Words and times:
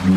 Cruise 0.00 0.08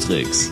Tricks, 0.00 0.50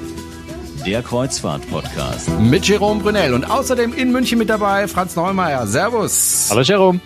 der 0.85 1.03
Kreuzfahrt-Podcast. 1.03 2.29
Mit 2.39 2.69
Jerome 2.69 3.03
Brunel 3.03 3.33
und 3.33 3.45
außerdem 3.45 3.95
in 3.95 4.13
München 4.13 4.37
mit 4.37 4.51
dabei 4.51 4.87
Franz 4.87 5.17
Neumeier. 5.17 5.67
Servus. 5.67 6.49
Hallo 6.51 6.61
Jerome. 6.61 7.01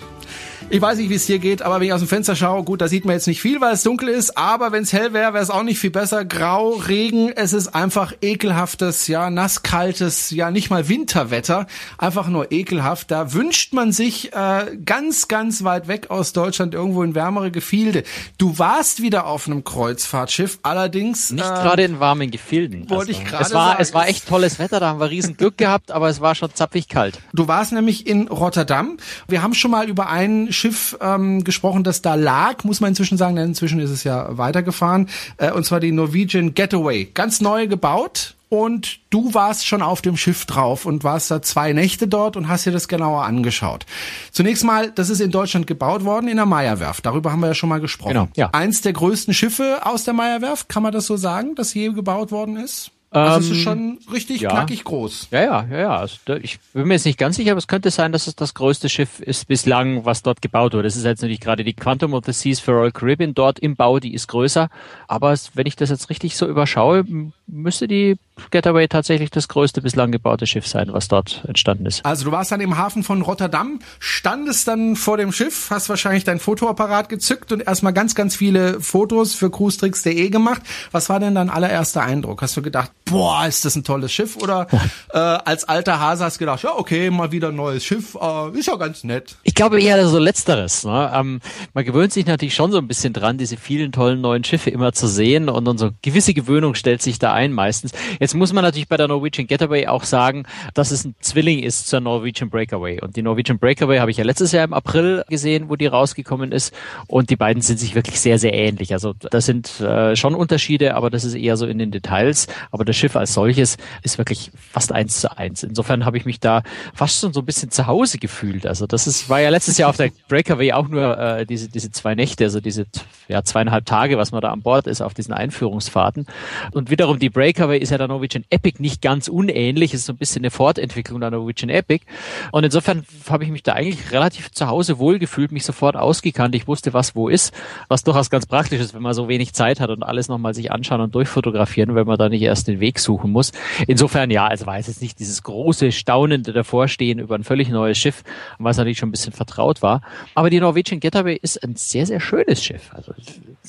Ich 0.73 0.81
weiß 0.81 0.99
nicht, 0.99 1.11
wie 1.11 1.17
es 1.17 1.25
hier 1.25 1.41
geht, 1.41 1.63
aber 1.63 1.81
wenn 1.81 1.89
ich 1.89 1.93
aus 1.93 1.99
dem 1.99 2.07
Fenster 2.07 2.37
schaue, 2.37 2.63
gut, 2.63 2.81
da 2.81 2.87
sieht 2.87 3.05
man 3.05 3.15
jetzt 3.15 3.27
nicht 3.27 3.41
viel, 3.43 3.61
weil 3.61 3.75
es 3.75 3.83
dunkel 3.83 4.09
ist, 4.09 4.39
aber 4.39 4.71
wenn 4.71 4.85
es 4.85 4.93
hell 4.93 5.13
wäre, 5.13 5.35
wäre 5.35 5.43
es 5.43 5.51
auch 5.51 5.65
nicht 5.65 5.81
viel 5.81 5.91
besser. 5.91 6.25
Grau, 6.25 6.75
Regen, 6.75 7.33
es 7.35 7.53
ist 7.53 7.75
einfach 7.75 8.13
ekelhaftes, 8.23 9.09
ja, 9.09 9.31
nasskaltes, 9.31 10.31
ja, 10.31 10.53
nicht 10.53 10.71
mal 10.71 10.89
Winterwetter, 10.89 11.67
einfach 11.99 12.29
nur 12.29 12.53
ekelhaft. 12.53 13.11
Da 13.11 13.33
wünscht 13.33 13.73
man 13.73 13.91
sich 13.91 14.33
äh, 14.33 14.77
ganz, 14.85 15.27
ganz 15.27 15.65
weit 15.65 15.89
weg 15.89 16.09
aus 16.09 16.33
Deutschland 16.33 16.73
irgendwo 16.73 17.03
in 17.03 17.17
wärmere 17.17 17.51
Gefilde. 17.51 18.05
Du 18.39 18.61
warst 18.61 19.03
wieder 19.03 19.27
auf 19.27 19.49
einem 19.49 19.65
Kreuzfahrtschiff, 19.65 20.61
allerdings 20.63 21.33
nicht 21.33 21.45
äh, 21.45 21.49
gerade 21.49 21.83
in 21.83 21.99
warmen 21.99 22.31
Gefilden. 22.31 22.89
Wollte 22.91 23.09
also, 23.09 23.23
ich 23.23 23.25
gerade 23.25 23.45
es 23.45 23.53
war, 23.53 23.71
sagen. 23.71 23.83
Es 23.83 23.93
war 23.93 24.07
echt 24.07 24.29
tolles 24.29 24.61
Wetter, 24.61 24.79
da 24.79 24.91
haben 24.91 25.01
wir 25.01 25.11
riesen 25.11 25.37
Glück 25.37 25.59
gehabt, 25.59 25.91
aber 25.91 26.09
es 26.09 26.21
war 26.21 26.37
schon 26.37 26.55
zapfig 26.55 26.89
kalt. 26.89 27.19
Du 27.33 27.49
warst 27.49 27.73
nämlich 27.73 28.07
in 28.07 28.29
Rotterdam. 28.29 28.99
Wir 29.27 29.43
haben 29.43 29.55
schon 29.55 29.73
mal 29.73 29.89
über 29.89 30.09
einen 30.09 30.53
Schiff 30.61 30.97
ähm, 31.01 31.43
gesprochen, 31.43 31.83
das 31.83 32.03
da 32.03 32.15
lag, 32.15 32.65
muss 32.65 32.81
man 32.81 32.91
inzwischen 32.91 33.19
sagen, 33.19 33.37
denn 33.37 33.49
inzwischen 33.49 33.81
ist 33.81 33.91
es 33.91 34.05
ja 34.05 34.37
weitergefahren. 34.39 35.09
Äh, 35.39 35.53
und 35.53 35.65
zwar 35.65 35.81
die 35.81 35.93
Norwegian 35.93 36.55
Getaway. 36.55 37.07
Ganz 37.13 37.41
neu 37.41 37.67
gebaut. 37.67 38.37
Und 38.51 38.99
du 39.11 39.33
warst 39.33 39.65
schon 39.65 39.81
auf 39.81 40.03
dem 40.03 40.17
Schiff 40.17 40.45
drauf 40.45 40.85
und 40.85 41.05
warst 41.05 41.31
da 41.31 41.41
zwei 41.41 41.73
Nächte 41.73 42.09
dort 42.09 42.37
und 42.37 42.49
hast 42.49 42.67
dir 42.67 42.73
das 42.73 42.89
genauer 42.89 43.25
angeschaut. 43.25 43.87
Zunächst 44.33 44.65
mal, 44.65 44.91
das 44.91 45.09
ist 45.09 45.21
in 45.21 45.31
Deutschland 45.31 45.69
gebaut 45.69 46.05
worden, 46.05 46.27
in 46.27 46.37
der 46.37 46.47
Meyerwerft. 46.47 47.07
Darüber 47.07 47.31
haben 47.31 47.39
wir 47.41 47.47
ja 47.47 47.55
schon 47.55 47.69
mal 47.69 47.81
gesprochen. 47.81 48.15
Genau, 48.15 48.29
ja. 48.35 48.51
Eins 48.51 48.83
der 48.83 48.93
größten 48.93 49.35
Schiffe 49.35 49.87
aus 49.87 50.03
der 50.03 50.15
Meyerwerft, 50.15 50.69
kann 50.69 50.83
man 50.83 50.91
das 50.91 51.07
so 51.07 51.17
sagen, 51.17 51.55
das 51.55 51.75
je 51.75 51.93
gebaut 51.93 52.33
worden 52.33 52.57
ist? 52.57 52.91
Also 53.13 53.51
es 53.51 53.59
ist 53.59 53.63
schon 53.65 53.99
richtig 54.13 54.43
ja. 54.43 54.51
knackig 54.51 54.85
groß. 54.85 55.29
Ja, 55.33 55.43
ja, 55.43 55.67
ja, 55.69 55.79
ja. 55.79 55.97
Also, 55.97 56.17
da- 56.27 56.37
ich 56.37 56.61
bin 56.73 56.87
mir 56.87 56.95
jetzt 56.95 57.07
nicht 57.07 57.19
ganz 57.19 57.35
sicher, 57.37 57.51
aber 57.51 57.59
es 57.59 57.67
könnte 57.67 57.91
sein, 57.91 58.13
dass 58.13 58.29
es 58.29 58.37
das 58.37 58.55
größte 58.55 58.89
Schiff 58.89 59.19
ist 59.19 59.49
bislang, 59.49 60.05
was 60.05 60.23
dort 60.23 60.41
gebaut 60.43 60.75
wurde. 60.75 60.85
Das 60.85 60.95
ist 60.97 61.05
jetzt 61.05 61.23
natürlich 61.23 61.41
gerade 61.41 61.65
die 61.65 61.73
Quantum 61.75 62.15
of 62.15 62.25
the 62.25 62.33
Seas 62.33 62.61
für 62.61 62.71
Royal 62.71 62.93
Caribbean 62.93 63.35
dort 63.35 63.59
im 63.59 63.75
Bau, 63.75 63.99
die 63.99 64.15
ist 64.15 64.29
größer. 64.29 64.69
Aber 65.09 65.33
es, 65.33 65.51
wenn 65.55 65.67
ich 65.67 65.75
das 65.75 65.91
jetzt 65.91 66.09
richtig 66.09 66.37
so 66.37 66.47
überschaue, 66.47 67.05
müsste 67.49 67.89
die 67.89 68.17
Getaway 68.51 68.89
tatsächlich 68.89 69.31
das 69.31 69.49
größte 69.49 69.83
bislang 69.83 70.13
gebaute 70.13 70.47
Schiff 70.47 70.67
sein, 70.67 70.93
was 70.93 71.09
dort 71.09 71.45
entstanden 71.47 71.87
ist. 71.87 72.05
Also 72.05 72.25
du 72.27 72.33
warst 72.33 72.53
dann 72.53 72.61
im 72.61 72.79
Hafen 72.79 73.03
von 73.03 73.23
Rotterdam, 73.23 73.81
standest 73.99 74.69
dann 74.69 74.97
vor 74.97 75.17
dem 75.17 75.33
Schiff, 75.33 75.69
hast 75.71 75.89
wahrscheinlich 75.89 76.25
dein 76.25 76.39
Fotoapparat 76.39 77.09
gezückt 77.09 77.53
und 77.53 77.61
erstmal 77.67 77.93
ganz, 77.93 78.15
ganz 78.15 78.37
viele 78.37 78.81
Fotos 78.81 79.35
für 79.35 79.51
cruestricks.de 79.51 80.31
gemacht. 80.31 80.63
Was 80.93 81.09
war 81.09 81.21
denn 81.21 81.35
dein 81.35 81.51
allererster 81.51 82.03
Eindruck? 82.03 82.41
Hast 82.41 82.57
du 82.57 82.63
gedacht, 82.63 82.91
boah, 83.05 83.47
ist 83.47 83.65
das 83.65 83.77
ein 83.77 83.85
tolles 83.85 84.13
Schiff? 84.13 84.37
Oder 84.37 84.67
äh, 85.13 85.19
als 85.19 85.65
alter 85.65 86.01
Hase 86.01 86.25
hast 86.25 86.37
du 86.37 86.41
gedacht, 86.41 86.63
ja, 86.63 86.77
okay, 86.77 87.11
mal 87.11 87.33
wieder 87.33 87.49
ein 87.49 87.57
neues 87.57 87.85
Schiff, 87.85 88.17
äh, 88.21 88.59
ist 88.59 88.67
ja 88.67 88.77
ganz 88.77 89.05
nett. 89.05 89.37
Ich 89.43 89.55
glaube 89.55 89.81
eher 89.81 90.07
so 90.07 90.19
letzteres. 90.19 90.85
Ne? 90.85 91.11
Ähm, 91.15 91.41
man 91.75 91.85
gewöhnt 91.85 92.13
sich 92.13 92.27
natürlich 92.27 92.55
schon 92.55 92.73
so 92.73 92.79
ein 92.79 92.89
bisschen 92.89 93.13
dran, 93.13 93.39
diese 93.39 93.57
vielen 93.57 93.93
tollen 93.93 94.21
neuen 94.21 94.45
Schiffe 94.45 94.71
immer 94.71 94.93
zu 94.93 95.07
sehen 95.07 95.49
und 95.49 95.65
dann 95.65 95.79
so 95.79 95.91
gewisse 96.03 96.35
Gewöhnung 96.35 96.75
stellt 96.75 97.03
sich 97.03 97.19
da 97.19 97.33
ein 97.33 97.53
meistens. 97.53 97.93
Jetzt 98.19 98.35
muss 98.35 98.53
man 98.53 98.65
natürlich 98.65 98.89
bei 98.89 98.97
der 98.97 99.09
Norwegian 99.09 99.47
Getaway 99.47 99.87
auch 99.87 100.05
sagen, 100.05 100.45
dass 100.75 100.91
es 100.91 101.05
ein 101.05 101.15
Zwilling 101.21 101.63
ist 101.63 101.89
zur 101.89 102.01
Norwegian 102.01 102.51
Breakaway. 102.51 103.01
Und 103.01 103.17
die 103.17 103.23
Norwegian 103.23 103.59
Breakaway 103.59 103.99
habe 103.99 104.11
ich 104.11 104.17
ja 104.17 104.25
letztes 104.25 104.53
Jahr 104.53 104.65
im 104.65 104.73
April 104.73 105.25
gesehen, 105.29 105.69
wo 105.69 105.77
die 105.77 105.87
rausgekommen 105.87 106.53
ist. 106.53 106.73
Und 107.07 107.31
die 107.31 107.37
beiden 107.37 107.63
sind 107.63 107.79
sich 107.79 107.95
wirklich 107.95 108.21
sehr, 108.21 108.39
sehr 108.39 108.55
ähnlich. 108.55 108.93
Also 108.93 109.15
das 109.15 109.47
sind 109.47 109.81
äh, 109.81 110.17
schon 110.17 110.35
Unterschiede, 110.35 110.95
aber 110.95 111.11
das 111.11 111.25
ist 111.25 111.35
eher 111.35 111.57
so 111.57 111.67
in 111.67 111.79
den 111.79 111.91
Details. 111.91 112.47
Aber 112.71 112.85
das 112.91 112.97
Schiff 112.97 113.17
als 113.17 113.35
solches 113.35 113.77
ist 114.03 114.19
wirklich 114.19 114.51
fast 114.55 114.93
eins 114.93 115.21
zu 115.21 115.37
eins. 115.37 115.63
Insofern 115.63 116.05
habe 116.05 116.17
ich 116.17 116.25
mich 116.25 116.41
da 116.41 116.63
fast 116.93 117.21
schon 117.21 117.33
so 117.33 117.41
ein 117.41 117.47
bisschen 117.47 117.71
zu 117.71 117.87
Hause 117.87 118.19
gefühlt. 118.19 118.67
Also 118.67 118.87
das 118.87 119.07
ist, 119.07 119.29
war 119.29 119.41
ja 119.41 119.49
letztes 119.49 119.79
Jahr 119.79 119.89
auf 119.89 119.97
der 119.97 120.11
Breakaway 120.29 120.73
auch 120.73 120.89
nur 120.89 121.19
äh, 121.19 121.47
diese, 121.47 121.69
diese 121.69 121.91
zwei 121.91 122.15
Nächte, 122.15 122.45
also 122.45 122.61
diese 122.61 122.87
ja, 123.29 123.45
zweieinhalb 123.45 123.87
Tage, 123.87 124.19
was 124.19 124.33
man 124.33 124.41
da 124.41 124.51
an 124.51 124.63
Bord 124.63 124.89
ist 124.89 125.01
auf 125.01 125.15
diesen 125.15 125.33
Einführungsfahrten. 125.33 126.27
Und 126.73 126.91
wiederum 126.91 127.19
die 127.19 127.31
Breakaway 127.31 127.79
ist 127.79 127.91
ja 127.91 127.99
der 127.99 128.09
Norwegian 128.09 128.45
Epic 128.51 128.83
nicht 128.83 129.03
ganz 129.03 129.29
unähnlich, 129.29 129.95
ist 129.95 130.07
so 130.07 130.13
ein 130.13 130.17
bisschen 130.17 130.43
eine 130.43 130.51
Fortentwicklung 130.51 131.21
der 131.21 131.31
Norwegian 131.31 131.71
Epic. 131.71 132.05
Und 132.51 132.65
insofern 132.65 133.05
habe 133.29 133.45
ich 133.45 133.51
mich 133.51 133.63
da 133.63 133.75
eigentlich 133.75 134.11
relativ 134.11 134.51
zu 134.51 134.67
Hause 134.67 134.99
wohlgefühlt, 134.99 135.53
mich 135.53 135.65
sofort 135.65 135.95
ausgekannt. 135.95 136.55
Ich 136.57 136.67
wusste, 136.67 136.93
was 136.93 137.15
wo 137.15 137.29
ist, 137.29 137.55
was 137.87 138.03
durchaus 138.03 138.31
ganz 138.31 138.47
praktisch 138.47 138.81
ist, 138.81 138.95
wenn 138.95 139.03
man 139.03 139.15
so 139.15 139.29
wenig 139.29 139.53
Zeit 139.53 139.79
hat 139.79 139.91
und 139.91 140.03
alles 140.03 140.29
nochmal 140.29 140.55
sich 140.55 140.73
anschauen 140.73 141.01
und 141.01 141.15
durchfotografieren, 141.15 141.95
wenn 141.95 142.07
man 142.07 142.19
da 142.19 142.29
nicht 142.29 142.43
erst 142.43 142.67
den 142.67 142.80
Weg 142.81 142.99
suchen 142.99 143.31
muss. 143.31 143.53
Insofern 143.87 144.31
ja, 144.31 144.47
also 144.47 144.67
war 144.67 144.79
es 144.79 144.87
jetzt 144.87 145.03
nicht 145.03 145.19
dieses 145.19 145.43
große 145.43 145.93
Staunende 145.93 146.53
davorstehen 146.53 147.19
über 147.19 147.35
ein 147.35 147.45
völlig 147.45 147.69
neues 147.69 147.99
Schiff, 147.99 148.23
was 148.59 148.77
natürlich 148.77 148.99
schon 148.99 149.09
ein 149.09 149.13
bisschen 149.13 149.33
vertraut 149.33 149.83
war. 149.83 150.03
Aber 150.35 150.51
die 150.51 150.61
Norwegian 150.61 151.01
Getaway 151.01 151.39
ist 151.41 151.63
ein 151.63 151.77
sehr, 151.77 152.07
sehr 152.07 152.21
schönes 152.21 152.63
Schiff. 152.63 152.91
Also 152.93 153.13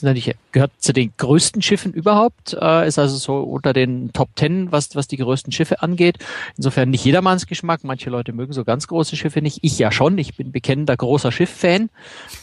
ist 0.02 0.06
natürlich, 0.06 0.36
gehört 0.52 0.72
zu 0.80 0.94
den 0.94 1.14
größten 1.16 1.62
Schiffen 1.62 1.94
überhaupt, 1.94 2.58
äh, 2.60 2.88
ist 2.88 2.98
also 2.98 3.18
so 3.18 3.38
unter 3.38 3.72
den 3.72 4.12
Top 4.14 4.36
Ten, 4.36 4.72
was, 4.72 4.96
was 4.96 5.08
die 5.08 5.18
größten 5.18 5.54
Schiffe 5.54 5.82
angeht. 5.84 6.18
Insofern 6.58 6.90
nicht 6.90 7.06
jedermanns 7.06 7.46
Geschmack. 7.46 7.82
Manche 7.84 8.10
Leute 8.10 8.34
mögen 8.34 8.52
so 8.52 8.64
ganz 8.64 8.88
große 8.88 9.16
Schiffe 9.16 9.42
nicht. 9.42 9.60
Ich 9.62 9.78
ja 9.78 9.92
schon. 9.92 10.18
Ich 10.18 10.36
bin 10.36 10.52
bekennender 10.52 10.98
großer 10.98 11.32
Schiff-Fan. 11.32 11.90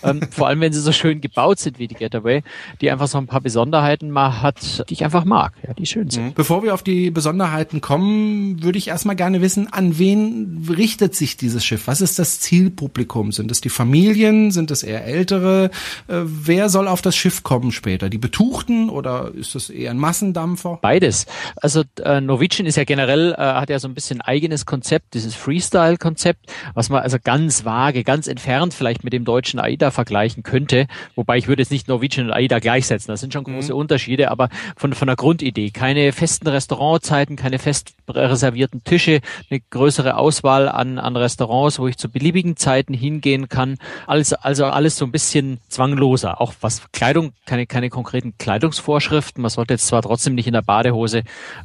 Ähm, 0.05 0.21
vor 0.31 0.47
allem, 0.47 0.61
wenn 0.61 0.73
sie 0.73 0.81
so 0.81 0.93
schön 0.93 1.21
gebaut 1.21 1.59
sind 1.59 1.79
wie 1.79 1.89
die 1.89 1.97
Getaway, 1.97 2.43
die 2.81 2.91
einfach 2.91 3.09
so 3.09 3.19
ein 3.19 3.27
paar 3.27 3.41
Besonderheiten 3.41 4.11
mal 4.11 4.41
hat, 4.41 4.89
die 4.89 4.95
ich 4.95 5.05
einfach 5.05 5.25
mag, 5.25 5.53
ja, 5.67 5.75
die 5.75 5.87
schön 5.87 6.11
sind. 6.11 6.37
Bevor 6.37 6.63
wir 6.63 6.75
auf 6.75 6.83
die 6.83 7.11
Besonderheiten 7.11 7.81
kommen, 7.81 8.63
würde 8.63 8.79
ich 8.79 8.89
erstmal 8.89 9.17
gerne 9.17 9.41
wissen, 9.41 9.73
an 9.73 9.99
wen 9.99 10.65
richtet 10.69 11.17
sich 11.17 11.37
dieses 11.37 11.65
Schiff? 11.65 11.87
Was 11.87 12.01
ist 12.01 12.19
das 12.19 12.39
Zielpublikum? 12.41 13.33
Sind 13.33 13.51
es 13.51 13.61
die 13.61 13.69
Familien? 13.69 14.53
Sind 14.53 14.71
es 14.71 14.85
eher 14.85 15.05
Ältere? 15.05 15.71
Äh, 16.07 16.21
wer 16.23 16.69
soll 16.69 16.87
auf 16.87 17.03
das 17.03 17.17
Schiff 17.17 17.43
kommen 17.49 17.73
später? 17.73 18.11
Die 18.11 18.19
Betuchten 18.19 18.91
oder 18.91 19.33
ist 19.35 19.55
das 19.55 19.71
eher 19.71 19.91
ein 19.91 19.97
Massendampfer? 19.97 20.81
Beides. 20.83 21.25
Also 21.57 21.83
äh, 22.05 22.21
Norwegian 22.21 22.67
ist 22.67 22.77
ja 22.77 22.85
generell, 22.85 23.33
äh, 23.33 23.37
hat 23.39 23.71
ja 23.71 23.79
so 23.79 23.89
ein 23.89 23.95
bisschen 23.95 24.21
eigenes 24.21 24.67
Konzept, 24.67 25.15
dieses 25.15 25.35
Freestyle-Konzept, 25.35 26.53
was 26.75 26.91
man 26.91 27.01
also 27.01 27.17
ganz 27.25 27.65
vage, 27.65 28.05
ganz 28.05 28.27
entfernt 28.27 28.75
vielleicht 28.75 29.03
mit 29.03 29.15
dem 29.15 29.25
deutschen 29.25 29.61
AIDA 29.61 29.91
vergleichen 29.91 30.43
könnte. 30.43 30.89
Wobei 31.15 31.39
ich 31.39 31.49
würde 31.49 31.63
jetzt 31.63 31.71
nicht 31.71 31.89
Norwegian 31.89 32.27
und 32.27 32.33
AIDA 32.35 32.59
gleichsetzen. 32.59 33.11
Das 33.11 33.21
sind 33.21 33.33
schon 33.33 33.45
große 33.45 33.75
Unterschiede, 33.75 34.31
aber 34.31 34.51
von, 34.77 34.93
von 34.93 35.07
der 35.07 35.17
Grundidee. 35.17 35.71
Keine 35.71 36.13
festen 36.13 36.49
Restaurantzeiten, 36.49 37.37
keine 37.37 37.59
fest 37.59 37.95
reservierten 38.11 38.85
Tische, 38.85 39.23
eine 39.49 39.61
größere 39.71 40.19
Auswahl 40.19 40.69
an, 40.69 40.99
an 40.99 41.17
Restaurants, 41.17 41.79
wo 41.79 41.89
ich 41.89 41.97
zu 41.97 42.11
beliebigen 42.11 42.59
Zeiten 42.59 42.93
hingehen 42.93 43.49
kann. 43.49 43.79
Alles, 44.07 44.35
also 44.35 44.67
alles 44.67 44.99
so 44.99 45.07
ein 45.07 45.13
bisschen 45.13 45.61
zwangloser. 45.69 46.43
Auch 46.43 46.53
was 46.61 46.83
Kleidung, 46.93 47.33
keine, 47.47 47.67
keine 47.67 47.91
konkreten 47.91 48.35
Kleidungsvorschriften. 48.39 49.43
Man 49.43 49.51
sollte 49.51 49.75
jetzt 49.75 49.87
zwar 49.87 50.03
trotzdem 50.03 50.35
nicht 50.35 50.47
in 50.47 50.53
der 50.53 50.63
Badehose 50.63 51.23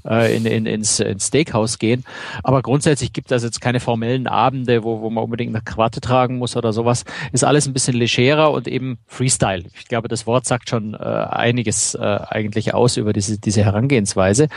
äh, 0.07 0.35
in, 0.35 0.45
in, 0.45 0.66
ins, 0.66 1.00
ins 1.00 1.28
Steakhouse 1.28 1.79
gehen, 1.79 2.03
aber 2.44 2.61
grundsätzlich 2.61 3.13
gibt 3.13 3.31
es 3.31 3.44
jetzt 3.44 3.61
keine 3.61 3.79
formellen 3.79 4.28
Abende, 4.28 4.83
wo, 4.83 5.01
wo 5.01 5.09
man 5.09 5.23
unbedingt 5.23 5.53
eine 5.56 5.63
Krawatte 5.63 6.01
tragen 6.01 6.38
muss 6.38 6.56
oder 6.56 6.73
sowas. 6.73 7.06
Ist 7.31 7.44
alles 7.44 7.67
ein 7.67 7.73
bisschen 7.73 7.95
legerer 7.95 8.51
und 8.51 8.67
eben 8.67 9.00
Freestyle. 9.07 9.66
Ich 9.78 9.88
glaube, 9.88 10.07
das 10.07 10.25
Wort 10.28 10.45
sagt 10.45 10.69
schon 10.69 10.94
äh, 10.94 10.97
einiges 10.97 11.95
äh, 11.95 12.00
eigentlich 12.00 12.73
aus 12.73 12.97
über 12.97 13.13
diese, 13.13 13.38
diese 13.38 13.63
Herangehensweise. 13.63 14.47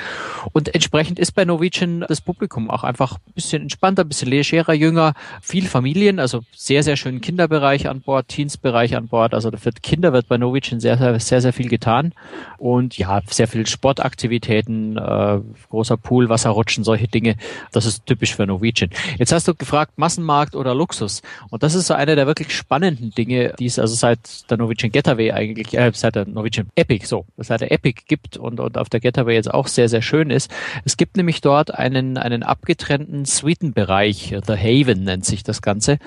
Und 0.52 0.74
entsprechend 0.74 1.18
ist 1.18 1.32
bei 1.32 1.44
Norwegian 1.44 2.04
das 2.08 2.20
Publikum 2.20 2.70
auch 2.70 2.84
einfach 2.84 3.14
ein 3.14 3.32
bisschen 3.34 3.62
entspannter, 3.62 4.04
ein 4.04 4.08
bisschen 4.08 4.28
legerer, 4.28 4.72
jünger, 4.72 5.14
viel 5.40 5.66
Familien, 5.66 6.18
also 6.18 6.40
sehr, 6.54 6.82
sehr 6.82 6.96
schönen 6.96 7.20
Kinderbereich 7.20 7.88
an 7.88 8.00
Bord, 8.00 8.28
Teensbereich 8.28 8.96
an 8.96 9.08
Bord. 9.08 9.34
Also 9.34 9.50
für 9.56 9.72
Kinder 9.72 10.12
wird 10.12 10.28
bei 10.28 10.38
Norwegian 10.38 10.80
sehr, 10.80 10.95
sehr, 10.96 11.20
sehr, 11.20 11.40
sehr 11.40 11.52
viel 11.52 11.68
getan. 11.68 12.12
Und 12.58 12.96
ja, 12.96 13.20
sehr 13.28 13.48
viel 13.48 13.66
Sportaktivitäten, 13.66 14.96
äh, 14.96 15.40
großer 15.70 15.96
Pool, 15.96 16.28
Wasserrutschen, 16.28 16.84
solche 16.84 17.08
Dinge. 17.08 17.36
Das 17.72 17.86
ist 17.86 18.06
typisch 18.06 18.34
für 18.34 18.46
Norwegian. 18.46 18.90
Jetzt 19.18 19.32
hast 19.32 19.46
du 19.46 19.54
gefragt, 19.54 19.92
Massenmarkt 19.96 20.56
oder 20.56 20.74
Luxus. 20.74 21.22
Und 21.50 21.62
das 21.62 21.74
ist 21.74 21.86
so 21.86 21.94
eine 21.94 22.16
der 22.16 22.26
wirklich 22.26 22.54
spannenden 22.54 23.10
Dinge, 23.10 23.54
die 23.58 23.66
es 23.66 23.78
also 23.78 23.94
seit 23.94 24.50
der 24.50 24.56
Norwegian 24.56 24.90
Getaway 24.90 25.32
eigentlich, 25.32 25.76
äh, 25.76 25.90
seit 25.94 26.14
der 26.14 26.26
Norwegian 26.26 26.68
Epic, 26.74 27.06
so, 27.06 27.26
seit 27.36 27.60
der 27.60 27.72
Epic 27.72 28.02
gibt 28.08 28.36
und, 28.36 28.60
und 28.60 28.78
auf 28.78 28.88
der 28.88 29.00
Getaway 29.00 29.34
jetzt 29.34 29.52
auch 29.52 29.66
sehr, 29.66 29.88
sehr 29.88 30.02
schön 30.02 30.30
ist. 30.30 30.50
Es 30.84 30.96
gibt 30.96 31.16
nämlich 31.16 31.40
dort 31.40 31.74
einen, 31.74 32.16
einen 32.16 32.42
abgetrennten 32.42 33.24
Suitenbereich. 33.24 34.34
The 34.46 34.54
Haven 34.54 35.04
nennt 35.04 35.24
sich 35.24 35.42
das 35.42 35.62
Ganze. 35.62 35.98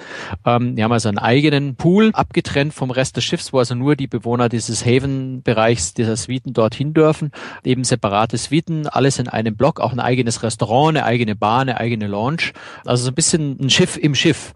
Ähm, 0.45 0.75
die 0.75 0.83
haben 0.83 0.91
also 0.91 1.09
einen 1.09 1.17
eigenen 1.19 1.75
Pool 1.75 2.11
abgetrennt 2.13 2.73
vom 2.73 2.91
Rest 2.91 3.17
des 3.17 3.23
Schiffs, 3.23 3.53
wo 3.53 3.59
also 3.59 3.75
nur 3.75 3.95
die 3.95 4.07
Bewohner 4.07 4.49
dieses 4.49 4.78
Haven-Bereichs, 4.85 5.93
dieser 5.93 6.15
Suiten 6.15 6.53
dorthin 6.53 6.93
dürfen. 6.93 7.31
Eben 7.63 7.83
separate 7.83 8.37
Suiten, 8.37 8.87
alles 8.87 9.19
in 9.19 9.27
einem 9.27 9.55
Block, 9.55 9.79
auch 9.79 9.91
ein 9.91 9.99
eigenes 9.99 10.43
Restaurant, 10.43 10.97
eine 10.97 11.05
eigene 11.05 11.35
Bar, 11.35 11.61
eine 11.61 11.79
eigene 11.79 12.07
Lounge. 12.07 12.51
Also 12.85 13.03
so 13.03 13.11
ein 13.11 13.15
bisschen 13.15 13.57
ein 13.59 13.69
Schiff 13.69 13.97
im 13.97 14.15
Schiff. 14.15 14.53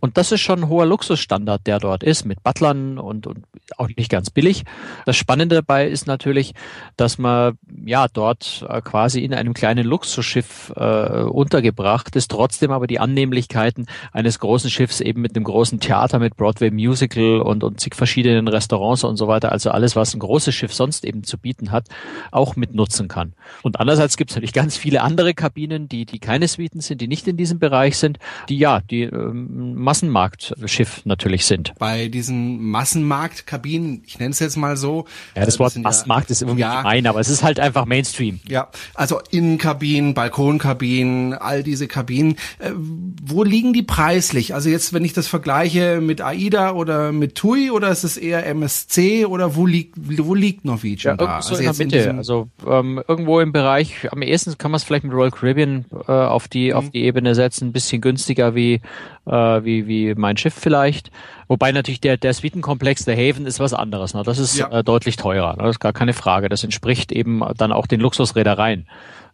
Und 0.00 0.16
das 0.16 0.32
ist 0.32 0.40
schon 0.40 0.60
ein 0.60 0.68
hoher 0.68 0.86
Luxusstandard, 0.86 1.66
der 1.66 1.78
dort 1.78 2.02
ist, 2.02 2.24
mit 2.24 2.42
Butlern 2.42 2.98
und, 2.98 3.26
und 3.26 3.44
auch 3.76 3.88
nicht 3.88 4.10
ganz 4.10 4.30
billig. 4.30 4.64
Das 5.06 5.16
Spannende 5.16 5.56
dabei 5.56 5.88
ist 5.88 6.06
natürlich, 6.06 6.54
dass 6.96 7.18
man 7.18 7.58
ja 7.84 8.06
dort 8.12 8.64
äh, 8.68 8.80
quasi 8.80 9.20
in 9.20 9.34
einem 9.34 9.54
kleinen 9.54 9.86
Luxusschiff 9.86 10.72
äh, 10.76 11.22
untergebracht 11.22 12.14
ist, 12.16 12.30
trotzdem 12.30 12.70
aber 12.70 12.86
die 12.86 13.00
Annehmlichkeiten 13.00 13.86
eines 14.12 14.38
großen 14.38 14.70
Schiffs 14.70 15.00
eben 15.00 15.20
mit 15.20 15.36
einem 15.36 15.44
großen 15.44 15.80
Theater, 15.80 16.18
mit 16.18 16.36
Broadway 16.36 16.70
Musical 16.70 17.40
und, 17.40 17.64
und 17.64 17.80
zig 17.80 17.94
verschiedenen 17.94 18.48
Restaurants 18.48 19.04
und 19.04 19.16
so 19.16 19.28
weiter, 19.28 19.52
also 19.62 19.74
alles, 19.74 19.96
was 19.96 20.14
ein 20.14 20.18
großes 20.18 20.54
Schiff 20.54 20.74
sonst 20.74 21.04
eben 21.04 21.22
zu 21.24 21.38
bieten 21.38 21.70
hat, 21.70 21.86
auch 22.30 22.56
mit 22.56 22.74
nutzen 22.74 23.08
kann. 23.08 23.34
Und 23.62 23.78
andererseits 23.78 24.16
gibt 24.16 24.30
es 24.30 24.36
natürlich 24.36 24.52
ganz 24.52 24.76
viele 24.76 25.02
andere 25.02 25.34
Kabinen, 25.34 25.88
die, 25.88 26.04
die 26.04 26.18
keine 26.18 26.48
Suiten 26.48 26.80
sind, 26.80 27.00
die 27.00 27.08
nicht 27.08 27.28
in 27.28 27.36
diesem 27.36 27.58
Bereich 27.58 27.96
sind, 27.96 28.18
die 28.48 28.58
ja, 28.58 28.80
die 28.80 29.02
ähm, 29.02 29.74
Massenmarktschiff 29.74 31.02
natürlich 31.04 31.46
sind. 31.46 31.72
Bei 31.78 32.08
diesen 32.08 32.62
Massenmarktkabinen, 32.62 34.02
ich 34.04 34.18
nenne 34.18 34.32
es 34.32 34.40
jetzt 34.40 34.56
mal 34.56 34.76
so. 34.76 35.06
Ja, 35.36 35.44
das 35.44 35.58
Wort 35.58 35.76
Massenmarkt 35.76 36.30
ja, 36.30 36.32
ist 36.32 36.42
irgendwie 36.42 36.60
ja, 36.60 36.82
gemein, 36.82 37.06
aber 37.06 37.20
es 37.20 37.28
ist 37.28 37.42
halt 37.42 37.60
einfach 37.60 37.86
Mainstream. 37.86 38.40
Ja, 38.48 38.68
also 38.94 39.20
Innenkabinen, 39.30 40.14
Balkonkabinen, 40.14 41.34
all 41.34 41.62
diese 41.62 41.86
Kabinen. 41.86 42.36
Äh, 42.58 42.72
wo 42.74 43.44
liegen 43.44 43.72
die 43.72 43.82
preislich? 43.82 44.54
Also 44.54 44.68
jetzt, 44.68 44.92
wenn 44.92 45.04
ich 45.04 45.12
das 45.12 45.28
vergleiche 45.28 46.00
mit 46.00 46.20
AIDA 46.20 46.72
oder 46.72 47.12
mit 47.12 47.36
TUI 47.36 47.70
oder 47.70 47.90
ist 47.90 48.04
es 48.04 48.16
eher 48.16 48.44
MSC 48.46 49.26
oder 49.26 49.51
wo 49.54 49.66
liegt, 49.66 49.94
wo 49.96 50.34
liegt 50.34 50.64
Norwegian 50.64 51.16
ja, 51.18 51.26
da? 51.26 51.42
So 51.42 51.54
also 51.54 51.82
in 51.82 51.90
der 51.90 52.00
Mitte. 52.04 52.14
also 52.16 52.48
ähm, 52.66 53.02
irgendwo 53.06 53.40
im 53.40 53.52
Bereich, 53.52 54.12
am 54.12 54.22
ehesten 54.22 54.56
kann 54.58 54.70
man 54.70 54.76
es 54.76 54.84
vielleicht 54.84 55.04
mit 55.04 55.12
Royal 55.12 55.30
Caribbean 55.30 55.84
äh, 56.06 56.12
auf 56.12 56.48
die 56.48 56.70
mhm. 56.70 56.76
auf 56.76 56.90
die 56.90 57.04
Ebene 57.04 57.34
setzen, 57.34 57.68
ein 57.68 57.72
bisschen 57.72 58.00
günstiger 58.00 58.54
wie 58.54 58.80
äh, 59.26 59.30
wie 59.30 59.86
wie 59.86 60.14
mein 60.14 60.36
Schiff 60.36 60.54
vielleicht. 60.54 61.10
Wobei 61.48 61.72
natürlich 61.72 62.00
der 62.00 62.16
der 62.16 62.34
Suitenkomplex 62.34 63.04
der 63.04 63.16
Haven 63.16 63.46
ist 63.46 63.60
was 63.60 63.74
anderes. 63.74 64.14
Ne? 64.14 64.22
Das 64.22 64.38
ist 64.38 64.58
ja. 64.58 64.68
äh, 64.70 64.84
deutlich 64.84 65.16
teurer. 65.16 65.56
Ne? 65.56 65.64
Das 65.64 65.76
ist 65.76 65.80
gar 65.80 65.92
keine 65.92 66.12
Frage. 66.12 66.48
Das 66.48 66.64
entspricht 66.64 67.12
eben 67.12 67.42
dann 67.56 67.72
auch 67.72 67.86
den 67.86 68.00
Luxusreedereien 68.00 68.86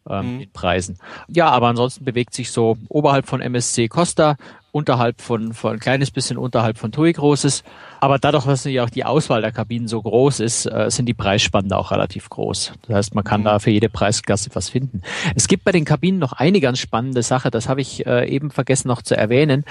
ähm, 0.09 0.39
mhm. 0.39 0.47
Preisen. 0.53 0.99
Ja, 1.29 1.51
aber 1.51 1.69
ansonsten 1.69 2.05
bewegt 2.05 2.35
sich 2.35 2.51
so 2.51 2.77
oberhalb 2.89 3.27
von 3.27 3.41
MSC 3.41 3.89
Costa, 3.89 4.37
unterhalb 4.73 5.21
von, 5.21 5.53
von 5.53 5.75
ein 5.75 5.79
kleines 5.79 6.11
bisschen 6.11 6.39
unterhalb 6.39 6.79
von 6.79 6.93
TUI 6.93 7.13
Großes 7.13 7.65
aber 8.01 8.19
dadurch, 8.19 8.45
dass 8.45 8.61
natürlich 8.65 8.81
auch 8.81 8.91
die 8.91 9.05
Auswahl 9.05 9.41
der 9.41 9.53
Kabinen 9.53 9.89
so 9.89 10.01
groß 10.01 10.41
ist, 10.41 10.67
äh, 10.67 10.91
sind 10.91 11.07
die 11.07 11.15
Preisspannen 11.15 11.73
auch 11.73 11.91
relativ 11.91 12.29
groß. 12.29 12.73
Das 12.83 12.97
heißt, 12.97 13.15
man 13.15 13.25
kann 13.25 13.41
mhm. 13.41 13.47
da 13.47 13.59
für 13.59 13.71
jede 13.71 13.89
Preisklasse 13.89 14.51
was 14.53 14.69
finden. 14.69 15.03
Es 15.35 15.49
gibt 15.49 15.65
bei 15.65 15.73
den 15.73 15.85
Kabinen 15.85 16.19
noch 16.19 16.33
eine 16.33 16.61
ganz 16.61 16.79
spannende 16.79 17.23
Sache, 17.23 17.51
das 17.51 17.69
habe 17.69 17.81
ich 17.81 18.07
äh, 18.07 18.29
eben 18.29 18.51
vergessen 18.51 18.89
noch 18.89 19.03
zu 19.03 19.17
erwähnen. 19.17 19.65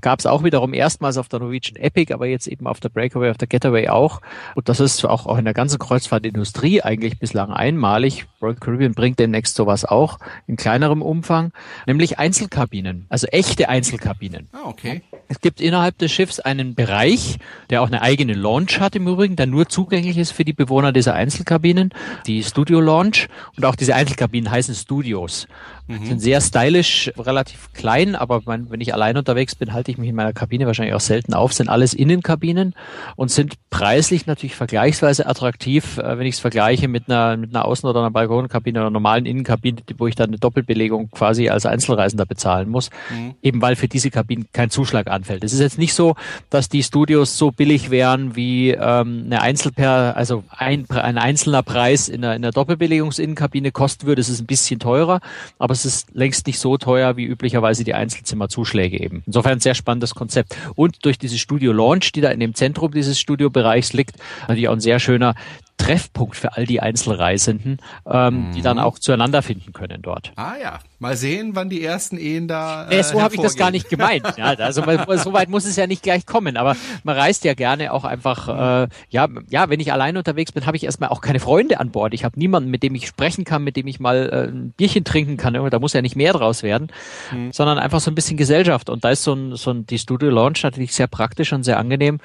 Gab 0.00 0.20
es 0.20 0.26
auch 0.26 0.44
wiederum 0.44 0.74
erstmals 0.74 1.18
auf 1.18 1.28
der 1.28 1.40
Norwegian 1.40 1.76
Epic, 1.76 2.12
aber 2.12 2.26
jetzt 2.26 2.46
eben 2.46 2.66
auf 2.66 2.80
der 2.80 2.88
Breakaway, 2.88 3.30
auf 3.30 3.38
der 3.38 3.48
Getaway 3.48 3.88
auch. 3.88 4.20
Und 4.54 4.68
das 4.68 4.80
ist 4.80 5.04
auch, 5.04 5.26
auch 5.26 5.38
in 5.38 5.44
der 5.44 5.54
ganzen 5.54 5.78
Kreuzfahrtindustrie 5.78 6.82
eigentlich 6.82 7.18
bislang 7.18 7.52
einmalig. 7.52 8.26
Royal 8.40 8.54
Caribbean 8.54 8.94
bringt 8.94 9.18
demnächst 9.18 9.54
sowas 9.54 9.84
auch 9.84 10.18
in 10.46 10.56
kleinerem 10.56 11.02
Umfang, 11.02 11.52
nämlich 11.86 12.18
Einzelkabinen, 12.18 13.06
also 13.08 13.26
echte 13.28 13.68
Einzelkabinen. 13.68 14.35
Ah, 14.52 14.68
okay. 14.68 15.02
Es 15.28 15.40
gibt 15.40 15.60
innerhalb 15.60 15.98
des 15.98 16.12
Schiffs 16.12 16.40
einen 16.40 16.74
Bereich, 16.74 17.38
der 17.70 17.82
auch 17.82 17.86
eine 17.88 18.02
eigene 18.02 18.34
Launch 18.34 18.80
hat 18.80 18.94
im 18.96 19.08
Übrigen, 19.08 19.36
der 19.36 19.46
nur 19.46 19.68
zugänglich 19.68 20.18
ist 20.18 20.32
für 20.32 20.44
die 20.44 20.52
Bewohner 20.52 20.92
dieser 20.92 21.14
Einzelkabinen, 21.14 21.90
die 22.26 22.42
Studio 22.42 22.80
Launch. 22.80 23.28
Und 23.56 23.64
auch 23.64 23.74
diese 23.74 23.94
Einzelkabinen 23.94 24.50
heißen 24.50 24.74
Studios. 24.74 25.46
Mhm. 25.88 26.04
Sind 26.04 26.20
sehr 26.20 26.40
stylisch, 26.40 27.12
relativ 27.16 27.72
klein, 27.72 28.16
aber 28.16 28.42
mein, 28.44 28.70
wenn 28.70 28.80
ich 28.80 28.92
allein 28.92 29.16
unterwegs 29.16 29.54
bin, 29.54 29.72
halte 29.72 29.90
ich 29.90 29.98
mich 29.98 30.08
in 30.08 30.16
meiner 30.16 30.32
Kabine 30.32 30.66
wahrscheinlich 30.66 30.94
auch 30.94 31.00
selten 31.00 31.32
auf. 31.34 31.52
Sind 31.52 31.68
alles 31.68 31.94
Innenkabinen 31.94 32.74
und 33.14 33.30
sind 33.30 33.54
preislich 33.70 34.26
natürlich 34.26 34.56
vergleichsweise 34.56 35.26
attraktiv, 35.26 35.98
äh, 35.98 36.18
wenn 36.18 36.26
ich 36.26 36.36
es 36.36 36.40
vergleiche 36.40 36.88
mit 36.88 37.08
einer, 37.08 37.36
mit 37.36 37.54
einer 37.54 37.66
Außen- 37.66 37.88
oder 37.88 38.00
einer 38.00 38.10
Balkonkabine 38.10 38.78
oder 38.80 38.86
einer 38.86 38.92
normalen 38.92 39.26
Innenkabine, 39.26 39.78
wo 39.98 40.06
ich 40.06 40.16
dann 40.16 40.30
eine 40.30 40.38
Doppelbelegung 40.38 41.10
quasi 41.10 41.48
als 41.48 41.66
Einzelreisender 41.66 42.26
bezahlen 42.26 42.68
muss. 42.68 42.90
Mhm. 43.10 43.34
Eben 43.42 43.62
weil 43.62 43.76
für 43.76 43.88
diese 43.88 44.10
Kabinen 44.10 44.46
kein 44.52 44.70
Zuschlag 44.70 45.06
anfällt. 45.06 45.44
Es 45.44 45.52
ist 45.52 45.60
jetzt 45.60 45.78
nicht 45.78 45.94
so, 45.94 46.16
dass 46.50 46.68
die 46.68 46.82
Studios 46.82 47.38
so 47.38 47.52
billig 47.52 47.90
wären 47.90 48.34
wie 48.34 48.70
ähm, 48.70 49.24
eine 49.26 49.40
Einzelper, 49.40 50.16
also 50.16 50.42
ein, 50.50 50.86
ein 50.90 51.18
einzelner 51.18 51.62
Preis 51.62 52.08
in 52.08 52.24
einer, 52.24 52.34
in 52.34 52.44
einer 52.44 52.52
Doppelbelegungsinnenkabine 52.52 53.70
kosten 53.70 54.06
würde. 54.06 54.20
Es 54.20 54.28
ist 54.28 54.40
ein 54.40 54.46
bisschen 54.46 54.80
teurer, 54.80 55.20
aber 55.58 55.75
es 55.76 55.84
ist 55.84 56.14
längst 56.14 56.46
nicht 56.46 56.58
so 56.58 56.76
teuer 56.76 57.16
wie 57.16 57.24
üblicherweise 57.24 57.84
die 57.84 57.94
Einzelzimmerzuschläge 57.94 59.00
eben. 59.00 59.22
Insofern 59.26 59.52
ein 59.52 59.60
sehr 59.60 59.74
spannendes 59.74 60.14
Konzept. 60.14 60.56
Und 60.74 61.04
durch 61.04 61.18
diese 61.18 61.38
Studio 61.38 61.72
Launch, 61.72 62.12
die 62.12 62.20
da 62.20 62.30
in 62.30 62.40
dem 62.40 62.54
Zentrum 62.54 62.92
dieses 62.92 63.18
Studiobereichs 63.18 63.92
liegt, 63.92 64.16
natürlich 64.42 64.68
auch 64.68 64.74
ein 64.74 64.80
sehr 64.80 64.98
schöner 64.98 65.34
Treffpunkt 65.76 66.36
für 66.36 66.56
all 66.56 66.66
die 66.66 66.80
Einzelreisenden, 66.80 67.78
ähm, 68.10 68.48
mhm. 68.48 68.52
die 68.52 68.62
dann 68.62 68.78
auch 68.78 68.98
zueinander 68.98 69.42
finden 69.42 69.72
können 69.72 70.00
dort. 70.02 70.32
Ah 70.36 70.54
ja, 70.60 70.80
mal 70.98 71.16
sehen, 71.16 71.54
wann 71.54 71.68
die 71.68 71.82
ersten 71.82 72.16
Ehen 72.16 72.48
da. 72.48 72.88
Äh, 72.88 72.96
nee, 72.96 73.02
so 73.02 73.20
habe 73.20 73.34
ich 73.34 73.40
das 73.40 73.56
gar 73.56 73.70
nicht 73.70 73.88
gemeint. 73.88 74.24
Ja, 74.36 74.46
also 74.46 74.82
so 74.82 75.32
weit 75.32 75.48
muss 75.48 75.64
es 75.64 75.76
ja 75.76 75.86
nicht 75.86 76.02
gleich 76.02 76.26
kommen, 76.26 76.56
aber 76.56 76.76
man 77.04 77.16
reist 77.16 77.44
ja 77.44 77.54
gerne 77.54 77.92
auch 77.92 78.04
einfach. 78.04 78.48
Äh, 78.84 78.88
ja, 79.08 79.28
ja, 79.48 79.68
wenn 79.68 79.80
ich 79.80 79.92
allein 79.92 80.16
unterwegs 80.16 80.52
bin, 80.52 80.66
habe 80.66 80.76
ich 80.76 80.84
erstmal 80.84 81.10
auch 81.10 81.20
keine 81.20 81.40
Freunde 81.40 81.80
an 81.80 81.90
Bord. 81.90 82.14
Ich 82.14 82.24
habe 82.24 82.38
niemanden, 82.38 82.70
mit 82.70 82.82
dem 82.82 82.94
ich 82.94 83.06
sprechen 83.06 83.44
kann, 83.44 83.64
mit 83.64 83.76
dem 83.76 83.86
ich 83.86 84.00
mal 84.00 84.28
äh, 84.30 84.50
ein 84.50 84.72
Bierchen 84.76 85.04
trinken 85.04 85.36
kann. 85.36 85.54
Da 85.54 85.78
muss 85.78 85.92
ja 85.92 86.02
nicht 86.02 86.16
mehr 86.16 86.32
draus 86.32 86.62
werden, 86.62 86.88
mhm. 87.32 87.52
sondern 87.52 87.78
einfach 87.78 88.00
so 88.00 88.10
ein 88.10 88.14
bisschen 88.14 88.36
Gesellschaft. 88.36 88.90
Und 88.90 89.04
da 89.04 89.10
ist 89.10 89.22
so 89.22 89.34
ein, 89.34 89.56
so 89.56 89.70
ein 89.70 89.86
die 89.86 89.98
Studio 89.98 90.30
Launch 90.30 90.62
natürlich 90.62 90.94
sehr 90.94 91.06
praktisch 91.06 91.52
und 91.52 91.62
sehr 91.62 91.78
angenehm. 91.78 92.18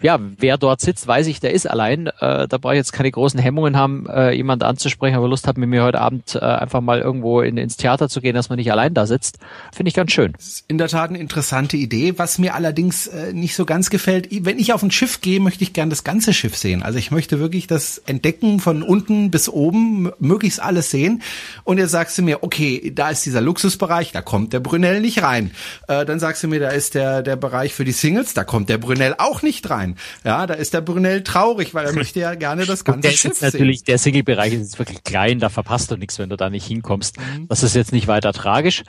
Ja, 0.00 0.18
wer 0.38 0.58
dort 0.58 0.80
sitzt, 0.80 1.06
weiß 1.06 1.26
ich, 1.26 1.40
der 1.40 1.52
ist 1.52 1.68
allein. 1.68 2.08
Äh, 2.20 2.48
da 2.48 2.58
brauche 2.58 2.74
ich 2.74 2.78
jetzt 2.78 2.92
keine 2.92 3.10
großen 3.10 3.40
Hemmungen 3.40 3.76
haben, 3.76 4.06
äh, 4.08 4.32
jemand 4.32 4.62
anzusprechen, 4.62 5.16
aber 5.16 5.28
Lust 5.28 5.46
hat, 5.46 5.58
mit 5.58 5.68
mir 5.68 5.82
heute 5.82 6.00
Abend 6.00 6.34
äh, 6.34 6.38
einfach 6.38 6.80
mal 6.80 7.00
irgendwo 7.00 7.40
in, 7.40 7.56
ins 7.56 7.77
Theater 7.78 8.08
zu 8.08 8.20
gehen, 8.20 8.34
dass 8.34 8.48
man 8.48 8.58
nicht 8.58 8.70
allein 8.70 8.94
da 8.94 9.06
sitzt, 9.06 9.38
finde 9.72 9.88
ich 9.88 9.94
ganz 9.94 10.12
schön. 10.12 10.34
in 10.66 10.78
der 10.78 10.88
Tat 10.88 11.10
eine 11.10 11.18
interessante 11.18 11.76
Idee, 11.76 12.18
was 12.18 12.38
mir 12.38 12.54
allerdings 12.54 13.06
äh, 13.06 13.32
nicht 13.32 13.54
so 13.54 13.64
ganz 13.64 13.90
gefällt. 13.90 14.28
Wenn 14.30 14.58
ich 14.58 14.72
auf 14.72 14.82
ein 14.82 14.90
Schiff 14.90 15.20
gehe, 15.20 15.40
möchte 15.40 15.64
ich 15.64 15.72
gern 15.72 15.90
das 15.90 16.04
ganze 16.04 16.34
Schiff 16.34 16.56
sehen. 16.56 16.82
Also 16.82 16.98
ich 16.98 17.10
möchte 17.10 17.40
wirklich 17.40 17.66
das 17.66 17.98
Entdecken 18.06 18.60
von 18.60 18.82
unten 18.82 19.30
bis 19.30 19.48
oben, 19.48 20.10
möglichst 20.18 20.60
alles 20.60 20.90
sehen. 20.90 21.22
Und 21.64 21.78
jetzt 21.78 21.92
sagst 21.92 22.18
du 22.18 22.22
mir, 22.22 22.42
okay, 22.42 22.92
da 22.94 23.10
ist 23.10 23.24
dieser 23.24 23.40
Luxusbereich, 23.40 24.12
da 24.12 24.20
kommt 24.20 24.52
der 24.52 24.60
Brunel 24.60 25.00
nicht 25.00 25.22
rein. 25.22 25.52
Äh, 25.86 26.04
dann 26.04 26.18
sagst 26.18 26.42
du 26.42 26.48
mir, 26.48 26.60
da 26.60 26.68
ist 26.70 26.94
der, 26.94 27.22
der 27.22 27.36
Bereich 27.36 27.74
für 27.74 27.84
die 27.84 27.92
Singles, 27.92 28.34
da 28.34 28.44
kommt 28.44 28.68
der 28.68 28.78
Brunel 28.78 29.14
auch 29.18 29.42
nicht 29.42 29.70
rein. 29.70 29.96
Ja, 30.24 30.46
da 30.46 30.54
ist 30.54 30.74
der 30.74 30.80
Brunel 30.80 31.22
traurig, 31.22 31.74
weil 31.74 31.86
er 31.86 31.92
möchte 31.92 32.20
ja 32.20 32.34
gerne 32.34 32.66
das 32.66 32.84
ganze 32.84 33.10
Schiff 33.12 33.32
ist 33.32 33.42
natürlich, 33.42 33.84
Der 33.84 33.98
Single-Bereich 33.98 34.52
ist 34.52 34.60
jetzt 34.60 34.78
wirklich 34.78 35.04
klein, 35.04 35.38
da 35.38 35.48
verpasst 35.48 35.90
du 35.90 35.96
nichts, 35.96 36.18
wenn 36.18 36.28
du 36.28 36.36
da 36.36 36.50
nicht 36.50 36.66
hinkommst. 36.66 37.18
Mhm. 37.18 37.48
Das 37.48 37.62
ist 37.62 37.67
jetzt 37.74 37.92
nicht 37.92 38.08
weiter 38.08 38.32
tragisch. 38.32 38.82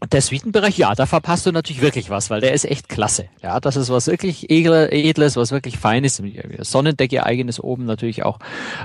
Und 0.00 0.12
der 0.12 0.20
Suitenbereich, 0.20 0.76
ja, 0.78 0.94
da 0.94 1.06
verpasst 1.06 1.46
du 1.46 1.52
natürlich 1.52 1.82
wirklich 1.82 2.10
was, 2.10 2.30
weil 2.30 2.40
der 2.40 2.52
ist 2.52 2.64
echt 2.64 2.88
klasse. 2.88 3.28
Ja, 3.42 3.60
das 3.60 3.76
ist 3.76 3.88
was 3.88 4.06
wirklich 4.06 4.50
Edles, 4.50 5.36
was 5.36 5.52
wirklich 5.52 5.78
Feines. 5.78 6.22
Sonnendecke 6.60 7.24
eigenes 7.24 7.60
oben 7.60 7.84
natürlich 7.84 8.24
auch. 8.24 8.38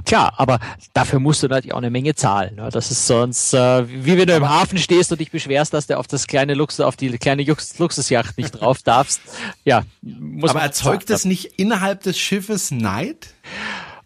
Klar, 0.05 0.33
aber 0.37 0.59
dafür 0.93 1.19
musst 1.19 1.43
du 1.43 1.47
natürlich 1.47 1.73
auch 1.73 1.79
eine 1.79 1.89
Menge 1.89 2.15
zahlen. 2.15 2.55
Ne? 2.55 2.69
Das 2.71 2.91
ist 2.91 3.07
sonst, 3.07 3.53
äh, 3.53 3.87
wie 3.87 4.17
wenn 4.17 4.27
du 4.27 4.35
im 4.35 4.47
Hafen 4.47 4.77
stehst 4.77 5.11
und 5.11 5.19
dich 5.19 5.31
beschwerst, 5.31 5.73
dass 5.73 5.87
du 5.87 5.97
auf 5.97 6.07
das 6.07 6.27
kleine 6.27 6.53
Luxus, 6.53 6.85
auf 6.85 6.95
die 6.95 7.09
kleine 7.17 7.43
Luxusjacht 7.43 8.37
nicht 8.37 8.51
drauf 8.51 8.79
darfst. 8.83 9.21
Ja, 9.65 9.83
muss 10.01 10.51
Aber 10.51 10.61
erzeugt 10.61 11.09
das 11.09 11.25
nicht 11.25 11.59
innerhalb 11.59 12.03
des 12.03 12.17
Schiffes 12.17 12.71
Neid? 12.71 13.33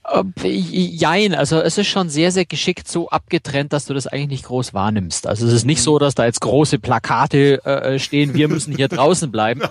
Äh, 0.07 0.47
jein, 0.47 1.33
also 1.33 1.59
es 1.59 1.77
ist 1.77 1.87
schon 1.87 2.09
sehr, 2.09 2.31
sehr 2.31 2.45
geschickt 2.45 2.87
so 2.87 3.09
abgetrennt, 3.09 3.73
dass 3.73 3.85
du 3.85 3.93
das 3.93 4.05
eigentlich 4.05 4.29
nicht 4.29 4.45
groß 4.45 4.73
wahrnimmst. 4.73 5.25
Also 5.25 5.47
es 5.47 5.53
ist 5.53 5.65
nicht 5.65 5.81
so, 5.81 5.97
dass 5.97 6.13
da 6.13 6.25
jetzt 6.25 6.41
große 6.41 6.77
Plakate 6.77 7.65
äh, 7.65 7.97
stehen, 7.97 8.35
wir 8.35 8.47
müssen 8.47 8.75
hier 8.75 8.87
draußen 8.89 9.31
bleiben. 9.31 9.61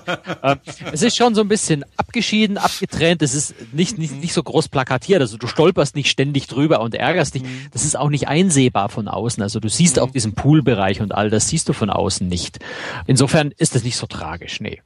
Äh, 0.43 0.57
es 0.93 1.03
ist 1.03 1.17
schon 1.17 1.35
so 1.35 1.41
ein 1.41 1.49
bisschen 1.49 1.85
abgeschieden, 1.97 2.59
abgetrennt. 2.59 3.23
Es 3.23 3.35
ist 3.35 3.55
nicht, 3.73 3.99
nicht, 3.99 4.21
nicht 4.21 4.33
so 4.33 4.43
groß 4.43 4.69
plakatiert. 4.69 5.21
Also 5.21 5.37
du 5.37 5.47
stolperst 5.47 5.95
nicht 5.95 6.11
ständig 6.11 6.49
drüber 6.49 6.81
und 6.81 6.95
ärgerst 6.95 7.35
dich. 7.37 7.45
Das 7.73 7.85
ist 7.85 7.97
auch 7.97 8.09
nicht 8.09 8.27
einsehbar 8.27 8.89
von 8.89 9.07
außen. 9.07 9.43
Also 9.43 9.61
du 9.61 9.69
siehst 9.69 10.01
auch 10.01 10.11
diesen 10.11 10.35
Poolbereich 10.35 11.01
und 11.01 11.15
all 11.15 11.31
das 11.31 11.49
siehst 11.49 11.69
du 11.69 11.73
von 11.73 11.91
außen 11.91 12.27
nicht. 12.27 12.59
Insofern 13.07 13.53
ist 13.57 13.77
das 13.77 13.85
nicht 13.85 13.97
so 13.97 14.07
tragisch, 14.07 14.61
nee. 14.61 14.83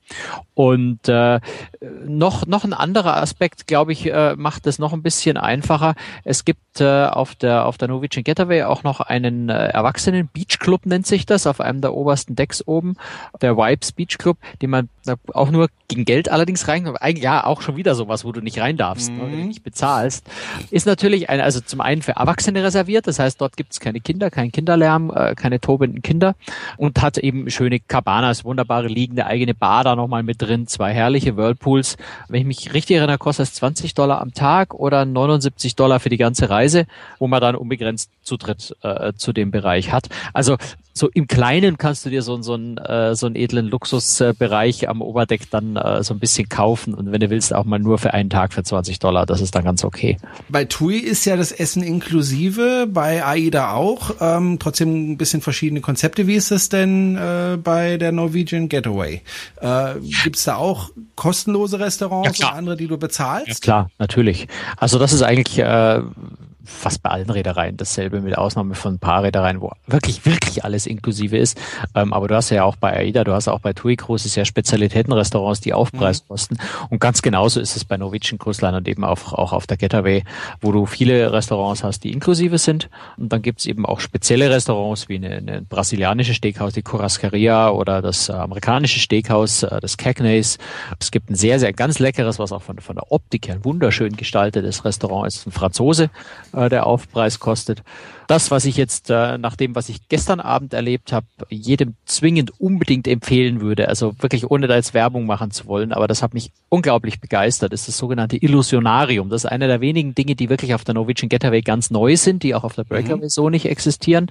Und 0.52 1.08
äh, 1.08 1.40
noch, 2.06 2.46
noch 2.46 2.64
ein 2.64 2.74
anderer 2.74 3.16
Aspekt, 3.16 3.66
glaube 3.66 3.92
ich, 3.92 4.06
äh, 4.06 4.34
macht 4.36 4.66
das 4.66 4.78
noch 4.78 4.92
ein 4.92 5.02
bisschen 5.02 5.37
einfacher. 5.38 5.94
Es 6.24 6.44
gibt 6.44 6.80
äh, 6.80 7.06
auf 7.06 7.34
der 7.34 7.66
auf 7.66 7.78
der 7.78 7.88
Norwegian 7.88 8.24
Getaway 8.24 8.64
auch 8.64 8.82
noch 8.82 9.00
einen 9.00 9.48
äh, 9.48 9.68
Erwachsenen 9.68 10.28
Beach 10.28 10.58
Club 10.58 10.86
nennt 10.86 11.06
sich 11.06 11.26
das 11.26 11.46
auf 11.46 11.60
einem 11.60 11.80
der 11.80 11.94
obersten 11.94 12.36
Decks 12.36 12.66
oben, 12.66 12.96
der 13.40 13.56
Vibes 13.56 13.92
Beach 13.92 14.18
Club, 14.18 14.38
den 14.62 14.70
man 14.70 14.88
auch 15.32 15.50
nur 15.50 15.68
gegen 15.88 16.04
Geld 16.04 16.30
allerdings 16.30 16.68
rein, 16.68 16.94
ja 17.16 17.44
auch 17.44 17.62
schon 17.62 17.76
wieder 17.76 17.94
sowas, 17.94 18.24
wo 18.24 18.32
du 18.32 18.40
nicht 18.40 18.60
rein 18.60 18.76
darfst, 18.76 19.10
mhm. 19.10 19.16
ne, 19.18 19.22
wenn 19.24 19.40
du 19.40 19.46
nicht 19.46 19.62
bezahlst, 19.62 20.26
ist 20.70 20.86
natürlich 20.86 21.30
ein, 21.30 21.40
also 21.40 21.60
zum 21.60 21.80
einen 21.80 22.02
für 22.02 22.12
Erwachsene 22.12 22.62
reserviert, 22.62 23.06
das 23.06 23.18
heißt 23.18 23.40
dort 23.40 23.56
gibt 23.56 23.72
es 23.72 23.80
keine 23.80 24.00
Kinder, 24.00 24.30
kein 24.30 24.52
Kinderlärm, 24.52 25.10
äh, 25.14 25.34
keine 25.34 25.60
tobenden 25.60 26.02
Kinder 26.02 26.34
und 26.76 27.00
hat 27.00 27.18
eben 27.18 27.50
schöne 27.50 27.80
Cabanas, 27.80 28.44
wunderbare 28.44 28.88
liegende 28.88 29.26
eigene 29.26 29.54
Bar 29.54 29.84
da 29.84 29.96
nochmal 29.96 30.22
mit 30.22 30.42
drin, 30.42 30.66
zwei 30.66 30.92
herrliche 30.92 31.36
Whirlpools. 31.36 31.96
Wenn 32.28 32.40
ich 32.40 32.46
mich 32.46 32.74
richtig 32.74 32.96
erinnere, 32.96 33.18
kostet 33.18 33.46
es 33.46 33.54
20 33.54 33.94
Dollar 33.94 34.20
am 34.20 34.34
Tag 34.34 34.74
oder 34.74 35.04
79 35.04 35.76
Dollar 35.76 36.00
für 36.00 36.08
die 36.08 36.16
ganze 36.16 36.50
Reise, 36.50 36.86
wo 37.18 37.28
man 37.28 37.40
dann 37.40 37.54
unbegrenzt 37.54 38.10
Zutritt 38.22 38.76
äh, 38.82 39.12
zu 39.14 39.32
dem 39.32 39.50
Bereich 39.50 39.92
hat. 39.92 40.08
Also 40.32 40.56
so 40.98 41.08
im 41.08 41.28
Kleinen 41.28 41.78
kannst 41.78 42.04
du 42.04 42.10
dir 42.10 42.22
so, 42.22 42.40
so, 42.42 42.54
einen, 42.54 42.76
äh, 42.78 43.14
so 43.14 43.26
einen 43.26 43.36
edlen 43.36 43.68
Luxusbereich 43.68 44.82
äh, 44.82 44.86
am 44.98 45.02
Oberdeck 45.02 45.50
dann 45.50 45.76
äh, 45.76 46.02
so 46.02 46.14
ein 46.14 46.20
bisschen 46.20 46.48
kaufen 46.48 46.94
und 46.94 47.12
wenn 47.12 47.20
du 47.20 47.30
willst 47.30 47.54
auch 47.54 47.64
mal 47.64 47.78
nur 47.78 47.98
für 47.98 48.12
einen 48.12 48.30
Tag 48.30 48.52
für 48.52 48.62
20 48.62 48.98
Dollar, 48.98 49.26
das 49.26 49.40
ist 49.40 49.54
dann 49.54 49.64
ganz 49.64 49.84
okay. 49.84 50.16
Bei 50.48 50.64
TUI 50.64 50.98
ist 50.98 51.24
ja 51.24 51.36
das 51.36 51.52
Essen 51.52 51.82
inklusive, 51.82 52.86
bei 52.88 53.24
AIDA 53.24 53.72
auch, 53.72 54.16
ähm, 54.20 54.58
trotzdem 54.58 55.12
ein 55.12 55.16
bisschen 55.16 55.40
verschiedene 55.40 55.80
Konzepte. 55.80 56.26
Wie 56.26 56.34
ist 56.34 56.50
das 56.50 56.68
denn 56.68 57.16
äh, 57.16 57.56
bei 57.62 57.96
der 57.96 58.12
Norwegian 58.12 58.68
Getaway? 58.68 59.22
Äh, 59.60 59.94
Gibt 60.24 60.46
da 60.46 60.56
auch 60.56 60.90
kostenlose 61.14 61.78
Restaurants 61.78 62.38
ja, 62.38 62.48
und 62.48 62.54
andere, 62.54 62.76
die 62.76 62.88
du 62.88 62.98
bezahlst? 62.98 63.48
Ja, 63.48 63.54
klar, 63.54 63.90
natürlich. 63.98 64.48
Also 64.76 64.98
das 64.98 65.12
ist 65.12 65.22
eigentlich 65.22 65.58
äh, 65.58 66.02
fast 66.68 67.02
bei 67.02 67.10
allen 67.10 67.30
Reedereien 67.30 67.76
dasselbe, 67.76 68.20
mit 68.20 68.36
Ausnahme 68.36 68.74
von 68.74 68.94
ein 68.94 68.98
paar 68.98 69.22
Reedereien, 69.22 69.60
wo 69.60 69.72
wirklich, 69.86 70.24
wirklich 70.24 70.64
alles 70.64 70.86
inklusive 70.86 71.36
ist. 71.36 71.58
Ähm, 71.94 72.12
aber 72.12 72.28
du 72.28 72.36
hast 72.36 72.50
ja 72.50 72.64
auch 72.64 72.76
bei 72.76 72.96
AIDA, 72.96 73.24
du 73.24 73.32
hast 73.32 73.48
auch 73.48 73.60
bei 73.60 73.72
TUI 73.72 73.96
Cruises 73.96 74.34
ja 74.34 74.44
Spezialitätenrestaurants, 74.44 75.60
die 75.60 75.72
Aufpreis 75.72 76.22
mhm. 76.22 76.28
kosten. 76.28 76.56
Und 76.90 77.00
ganz 77.00 77.22
genauso 77.22 77.60
ist 77.60 77.76
es 77.76 77.84
bei 77.84 77.96
Norwegian 77.96 78.38
Cruise 78.38 78.60
Line 78.60 78.76
und 78.76 78.86
eben 78.86 79.04
auch, 79.04 79.32
auch 79.32 79.52
auf 79.52 79.66
der 79.66 79.76
Getaway, 79.76 80.24
wo 80.60 80.72
du 80.72 80.86
viele 80.86 81.32
Restaurants 81.32 81.82
hast, 81.82 82.04
die 82.04 82.12
inklusive 82.12 82.58
sind. 82.58 82.90
Und 83.16 83.32
dann 83.32 83.42
gibt's 83.42 83.66
eben 83.66 83.86
auch 83.86 84.00
spezielle 84.00 84.50
Restaurants 84.50 85.08
wie 85.08 85.16
eine, 85.16 85.36
eine 85.36 85.62
brasilianische 85.62 86.34
Steakhouse, 86.34 86.74
die 86.74 86.82
Churrascaria 86.82 87.70
oder 87.70 88.02
das 88.02 88.30
amerikanische 88.30 89.00
Steakhouse, 89.00 89.62
äh, 89.62 89.80
das 89.80 89.96
Cagney's. 89.96 90.58
Es 91.00 91.10
gibt 91.10 91.30
ein 91.30 91.34
sehr, 91.34 91.58
sehr 91.58 91.72
ganz 91.72 91.98
leckeres, 91.98 92.38
was 92.38 92.52
auch 92.52 92.62
von, 92.62 92.78
von 92.78 92.96
der 92.96 93.10
Optik 93.10 93.48
her 93.48 93.64
wunderschön 93.64 94.16
gestaltetes 94.16 94.84
Restaurant 94.84 95.26
ist, 95.26 95.46
ein 95.46 95.52
Franzose, 95.52 96.10
äh, 96.58 96.68
der 96.68 96.86
Aufpreis 96.86 97.38
kostet. 97.38 97.82
Das, 98.26 98.50
was 98.50 98.66
ich 98.66 98.76
jetzt 98.76 99.08
äh, 99.08 99.38
nach 99.38 99.56
dem, 99.56 99.74
was 99.74 99.88
ich 99.88 100.08
gestern 100.08 100.40
Abend 100.40 100.74
erlebt 100.74 101.12
habe, 101.12 101.26
jedem 101.48 101.94
zwingend 102.04 102.60
unbedingt 102.60 103.08
empfehlen 103.08 103.62
würde, 103.62 103.88
also 103.88 104.14
wirklich 104.20 104.50
ohne 104.50 104.66
da 104.66 104.74
jetzt 104.74 104.92
Werbung 104.92 105.24
machen 105.24 105.50
zu 105.50 105.66
wollen, 105.66 105.92
aber 105.92 106.08
das 106.08 106.22
hat 106.22 106.34
mich 106.34 106.52
unglaublich 106.68 107.20
begeistert, 107.20 107.72
ist 107.72 107.88
das 107.88 107.96
sogenannte 107.96 108.36
Illusionarium. 108.36 109.30
Das 109.30 109.44
ist 109.44 109.50
einer 109.50 109.66
der 109.66 109.80
wenigen 109.80 110.14
Dinge, 110.14 110.34
die 110.34 110.50
wirklich 110.50 110.74
auf 110.74 110.84
der 110.84 110.94
Norwegian 110.94 111.30
Getaway 111.30 111.62
ganz 111.62 111.90
neu 111.90 112.16
sind, 112.16 112.42
die 112.42 112.54
auch 112.54 112.64
auf 112.64 112.74
der 112.74 112.84
Breakaway 112.84 113.24
mhm. 113.24 113.28
so 113.30 113.48
nicht 113.48 113.64
existieren. 113.64 114.30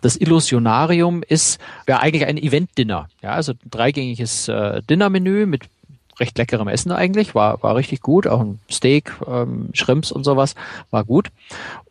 Das 0.00 0.16
Illusionarium 0.16 1.22
ist 1.22 1.60
ja 1.86 1.98
eigentlich 1.98 2.24
ein 2.24 2.38
Event-Dinner. 2.38 3.08
Ja, 3.22 3.30
also 3.30 3.52
ein 3.52 3.70
dreigängiges 3.70 4.48
äh, 4.48 4.80
Dinnermenü 4.88 5.44
mit 5.46 5.64
recht 6.20 6.36
leckerem 6.38 6.68
Essen 6.68 6.92
eigentlich, 6.92 7.34
war, 7.34 7.62
war 7.62 7.76
richtig 7.76 8.00
gut, 8.00 8.26
auch 8.26 8.40
ein 8.40 8.60
Steak, 8.70 9.12
ähm, 9.26 9.68
Shrimps 9.72 10.12
und 10.12 10.24
sowas, 10.24 10.54
war 10.90 11.04
gut. 11.04 11.30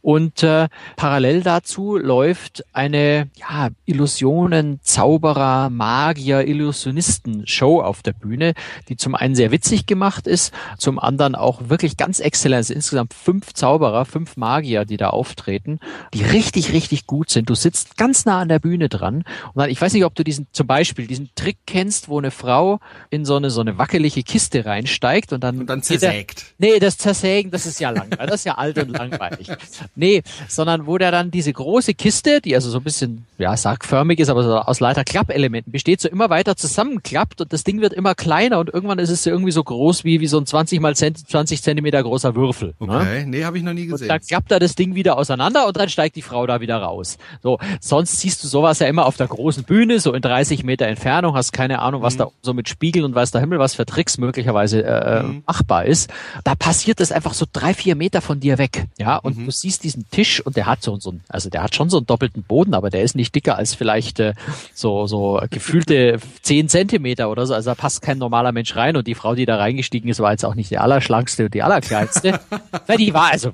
Und 0.03 0.43
äh, 0.43 0.67
parallel 0.97 1.43
dazu 1.43 1.95
läuft 1.95 2.65
eine 2.73 3.29
ja, 3.37 3.69
Illusionen, 3.85 4.81
Zauberer, 4.83 5.69
Magier, 5.69 6.45
Illusionisten-Show 6.45 7.81
auf 7.81 8.01
der 8.03 8.11
Bühne, 8.11 8.53
die 8.89 8.97
zum 8.97 9.15
einen 9.15 9.33
sehr 9.33 9.51
witzig 9.51 9.85
gemacht 9.85 10.27
ist, 10.27 10.53
zum 10.77 10.99
anderen 10.99 11.35
auch 11.35 11.69
wirklich 11.69 11.95
ganz 11.95 12.19
exzellent. 12.19 12.69
Insgesamt 12.69 13.13
fünf 13.13 13.53
Zauberer, 13.53 14.03
fünf 14.03 14.35
Magier, 14.35 14.83
die 14.83 14.97
da 14.97 15.11
auftreten, 15.11 15.79
die 16.13 16.21
richtig, 16.21 16.73
richtig 16.73 17.07
gut 17.07 17.29
sind. 17.29 17.49
Du 17.49 17.55
sitzt 17.55 17.95
ganz 17.95 18.25
nah 18.25 18.41
an 18.41 18.49
der 18.49 18.59
Bühne 18.59 18.89
dran. 18.89 19.23
Und 19.53 19.61
dann, 19.61 19.69
ich 19.69 19.81
weiß 19.81 19.93
nicht, 19.93 20.03
ob 20.03 20.15
du 20.15 20.25
diesen, 20.25 20.47
zum 20.51 20.67
Beispiel 20.67 21.07
diesen 21.07 21.29
Trick 21.35 21.59
kennst, 21.65 22.09
wo 22.09 22.19
eine 22.19 22.31
Frau 22.31 22.81
in 23.09 23.23
so 23.23 23.37
eine, 23.37 23.49
so 23.49 23.61
eine 23.61 23.77
wackelige 23.77 24.23
Kiste 24.23 24.65
reinsteigt 24.65 25.31
und 25.31 25.45
dann. 25.45 25.59
Und 25.59 25.67
dann 25.67 25.81
zersägt. 25.81 26.55
Der, 26.59 26.73
nee, 26.73 26.79
das 26.79 26.97
Zersägen, 26.97 27.51
das 27.51 27.65
ist 27.65 27.79
ja 27.79 27.89
langweilig. 27.89 28.27
Das 28.27 28.41
ist 28.41 28.45
ja 28.45 28.55
alt 28.55 28.77
und 28.79 28.89
langweilig. 28.89 29.49
Nee, 29.95 30.23
sondern 30.47 30.87
wo 30.87 30.97
der 30.97 31.11
dann 31.11 31.29
diese 31.29 31.53
große 31.53 31.93
Kiste, 31.93 32.41
die 32.41 32.55
also 32.55 32.69
so 32.69 32.77
ein 32.79 32.83
bisschen, 32.83 33.25
ja, 33.37 33.55
sargförmig 33.55 34.19
ist, 34.19 34.29
aber 34.29 34.43
so 34.43 34.57
aus 34.57 34.79
lauter 34.79 35.03
Klappelementen 35.03 35.71
besteht, 35.71 36.01
so 36.01 36.09
immer 36.09 36.29
weiter 36.31 36.55
zusammenklappt 36.55 37.41
und 37.41 37.53
das 37.53 37.63
Ding 37.63 37.79
wird 37.79 37.93
immer 37.93 38.15
kleiner 38.15 38.59
und 38.59 38.73
irgendwann 38.73 38.97
ist 38.97 39.11
es 39.11 39.25
irgendwie 39.25 39.51
so 39.51 39.63
groß 39.63 40.03
wie, 40.03 40.19
wie 40.19 40.27
so 40.27 40.39
ein 40.39 40.47
20 40.47 40.79
mal 40.79 40.95
20 40.95 41.61
Zentimeter 41.61 42.01
großer 42.01 42.35
Würfel. 42.35 42.73
Ne? 42.79 42.87
Okay, 42.95 43.19
ne? 43.19 43.25
nee, 43.27 43.43
habe 43.43 43.57
ich 43.57 43.63
noch 43.63 43.73
nie 43.73 43.85
gesehen. 43.85 44.05
Und 44.05 44.09
dann 44.09 44.21
klappt 44.21 44.51
er 44.51 44.59
das 44.59 44.73
Ding 44.73 44.95
wieder 44.95 45.17
auseinander 45.17 45.67
und 45.67 45.77
dann 45.77 45.89
steigt 45.89 46.15
die 46.15 46.23
Frau 46.23 46.47
da 46.47 46.59
wieder 46.59 46.77
raus. 46.77 47.19
So, 47.43 47.59
sonst 47.79 48.19
siehst 48.19 48.43
du 48.43 48.47
sowas 48.47 48.79
ja 48.79 48.87
immer 48.87 49.05
auf 49.05 49.17
der 49.17 49.27
großen 49.27 49.63
Bühne, 49.63 49.99
so 49.99 50.13
in 50.13 50.23
30 50.23 50.63
Meter 50.63 50.87
Entfernung, 50.87 51.35
hast 51.35 51.51
keine 51.51 51.79
Ahnung, 51.79 52.01
was 52.01 52.15
mhm. 52.15 52.19
da 52.19 52.31
so 52.41 52.53
mit 52.53 52.67
Spiegeln 52.67 53.05
und 53.05 53.13
weiß 53.13 53.29
der 53.29 53.41
Himmel, 53.41 53.59
was 53.59 53.75
für 53.75 53.85
Tricks 53.85 54.17
möglicherweise 54.17 54.83
äh, 54.83 55.23
mhm. 55.23 55.43
machbar 55.45 55.85
ist. 55.85 56.11
Da 56.43 56.55
passiert 56.55 56.99
das 56.99 57.11
einfach 57.11 57.33
so 57.35 57.45
drei, 57.51 57.75
vier 57.75 57.95
Meter 57.95 58.21
von 58.21 58.39
dir 58.39 58.57
weg. 58.57 58.87
Ja, 58.97 59.17
und 59.17 59.37
mhm. 59.37 59.45
du 59.45 59.51
siehst 59.51 59.82
diesen 59.83 60.09
Tisch 60.09 60.41
und 60.45 60.55
der 60.55 60.65
hat 60.65 60.81
so, 60.81 60.97
so 60.97 61.13
also 61.29 61.49
der 61.49 61.63
hat 61.63 61.75
schon 61.75 61.89
so 61.89 61.97
einen 61.97 62.05
doppelten 62.05 62.43
Boden, 62.43 62.73
aber 62.73 62.89
der 62.89 63.03
ist 63.03 63.15
nicht 63.15 63.35
dicker 63.35 63.57
als 63.57 63.75
vielleicht 63.75 64.19
äh, 64.19 64.33
so, 64.73 65.07
so 65.07 65.41
gefühlte 65.49 66.19
zehn 66.41 66.69
Zentimeter 66.69 67.29
oder 67.29 67.45
so. 67.45 67.53
Also 67.53 67.71
da 67.71 67.75
passt 67.75 68.01
kein 68.01 68.17
normaler 68.17 68.51
Mensch 68.51 68.75
rein 68.75 68.95
und 68.95 69.07
die 69.07 69.15
Frau, 69.15 69.35
die 69.35 69.45
da 69.45 69.57
reingestiegen 69.57 70.09
ist, 70.09 70.19
war 70.19 70.31
jetzt 70.31 70.45
auch 70.45 70.55
nicht 70.55 70.71
die 70.71 70.77
allerschlankste 70.77 71.45
und 71.45 71.53
die 71.53 71.63
allerkleinste. 71.63 72.39
Weil 72.87 72.97
die 72.97 73.13
war 73.13 73.31
also 73.31 73.51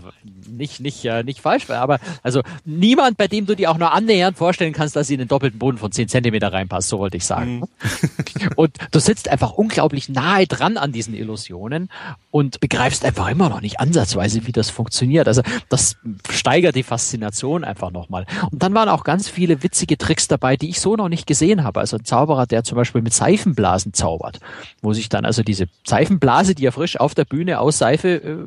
nicht, 0.50 0.80
nicht, 0.80 1.06
äh, 1.06 1.24
nicht 1.24 1.42
falsch, 1.42 1.70
aber 1.70 2.00
also 2.24 2.42
niemand, 2.66 3.18
bei 3.18 3.28
dem 3.28 3.46
du 3.46 3.56
dir 3.56 3.72
auch 3.72 3.78
nur 3.78 3.92
annähernd 3.92 4.38
vorstellen 4.38 4.74
kannst, 4.74 4.96
dass 4.96 5.08
sie 5.08 5.14
in 5.14 5.20
den 5.20 5.28
doppelten 5.28 5.60
Boden 5.60 5.78
von 5.78 5.92
10 5.92 6.08
Zentimeter 6.08 6.52
reinpasst, 6.52 6.90
so 6.90 7.00
wollte 7.00 7.18
ich 7.18 7.26
sagen. 7.26 7.60
Mhm. 7.60 8.50
und 8.56 8.78
du 8.92 9.00
sitzt 9.00 9.30
einfach 9.30 9.52
unglaublich 9.52 10.10
nahe 10.10 10.48
dran 10.48 10.78
an 10.78 10.92
diesen 10.92 11.14
Illusionen 11.14 11.90
und 12.32 12.60
begreifst 12.60 13.06
einfach 13.06 13.28
immer 13.30 13.50
noch 13.50 13.62
nicht 13.62 13.80
ansatzweise, 13.80 14.46
wie 14.48 14.52
das 14.52 14.70
funktioniert. 14.70 15.28
Also 15.28 15.42
das 15.70 15.98
steigert 16.30 16.76
die 16.76 16.84
Faszination 16.84 17.64
einfach 17.64 17.92
nochmal. 17.92 18.26
Und 18.52 18.62
dann 18.64 18.74
waren 18.74 18.90
auch 18.90 19.04
ganz 19.04 19.30
viele 19.30 19.64
witzige 19.64 19.98
Tricks 19.98 20.28
dabei, 20.28 20.58
die 20.58 20.70
ich 20.70 20.80
so 20.80 20.96
noch 20.96 21.10
nicht 21.10 21.28
gesehen 21.28 21.64
habe. 21.64 21.80
Also 21.80 21.98
ein 21.98 22.06
Zauberer, 22.06 22.46
der 22.46 22.64
zum 22.64 22.76
Beispiel 22.76 23.02
mit 23.02 23.14
Seifenblasen 23.14 23.94
zaubert, 23.94 24.40
wo 24.82 24.94
sich 24.94 25.10
dann 25.10 25.26
also 25.26 25.44
diese 25.44 25.68
Seifenblase, 25.86 26.56
die 26.56 26.66
er 26.66 26.72
frisch 26.72 27.00
auf 27.00 27.16
der 27.16 27.26
Bühne 27.26 27.60
aus 27.60 27.78
Seife 27.78 28.10
äh, 28.10 28.38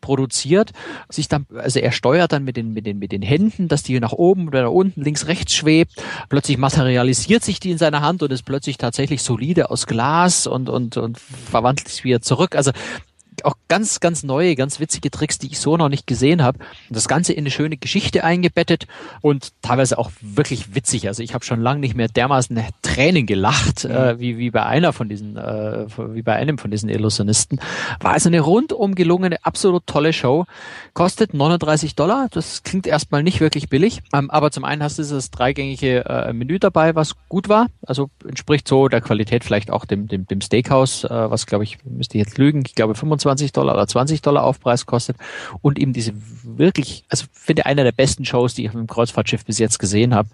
produziert, 0.00 0.72
sich 1.08 1.28
dann 1.32 1.46
also 1.54 1.80
er 1.80 1.92
steuert 1.92 2.32
dann 2.32 2.44
mit 2.44 2.56
den, 2.56 2.72
mit 2.72 2.86
den, 2.86 2.98
mit 2.98 3.12
den 3.12 3.22
Händen, 3.22 3.68
dass 3.68 3.82
die 3.82 3.98
nach 4.00 4.12
oben 4.12 4.48
oder 4.48 4.62
nach 4.62 4.70
unten, 4.70 5.02
links, 5.02 5.26
rechts 5.26 5.54
schwebt. 5.54 5.92
Plötzlich 6.28 6.58
materialisiert 6.58 7.44
sich 7.44 7.60
die 7.60 7.70
in 7.70 7.78
seiner 7.78 8.00
Hand 8.00 8.22
und 8.22 8.32
ist 8.32 8.44
plötzlich 8.44 8.76
tatsächlich 8.76 9.22
solide 9.22 9.70
aus 9.70 9.86
Glas 9.86 10.46
und, 10.46 10.68
und, 10.68 10.96
und 10.96 11.18
verwandelt 11.18 11.88
sich 11.88 12.04
wieder 12.04 12.20
zurück. 12.20 12.56
Also 12.56 12.72
auch 13.44 13.56
ganz, 13.68 14.00
ganz 14.00 14.22
neue, 14.22 14.54
ganz 14.54 14.80
witzige 14.80 15.10
Tricks, 15.10 15.38
die 15.38 15.48
ich 15.48 15.60
so 15.60 15.76
noch 15.76 15.88
nicht 15.88 16.06
gesehen 16.06 16.42
habe. 16.42 16.58
Das 16.90 17.08
Ganze 17.08 17.32
in 17.32 17.40
eine 17.40 17.50
schöne 17.50 17.76
Geschichte 17.76 18.24
eingebettet 18.24 18.86
und 19.20 19.52
teilweise 19.62 19.98
auch 19.98 20.10
wirklich 20.20 20.74
witzig. 20.74 21.08
Also 21.08 21.22
ich 21.22 21.34
habe 21.34 21.44
schon 21.44 21.60
lange 21.60 21.80
nicht 21.80 21.94
mehr 21.94 22.08
dermaßen 22.08 22.60
Tränen 22.82 23.26
gelacht, 23.26 23.84
mhm. 23.84 23.90
äh, 23.90 24.18
wie, 24.20 24.38
wie 24.38 24.50
bei 24.50 24.64
einer 24.64 24.92
von 24.92 25.08
diesen, 25.08 25.36
äh, 25.36 25.86
wie 26.14 26.22
bei 26.22 26.34
einem 26.34 26.58
von 26.58 26.70
diesen 26.70 26.88
Illusionisten. 26.88 27.60
War 28.00 28.12
also 28.12 28.28
eine 28.28 28.40
rundum 28.40 28.94
gelungene, 28.94 29.44
absolut 29.44 29.86
tolle 29.86 30.12
Show. 30.12 30.46
Kostet 30.94 31.34
39 31.34 31.94
Dollar. 31.94 32.28
Das 32.30 32.62
klingt 32.62 32.86
erstmal 32.86 33.22
nicht 33.22 33.40
wirklich 33.40 33.68
billig. 33.68 34.02
Ähm, 34.12 34.30
aber 34.30 34.50
zum 34.50 34.64
einen 34.64 34.82
hast 34.82 34.98
du 34.98 35.02
das 35.02 35.30
dreigängige 35.30 36.04
äh, 36.04 36.32
Menü 36.32 36.58
dabei, 36.58 36.94
was 36.94 37.14
gut 37.28 37.48
war. 37.48 37.68
Also 37.86 38.10
entspricht 38.26 38.68
so 38.68 38.88
der 38.88 39.00
Qualität 39.00 39.44
vielleicht 39.44 39.70
auch 39.70 39.84
dem, 39.84 40.06
dem, 40.08 40.26
dem 40.26 40.40
Steakhouse, 40.40 41.04
äh, 41.04 41.08
was 41.30 41.46
glaube 41.46 41.64
ich, 41.64 41.78
müsste 41.84 42.18
ich 42.18 42.24
jetzt 42.24 42.38
lügen, 42.38 42.62
ich 42.66 42.74
glaube 42.74 42.94
25 42.94 43.26
25 43.32 43.52
Dollar 43.52 43.74
oder 43.74 43.86
20 43.86 44.22
Dollar 44.22 44.44
Aufpreis 44.44 44.86
kostet 44.86 45.16
und 45.60 45.78
eben 45.78 45.92
diese 45.92 46.12
wirklich, 46.42 47.04
also 47.08 47.24
finde 47.32 47.66
einer 47.66 47.84
der 47.84 47.92
besten 47.92 48.24
Shows, 48.24 48.54
die 48.54 48.62
ich 48.62 48.68
auf 48.68 48.74
dem 48.74 48.86
Kreuzfahrtschiff 48.86 49.44
bis 49.44 49.58
jetzt 49.58 49.78
gesehen 49.78 50.14
habe. 50.14 50.28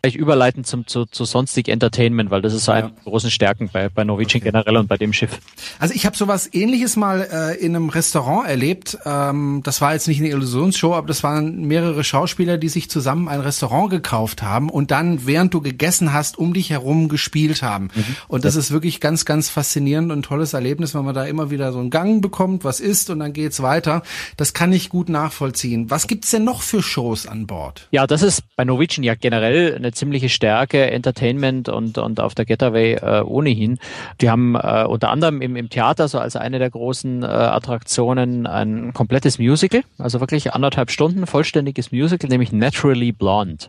Vielleicht 0.00 0.16
überleiten 0.16 0.64
zum, 0.64 0.86
zu, 0.86 1.06
zu 1.06 1.24
sonstig 1.24 1.68
Entertainment, 1.68 2.30
weil 2.30 2.42
das 2.42 2.54
ist 2.54 2.64
so 2.64 2.72
eine 2.72 2.90
der 2.90 3.04
großen 3.04 3.30
Stärken 3.30 3.70
bei, 3.72 3.88
bei 3.88 4.04
Norwegian 4.04 4.42
okay. 4.42 4.50
generell 4.50 4.76
und 4.76 4.88
bei 4.88 4.96
dem 4.96 5.12
Schiff. 5.12 5.38
Also 5.78 5.94
ich 5.94 6.06
habe 6.06 6.16
sowas 6.16 6.48
ähnliches 6.52 6.96
mal 6.96 7.26
äh, 7.30 7.64
in 7.64 7.76
einem 7.76 7.88
Restaurant 7.88 8.48
erlebt. 8.48 8.98
Ähm, 9.04 9.60
das 9.64 9.80
war 9.80 9.92
jetzt 9.92 10.08
nicht 10.08 10.20
eine 10.20 10.28
Illusionsshow, 10.28 10.94
aber 10.94 11.06
das 11.06 11.22
waren 11.22 11.66
mehrere 11.66 12.04
Schauspieler, 12.04 12.58
die 12.58 12.68
sich 12.68 12.90
zusammen 12.90 13.28
ein 13.28 13.40
Restaurant 13.40 13.90
gekauft 13.90 14.42
haben 14.42 14.70
und 14.70 14.90
dann, 14.90 15.26
während 15.26 15.54
du 15.54 15.60
gegessen 15.60 16.12
hast, 16.12 16.38
um 16.38 16.54
dich 16.54 16.70
herum 16.70 17.08
gespielt 17.08 17.62
haben. 17.62 17.90
Mhm. 17.94 18.16
Und 18.28 18.44
das 18.44 18.56
ist 18.56 18.70
wirklich 18.70 19.00
ganz, 19.00 19.24
ganz 19.24 19.50
faszinierend 19.50 20.10
und 20.12 20.20
ein 20.20 20.22
tolles 20.22 20.52
Erlebnis, 20.52 20.94
wenn 20.94 21.04
man 21.04 21.14
da 21.14 21.24
immer 21.24 21.50
wieder 21.50 21.72
so 21.72 21.78
einen 21.78 21.90
Gang 21.90 22.22
bekommt 22.22 22.39
ankommt, 22.40 22.64
was 22.64 22.80
ist 22.80 23.10
und 23.10 23.18
dann 23.18 23.34
geht's 23.34 23.60
weiter. 23.60 24.02
Das 24.38 24.54
kann 24.54 24.72
ich 24.72 24.88
gut 24.88 25.10
nachvollziehen. 25.10 25.90
Was 25.90 26.06
gibt's 26.06 26.30
denn 26.30 26.44
noch 26.44 26.62
für 26.62 26.82
Shows 26.82 27.26
an 27.26 27.46
Bord? 27.46 27.86
Ja, 27.90 28.06
das 28.06 28.22
ist 28.22 28.42
bei 28.56 28.64
Norwegian 28.64 29.04
ja 29.04 29.14
generell 29.14 29.74
eine 29.74 29.92
ziemliche 29.92 30.30
Stärke, 30.30 30.90
Entertainment 30.90 31.68
und, 31.68 31.98
und 31.98 32.18
auf 32.18 32.34
der 32.34 32.46
Getaway 32.46 32.94
äh, 32.94 33.20
ohnehin. 33.20 33.78
Die 34.22 34.30
haben 34.30 34.54
äh, 34.54 34.86
unter 34.88 35.10
anderem 35.10 35.42
im, 35.42 35.54
im 35.54 35.68
Theater 35.68 36.08
so 36.08 36.18
als 36.18 36.34
eine 36.34 36.58
der 36.58 36.70
großen 36.70 37.22
äh, 37.22 37.26
Attraktionen 37.26 38.46
ein 38.46 38.94
komplettes 38.94 39.38
Musical, 39.38 39.82
also 39.98 40.20
wirklich 40.20 40.54
anderthalb 40.54 40.90
Stunden, 40.90 41.26
vollständiges 41.26 41.92
Musical, 41.92 42.30
nämlich 42.30 42.52
Naturally 42.52 43.12
Blonde. 43.12 43.66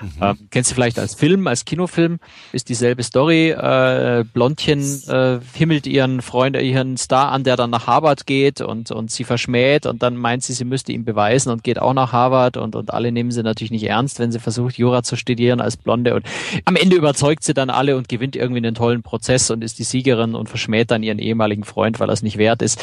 Mhm. 0.00 0.22
Ähm, 0.22 0.38
kennst 0.52 0.70
du 0.70 0.74
vielleicht 0.76 1.00
als 1.00 1.16
Film, 1.16 1.48
als 1.48 1.64
Kinofilm, 1.64 2.20
ist 2.52 2.68
dieselbe 2.68 3.02
Story. 3.02 3.50
Äh, 3.50 4.24
Blondchen 4.32 4.80
äh, 5.08 5.40
himmelt 5.54 5.88
ihren 5.88 6.22
Freund, 6.22 6.56
ihren 6.56 6.96
Star 6.96 7.32
an, 7.32 7.42
der 7.42 7.56
dann 7.56 7.70
nach 7.70 7.88
Harvard 7.96 8.26
geht 8.26 8.60
und, 8.60 8.90
und 8.90 9.10
sie 9.10 9.24
verschmäht 9.24 9.86
und 9.86 10.02
dann 10.02 10.16
meint 10.16 10.42
sie, 10.42 10.52
sie 10.52 10.66
müsste 10.66 10.92
ihm 10.92 11.04
beweisen 11.06 11.50
und 11.50 11.64
geht 11.64 11.80
auch 11.80 11.94
nach 11.94 12.12
Harvard 12.12 12.58
und, 12.58 12.76
und 12.76 12.92
alle 12.92 13.10
nehmen 13.10 13.30
sie 13.30 13.42
natürlich 13.42 13.70
nicht 13.70 13.84
ernst, 13.84 14.18
wenn 14.18 14.30
sie 14.30 14.38
versucht, 14.38 14.76
Jura 14.76 15.02
zu 15.02 15.16
studieren 15.16 15.62
als 15.62 15.78
Blonde 15.78 16.14
und 16.14 16.26
am 16.66 16.76
Ende 16.76 16.96
überzeugt 16.96 17.42
sie 17.42 17.54
dann 17.54 17.70
alle 17.70 17.96
und 17.96 18.10
gewinnt 18.10 18.36
irgendwie 18.36 18.58
einen 18.58 18.74
tollen 18.74 19.02
Prozess 19.02 19.50
und 19.50 19.64
ist 19.64 19.78
die 19.78 19.84
Siegerin 19.84 20.34
und 20.34 20.50
verschmäht 20.50 20.90
dann 20.90 21.02
ihren 21.02 21.18
ehemaligen 21.18 21.64
Freund, 21.64 21.98
weil 21.98 22.10
er 22.10 22.12
es 22.12 22.22
nicht 22.22 22.36
wert 22.36 22.60
ist. 22.60 22.78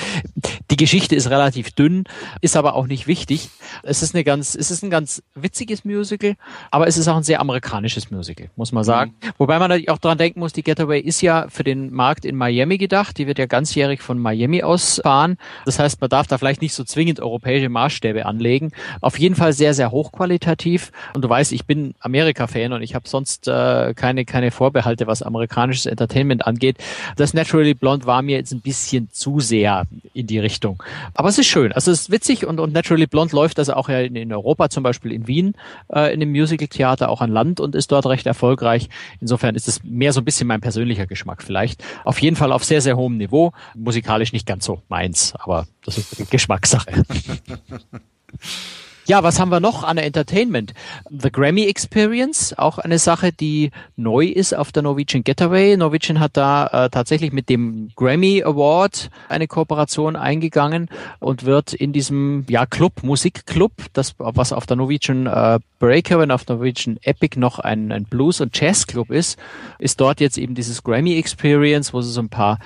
Die 0.71 0.77
Geschichte 0.77 1.15
ist 1.15 1.29
relativ 1.29 1.71
dünn, 1.71 2.05
ist 2.41 2.57
aber 2.57 2.73
auch 2.73 2.87
nicht 2.87 3.05
wichtig. 3.05 3.49
Es 3.83 4.01
ist 4.01 4.15
eine 4.15 4.23
ganz, 4.23 4.55
es 4.55 4.71
ist 4.71 4.83
ein 4.83 4.89
ganz 4.89 5.21
witziges 5.35 5.85
Musical, 5.85 6.35
aber 6.71 6.87
es 6.87 6.97
ist 6.97 7.07
auch 7.07 7.17
ein 7.17 7.23
sehr 7.23 7.39
amerikanisches 7.39 8.09
Musical, 8.09 8.49
muss 8.55 8.71
man 8.71 8.83
sagen. 8.83 9.13
Mhm. 9.21 9.29
Wobei 9.37 9.59
man 9.59 9.69
natürlich 9.69 9.91
auch 9.91 9.99
dran 9.99 10.17
denken 10.17 10.39
muss, 10.39 10.53
die 10.53 10.63
Getaway 10.63 10.99
ist 10.99 11.21
ja 11.21 11.45
für 11.49 11.63
den 11.63 11.93
Markt 11.93 12.25
in 12.25 12.35
Miami 12.35 12.79
gedacht. 12.79 13.19
Die 13.19 13.27
wird 13.27 13.37
ja 13.37 13.45
ganzjährig 13.45 14.01
von 14.01 14.17
Miami 14.17 14.63
aus 14.63 14.92
fahren. 15.01 15.37
Das 15.65 15.79
heißt, 15.79 16.01
man 16.01 16.09
darf 16.09 16.27
da 16.27 16.37
vielleicht 16.37 16.61
nicht 16.61 16.73
so 16.73 16.83
zwingend 16.83 17.19
europäische 17.19 17.69
Maßstäbe 17.69 18.25
anlegen. 18.25 18.71
Auf 19.01 19.19
jeden 19.19 19.35
Fall 19.35 19.53
sehr, 19.53 19.73
sehr 19.73 19.91
hochqualitativ. 19.91 20.91
Und 21.13 21.23
du 21.23 21.29
weißt, 21.29 21.51
ich 21.51 21.65
bin 21.65 21.95
Amerika-Fan 21.99 22.73
und 22.73 22.81
ich 22.81 22.95
habe 22.95 23.07
sonst 23.07 23.47
äh, 23.47 23.93
keine, 23.95 24.25
keine 24.25 24.51
Vorbehalte, 24.51 25.07
was 25.07 25.21
amerikanisches 25.21 25.85
Entertainment 25.85 26.45
angeht. 26.45 26.77
Das 27.15 27.33
Naturally 27.33 27.73
Blonde 27.73 28.05
war 28.05 28.21
mir 28.21 28.37
jetzt 28.37 28.51
ein 28.51 28.61
bisschen 28.61 29.09
zu 29.11 29.39
sehr 29.39 29.85
in 30.13 30.27
die 30.27 30.39
Richtung. 30.39 30.81
Aber 31.13 31.29
es 31.29 31.37
ist 31.37 31.47
schön. 31.47 31.71
Also 31.71 31.91
es 31.91 32.01
ist 32.01 32.11
witzig 32.11 32.45
und, 32.45 32.59
und 32.59 32.73
Naturally 32.73 33.07
Blonde 33.07 33.35
läuft 33.35 33.59
also 33.59 33.73
auch 33.73 33.89
in, 33.89 34.15
in 34.15 34.31
Europa, 34.31 34.69
zum 34.69 34.83
Beispiel 34.83 35.11
in 35.11 35.27
Wien, 35.27 35.55
äh, 35.93 36.13
in 36.13 36.19
dem 36.19 36.31
Musical-Theater 36.31 37.09
auch 37.09 37.21
an 37.21 37.31
Land 37.31 37.59
und 37.59 37.75
ist 37.75 37.91
dort 37.91 38.05
recht 38.05 38.25
erfolgreich. 38.25 38.89
Insofern 39.19 39.55
ist 39.55 39.67
es 39.67 39.83
mehr 39.83 40.13
so 40.13 40.21
ein 40.21 40.25
bisschen 40.25 40.47
mein 40.47 40.61
persönlicher 40.61 41.07
Geschmack 41.07 41.41
vielleicht. 41.43 41.83
Auf 42.03 42.21
jeden 42.21 42.35
Fall 42.35 42.51
auf 42.51 42.63
sehr, 42.63 42.81
sehr 42.81 42.97
hohem 42.97 43.17
Niveau. 43.17 43.51
Musikalisch 43.75 44.33
nicht 44.33 44.45
ganz 44.45 44.65
so 44.65 44.81
meins, 44.89 45.33
aber 45.35 45.67
das 45.83 45.97
ist 45.97 46.29
Geschmackssache. 46.29 47.03
Ja, 49.05 49.21
was 49.21 49.37
haben 49.37 49.49
wir 49.49 49.59
noch 49.59 49.83
an 49.83 49.97
Entertainment? 49.97 50.73
The 51.09 51.29
Grammy 51.29 51.65
Experience, 51.65 52.57
auch 52.57 52.77
eine 52.77 52.99
Sache, 52.99 53.33
die 53.33 53.71
neu 53.97 54.27
ist 54.27 54.55
auf 54.55 54.71
der 54.71 54.81
Norwegian 54.81 55.25
Getaway. 55.25 55.75
Norwegian 55.75 56.21
hat 56.21 56.37
da 56.37 56.67
äh, 56.67 56.89
tatsächlich 56.89 57.33
mit 57.33 57.49
dem 57.49 57.89
Grammy 57.97 58.41
Award 58.43 59.09
eine 59.27 59.47
Kooperation 59.47 60.15
eingegangen 60.15 60.87
und 61.19 61.43
wird 61.43 61.73
in 61.73 61.91
diesem 61.91 62.45
ja, 62.47 62.65
Club, 62.65 63.03
Musikclub, 63.03 63.73
das 63.91 64.15
was 64.17 64.53
auf 64.53 64.65
der 64.67 64.77
Norwegian 64.77 65.27
äh, 65.27 65.59
Breaker 65.79 66.19
und 66.19 66.31
auf 66.31 66.45
der 66.45 66.55
Norwegian 66.55 66.97
Epic 67.01 67.37
noch 67.37 67.59
ein, 67.59 67.91
ein 67.91 68.05
Blues- 68.05 68.39
und 68.39 68.57
Jazzclub 68.57 69.11
ist, 69.11 69.37
ist 69.79 69.99
dort 69.99 70.21
jetzt 70.21 70.37
eben 70.37 70.55
dieses 70.55 70.81
Grammy 70.81 71.17
Experience, 71.17 71.93
wo 71.93 72.01
sie 72.01 72.11
so 72.11 72.21
ein 72.21 72.29
paar 72.29 72.57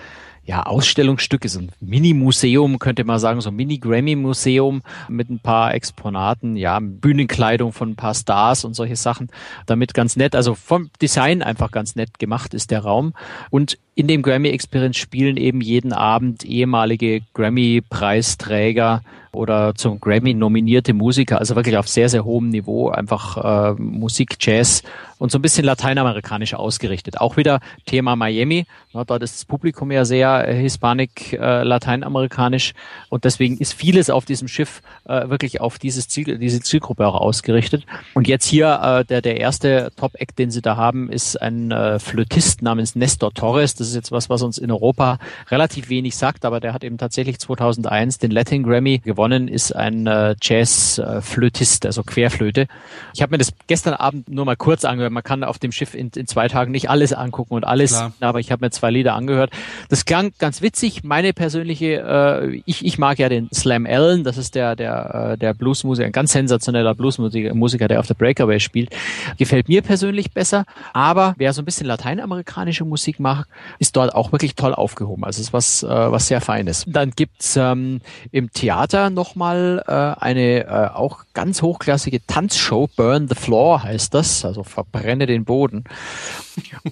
ja, 0.47 0.63
Ausstellungsstücke, 0.63 1.49
so 1.49 1.59
ein 1.59 1.71
Mini-Museum, 1.81 2.79
könnte 2.79 3.03
man 3.03 3.19
sagen, 3.19 3.41
so 3.41 3.49
ein 3.49 3.55
Mini-Grammy-Museum 3.57 4.81
mit 5.09 5.29
ein 5.29 5.39
paar 5.39 5.73
Exponaten, 5.73 6.55
ja, 6.55 6.79
Bühnenkleidung 6.81 7.73
von 7.73 7.89
ein 7.89 7.95
paar 7.97 8.13
Stars 8.13 8.63
und 8.63 8.73
solche 8.73 8.95
Sachen. 8.95 9.29
Damit 9.65 9.93
ganz 9.93 10.15
nett, 10.15 10.35
also 10.35 10.55
vom 10.55 10.89
Design 11.01 11.43
einfach 11.43 11.71
ganz 11.71 11.97
nett 11.97 12.17
gemacht 12.17 12.53
ist 12.53 12.71
der 12.71 12.79
Raum. 12.79 13.13
Und 13.49 13.77
in 13.97 14.07
dem 14.07 14.21
Grammy 14.21 14.49
Experience 14.49 14.95
spielen 14.95 15.37
eben 15.37 15.59
jeden 15.59 15.91
Abend 15.91 16.45
ehemalige 16.45 17.21
Grammy-Preisträger 17.33 19.01
oder 19.37 19.75
zum 19.75 19.99
Grammy 19.99 20.33
nominierte 20.33 20.93
Musiker, 20.93 21.39
also 21.39 21.55
wirklich 21.55 21.77
auf 21.77 21.87
sehr, 21.87 22.09
sehr 22.09 22.25
hohem 22.25 22.49
Niveau, 22.49 22.89
einfach 22.89 23.37
äh, 23.37 23.81
Musik, 23.81 24.37
Jazz 24.39 24.83
und 25.19 25.31
so 25.31 25.39
ein 25.39 25.41
bisschen 25.41 25.65
lateinamerikanisch 25.65 26.53
ausgerichtet. 26.53 27.19
Auch 27.19 27.37
wieder 27.37 27.59
Thema 27.85 28.15
Miami, 28.15 28.65
ja, 28.93 29.03
dort 29.03 29.23
ist 29.23 29.35
das 29.35 29.45
Publikum 29.45 29.91
ja 29.91 30.05
sehr 30.05 30.47
äh, 30.47 30.55
hispanic, 30.55 31.33
äh, 31.33 31.63
lateinamerikanisch 31.63 32.73
und 33.10 33.23
deswegen 33.23 33.57
ist 33.57 33.73
vieles 33.73 34.10
auf 34.10 34.25
diesem 34.25 34.47
Schiff 34.47 34.81
äh, 35.05 35.29
wirklich 35.29 35.62
auf 35.62 35.79
dieses 35.79 36.07
Ziel, 36.07 36.38
diese 36.38 36.62
Zielgruppe 36.62 37.07
auch 37.07 37.15
ausgerichtet. 37.15 37.86
Und 38.13 38.27
jetzt 38.27 38.45
hier 38.45 38.79
äh, 38.81 39.05
der, 39.05 39.21
der 39.21 39.38
erste 39.39 39.91
Top-Act, 39.95 40.39
den 40.39 40.51
sie 40.51 40.62
da 40.62 40.77
haben, 40.77 41.12
ist 41.12 41.39
ein 41.41 41.71
äh, 41.71 41.99
Flötist 41.99 42.62
namens 42.62 42.95
Nestor 42.95 43.33
Torres. 43.33 43.75
Das 43.75 43.87
ist 43.89 43.95
jetzt 43.95 44.12
was, 44.12 44.30
was 44.30 44.41
uns 44.41 44.58
in 44.58 44.71
Europa 44.71 45.19
relativ 45.50 45.89
wenig 45.89 46.15
sagt, 46.15 46.45
aber 46.45 46.60
der 46.60 46.73
hat 46.73 46.84
eben 46.84 46.97
tatsächlich 46.97 47.39
2001 47.39 48.17
den 48.19 48.32
Latin 48.32 48.63
Grammy 48.63 49.00
gewonnen, 49.00 49.47
ist 49.47 49.76
ein 49.76 50.08
äh, 50.08 50.36
Jazz-Flötist, 50.41 51.86
also 51.86 52.04
Querflöte. 52.04 52.67
Ich 53.13 53.21
habe 53.21 53.32
mir 53.32 53.38
das 53.38 53.54
gestern 53.67 53.93
Abend 53.93 54.30
nur 54.30 54.45
mal 54.45 54.56
kurz 54.56 54.86
angehört. 54.86 55.12
Man 55.12 55.23
kann 55.23 55.43
auf 55.43 55.60
dem 55.60 55.71
Schiff 55.71 55.93
in, 55.93 56.12
in 56.15 56.28
zwei 56.28 56.47
Tagen 56.47 56.71
nicht 56.71 56.89
alles 56.89 57.13
angucken 57.13 57.54
und 57.54 57.65
alles, 57.65 57.91
Klar. 57.91 58.13
aber 58.19 58.39
ich 58.39 58.52
habe 58.52 58.65
mir 58.65 58.71
zwei 58.71 58.91
Lieder 58.91 59.15
angehört. 59.15 59.52
Das 59.89 60.06
klang 60.06 60.32
ganz 60.39 60.62
witzig. 60.62 61.04
Meine 61.04 61.34
persönliche, 61.34 62.02
äh, 62.02 62.62
ich, 62.65 62.86
ich 62.86 62.97
mag 62.97 63.19
ja 63.19 63.30
den 63.30 63.50
Slam 63.54 63.86
Allen, 63.86 64.23
das 64.23 64.38
ist 64.38 64.56
der, 64.56 64.76
der, 64.76 65.32
äh, 65.34 65.38
der 65.38 65.54
Bluesmusiker, 65.54 66.06
ein 66.06 66.12
ganz 66.12 66.32
sensationeller 66.32 66.95
Bluesmusiker, 66.95 67.88
der 67.88 68.00
auf 68.00 68.08
der 68.08 68.13
Breakaway 68.13 68.60
spielt. 68.60 68.95
Gefällt 69.38 69.69
mir 69.69 69.82
persönlich 69.82 70.32
besser, 70.32 70.65
aber 70.93 71.36
wer 71.38 71.54
so 71.54 71.62
ein 71.62 71.65
bisschen 71.65 71.88
lateinamerikanische 71.88 72.86
Musik 72.86 73.19
macht, 73.19 73.47
ist 73.79 73.95
dort 73.95 74.15
auch 74.15 74.31
wirklich 74.31 74.55
toll 74.55 74.73
aufgehoben. 74.73 75.23
Also 75.23 75.39
es 75.39 75.47
ist 75.47 75.53
was, 75.53 75.83
äh, 75.83 75.87
was 75.87 76.27
sehr 76.27 76.41
Feines. 76.41 76.85
Dann 76.87 77.11
gibt's 77.11 77.55
ähm, 77.55 78.01
im 78.31 78.51
Theater 78.51 79.09
nochmal 79.09 79.83
äh, 79.87 80.21
eine 80.21 80.65
äh, 80.65 80.89
auch 80.93 81.25
ganz 81.33 81.61
hochklassige 81.61 82.25
Tanzshow, 82.25 82.89
Burn 82.95 83.27
the 83.27 83.35
Floor 83.35 83.83
heißt 83.83 84.13
das, 84.13 84.45
also 84.45 84.63
verbrenne 84.63 85.25
den 85.25 85.45
Boden. 85.45 85.83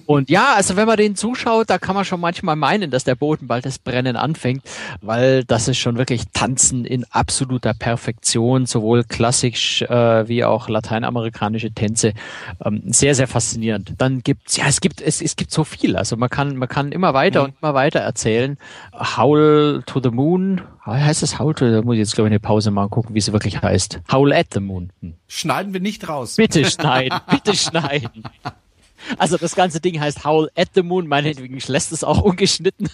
Und 0.06 0.30
ja, 0.30 0.54
also 0.54 0.76
wenn 0.76 0.86
man 0.86 0.96
den 0.96 1.16
zuschaut, 1.16 1.70
da 1.70 1.78
kann 1.78 1.94
man 1.94 2.04
schon 2.04 2.20
manchmal 2.20 2.56
meinen, 2.56 2.90
dass 2.90 3.04
der 3.04 3.14
Boden 3.14 3.46
bald 3.46 3.66
das 3.66 3.78
Brennen 3.78 4.16
anfängt, 4.16 4.62
weil 5.00 5.44
das 5.44 5.68
ist 5.68 5.78
schon 5.78 5.98
wirklich 5.98 6.22
Tanzen 6.32 6.84
in 6.84 7.04
absoluter 7.10 7.74
Perfektion, 7.74 8.66
sowohl 8.66 9.04
klassisch 9.04 9.82
äh, 9.82 10.28
wie 10.28 10.44
auch 10.44 10.68
lateinamerikanische 10.68 11.72
Tänze. 11.72 12.12
Ähm, 12.64 12.82
sehr, 12.86 13.14
sehr 13.14 13.26
faszinierend. 13.26 13.94
Dann 13.98 14.22
gibt's, 14.22 14.56
ja, 14.56 14.66
es 14.68 14.80
gibt, 14.80 15.00
es, 15.00 15.20
es 15.20 15.36
gibt 15.36 15.50
so 15.50 15.64
viel. 15.64 15.96
Also 15.96 16.16
man 16.16 16.28
kann, 16.28 16.56
man 16.56 16.68
kann 16.68 16.75
immer 16.76 17.14
weiter 17.14 17.40
mhm. 17.40 17.44
und 17.46 17.54
immer 17.60 17.74
weiter 17.74 18.00
erzählen. 18.00 18.58
Howl 18.92 19.82
to 19.86 20.00
the 20.02 20.10
Moon, 20.10 20.62
heißt 20.84 21.22
das 21.22 21.38
Howl 21.38 21.54
to 21.54 21.66
the 21.70 21.84
Moon? 21.84 21.96
Jetzt 21.96 22.14
glaube 22.14 22.28
ich 22.28 22.32
eine 22.32 22.40
Pause 22.40 22.70
mal 22.70 22.88
gucken, 22.88 23.14
wie 23.14 23.18
es 23.18 23.32
wirklich 23.32 23.62
heißt. 23.62 24.00
Howl 24.12 24.32
at 24.32 24.48
the 24.52 24.60
Moon. 24.60 24.92
Hm. 25.00 25.14
Schneiden 25.28 25.72
wir 25.72 25.80
nicht 25.80 26.08
raus. 26.08 26.36
Bitte 26.36 26.64
schneiden, 26.64 27.18
bitte 27.30 27.56
schneiden. 27.56 28.24
Also 29.18 29.36
das 29.36 29.54
ganze 29.54 29.80
Ding 29.80 30.00
heißt 30.00 30.24
Howl 30.24 30.50
at 30.56 30.70
the 30.74 30.82
Moon, 30.82 31.06
meinetwegen 31.06 31.58
lässt 31.66 31.92
es 31.92 32.02
auch 32.02 32.22
ungeschnitten. 32.22 32.88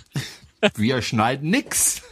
Wir 0.77 1.03
schneiden 1.03 1.51
nix. 1.51 2.03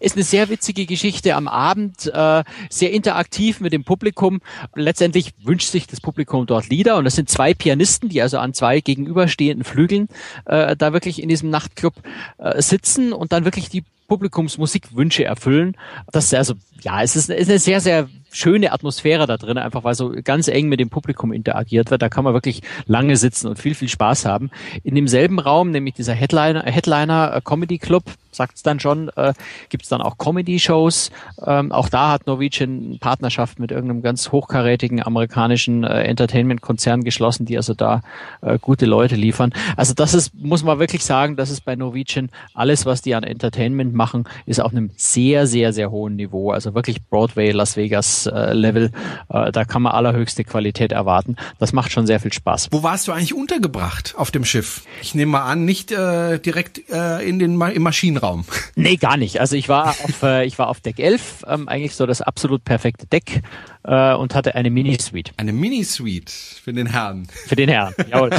Ist 0.00 0.16
eine 0.16 0.24
sehr 0.24 0.48
witzige 0.48 0.86
Geschichte 0.86 1.34
am 1.34 1.48
Abend, 1.48 2.06
äh, 2.12 2.44
sehr 2.70 2.92
interaktiv 2.92 3.60
mit 3.60 3.72
dem 3.72 3.84
Publikum. 3.84 4.40
Letztendlich 4.74 5.32
wünscht 5.42 5.70
sich 5.70 5.86
das 5.86 6.00
Publikum 6.00 6.46
dort 6.46 6.68
Lieder 6.68 6.96
und 6.96 7.04
das 7.04 7.14
sind 7.14 7.28
zwei 7.28 7.54
Pianisten, 7.54 8.08
die 8.08 8.22
also 8.22 8.38
an 8.38 8.54
zwei 8.54 8.80
gegenüberstehenden 8.80 9.64
Flügeln 9.64 10.08
äh, 10.46 10.76
da 10.76 10.92
wirklich 10.92 11.22
in 11.22 11.28
diesem 11.28 11.50
Nachtclub 11.50 11.94
äh, 12.38 12.60
sitzen 12.60 13.12
und 13.12 13.32
dann 13.32 13.44
wirklich 13.44 13.68
die 13.68 13.84
Publikumsmusikwünsche 14.08 15.24
erfüllen. 15.24 15.76
Das 16.12 16.26
ist 16.26 16.34
also, 16.34 16.54
ja, 16.82 17.02
es 17.02 17.16
ist, 17.16 17.30
ist 17.30 17.48
eine 17.48 17.58
sehr, 17.58 17.80
sehr 17.80 18.08
schöne 18.30 18.72
Atmosphäre 18.72 19.26
da 19.26 19.36
drin, 19.36 19.58
einfach 19.58 19.84
weil 19.84 19.94
so 19.94 20.12
ganz 20.22 20.48
eng 20.48 20.68
mit 20.68 20.78
dem 20.78 20.90
Publikum 20.90 21.32
interagiert 21.32 21.90
wird. 21.90 22.02
Da 22.02 22.08
kann 22.08 22.24
man 22.24 22.34
wirklich 22.34 22.62
lange 22.86 23.16
sitzen 23.16 23.48
und 23.48 23.58
viel, 23.58 23.74
viel 23.74 23.88
Spaß 23.88 24.26
haben. 24.26 24.50
In 24.82 24.94
demselben 24.94 25.38
Raum, 25.38 25.70
nämlich 25.70 25.94
dieser 25.94 26.14
Headliner, 26.14 26.62
Headliner 26.64 27.34
äh, 27.34 27.40
Comedy 27.42 27.78
Club, 27.78 28.04
sagt 28.36 28.56
es 28.56 28.62
dann 28.62 28.80
schon, 28.80 29.08
äh, 29.16 29.32
gibt 29.68 29.84
es 29.84 29.88
dann 29.88 30.00
auch 30.00 30.18
Comedy-Shows. 30.18 31.10
Ähm, 31.44 31.72
auch 31.72 31.88
da 31.88 32.12
hat 32.12 32.26
Norwegian 32.26 32.98
Partnerschaft 33.00 33.58
mit 33.58 33.70
irgendeinem 33.70 34.02
ganz 34.02 34.30
hochkarätigen 34.32 35.02
amerikanischen 35.02 35.84
äh, 35.84 36.02
Entertainment-Konzern 36.02 37.02
geschlossen, 37.02 37.46
die 37.46 37.56
also 37.56 37.74
da 37.74 38.02
äh, 38.42 38.58
gute 38.58 38.86
Leute 38.86 39.16
liefern. 39.16 39.52
Also 39.76 39.94
das 39.94 40.14
ist, 40.14 40.34
muss 40.34 40.62
man 40.62 40.78
wirklich 40.78 41.04
sagen, 41.04 41.36
das 41.36 41.50
ist 41.50 41.64
bei 41.64 41.76
Norwegian 41.76 42.30
alles, 42.54 42.86
was 42.86 43.02
die 43.02 43.14
an 43.14 43.24
Entertainment 43.24 43.94
machen, 43.94 44.24
ist 44.44 44.60
auf 44.60 44.72
einem 44.72 44.90
sehr, 44.96 45.46
sehr, 45.46 45.72
sehr 45.72 45.90
hohen 45.90 46.16
Niveau. 46.16 46.50
Also 46.50 46.74
wirklich 46.74 47.02
Broadway, 47.04 47.50
Las 47.50 47.76
Vegas, 47.76 48.26
äh, 48.26 48.52
Level. 48.52 48.90
Äh, 49.28 49.52
da 49.52 49.64
kann 49.64 49.82
man 49.82 49.92
allerhöchste 49.92 50.44
Qualität 50.44 50.92
erwarten. 50.92 51.36
Das 51.58 51.72
macht 51.72 51.92
schon 51.92 52.06
sehr 52.06 52.20
viel 52.20 52.32
Spaß. 52.32 52.68
Wo 52.70 52.82
warst 52.82 53.08
du 53.08 53.12
eigentlich 53.12 53.34
untergebracht 53.34 54.14
auf 54.16 54.30
dem 54.30 54.44
Schiff? 54.44 54.82
Ich 55.00 55.14
nehme 55.14 55.32
mal 55.32 55.44
an, 55.44 55.64
nicht 55.64 55.92
äh, 55.92 56.38
direkt 56.38 56.88
äh, 56.90 57.26
in 57.26 57.38
den 57.38 57.56
Ma 57.56 57.68
im 57.68 57.82
Maschinenraum 57.82 58.25
Raum? 58.26 58.44
Nee, 58.74 58.96
gar 58.96 59.16
nicht. 59.16 59.40
Also 59.40 59.56
ich 59.56 59.68
war 59.68 59.88
auf, 59.88 60.22
äh, 60.22 60.44
ich 60.44 60.58
war 60.58 60.68
auf 60.68 60.80
Deck 60.80 60.98
11, 60.98 61.44
ähm, 61.48 61.68
eigentlich 61.68 61.94
so 61.94 62.06
das 62.06 62.20
absolut 62.20 62.64
perfekte 62.64 63.06
Deck 63.06 63.42
äh, 63.86 64.14
und 64.14 64.34
hatte 64.34 64.54
eine 64.54 64.70
Mini-Suite. 64.70 65.32
Eine 65.36 65.52
Mini-Suite 65.52 66.30
für 66.30 66.72
den 66.72 66.86
Herrn. 66.86 67.28
Für 67.46 67.56
den 67.56 67.68
Herrn, 67.68 67.94
jawohl. 68.10 68.30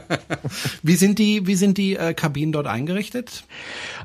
wie 0.82 0.96
sind 0.96 1.18
die, 1.18 1.46
wie 1.46 1.56
sind 1.56 1.76
die 1.78 1.96
äh, 1.96 2.14
Kabinen 2.14 2.52
dort 2.52 2.66
eingerichtet? 2.66 3.44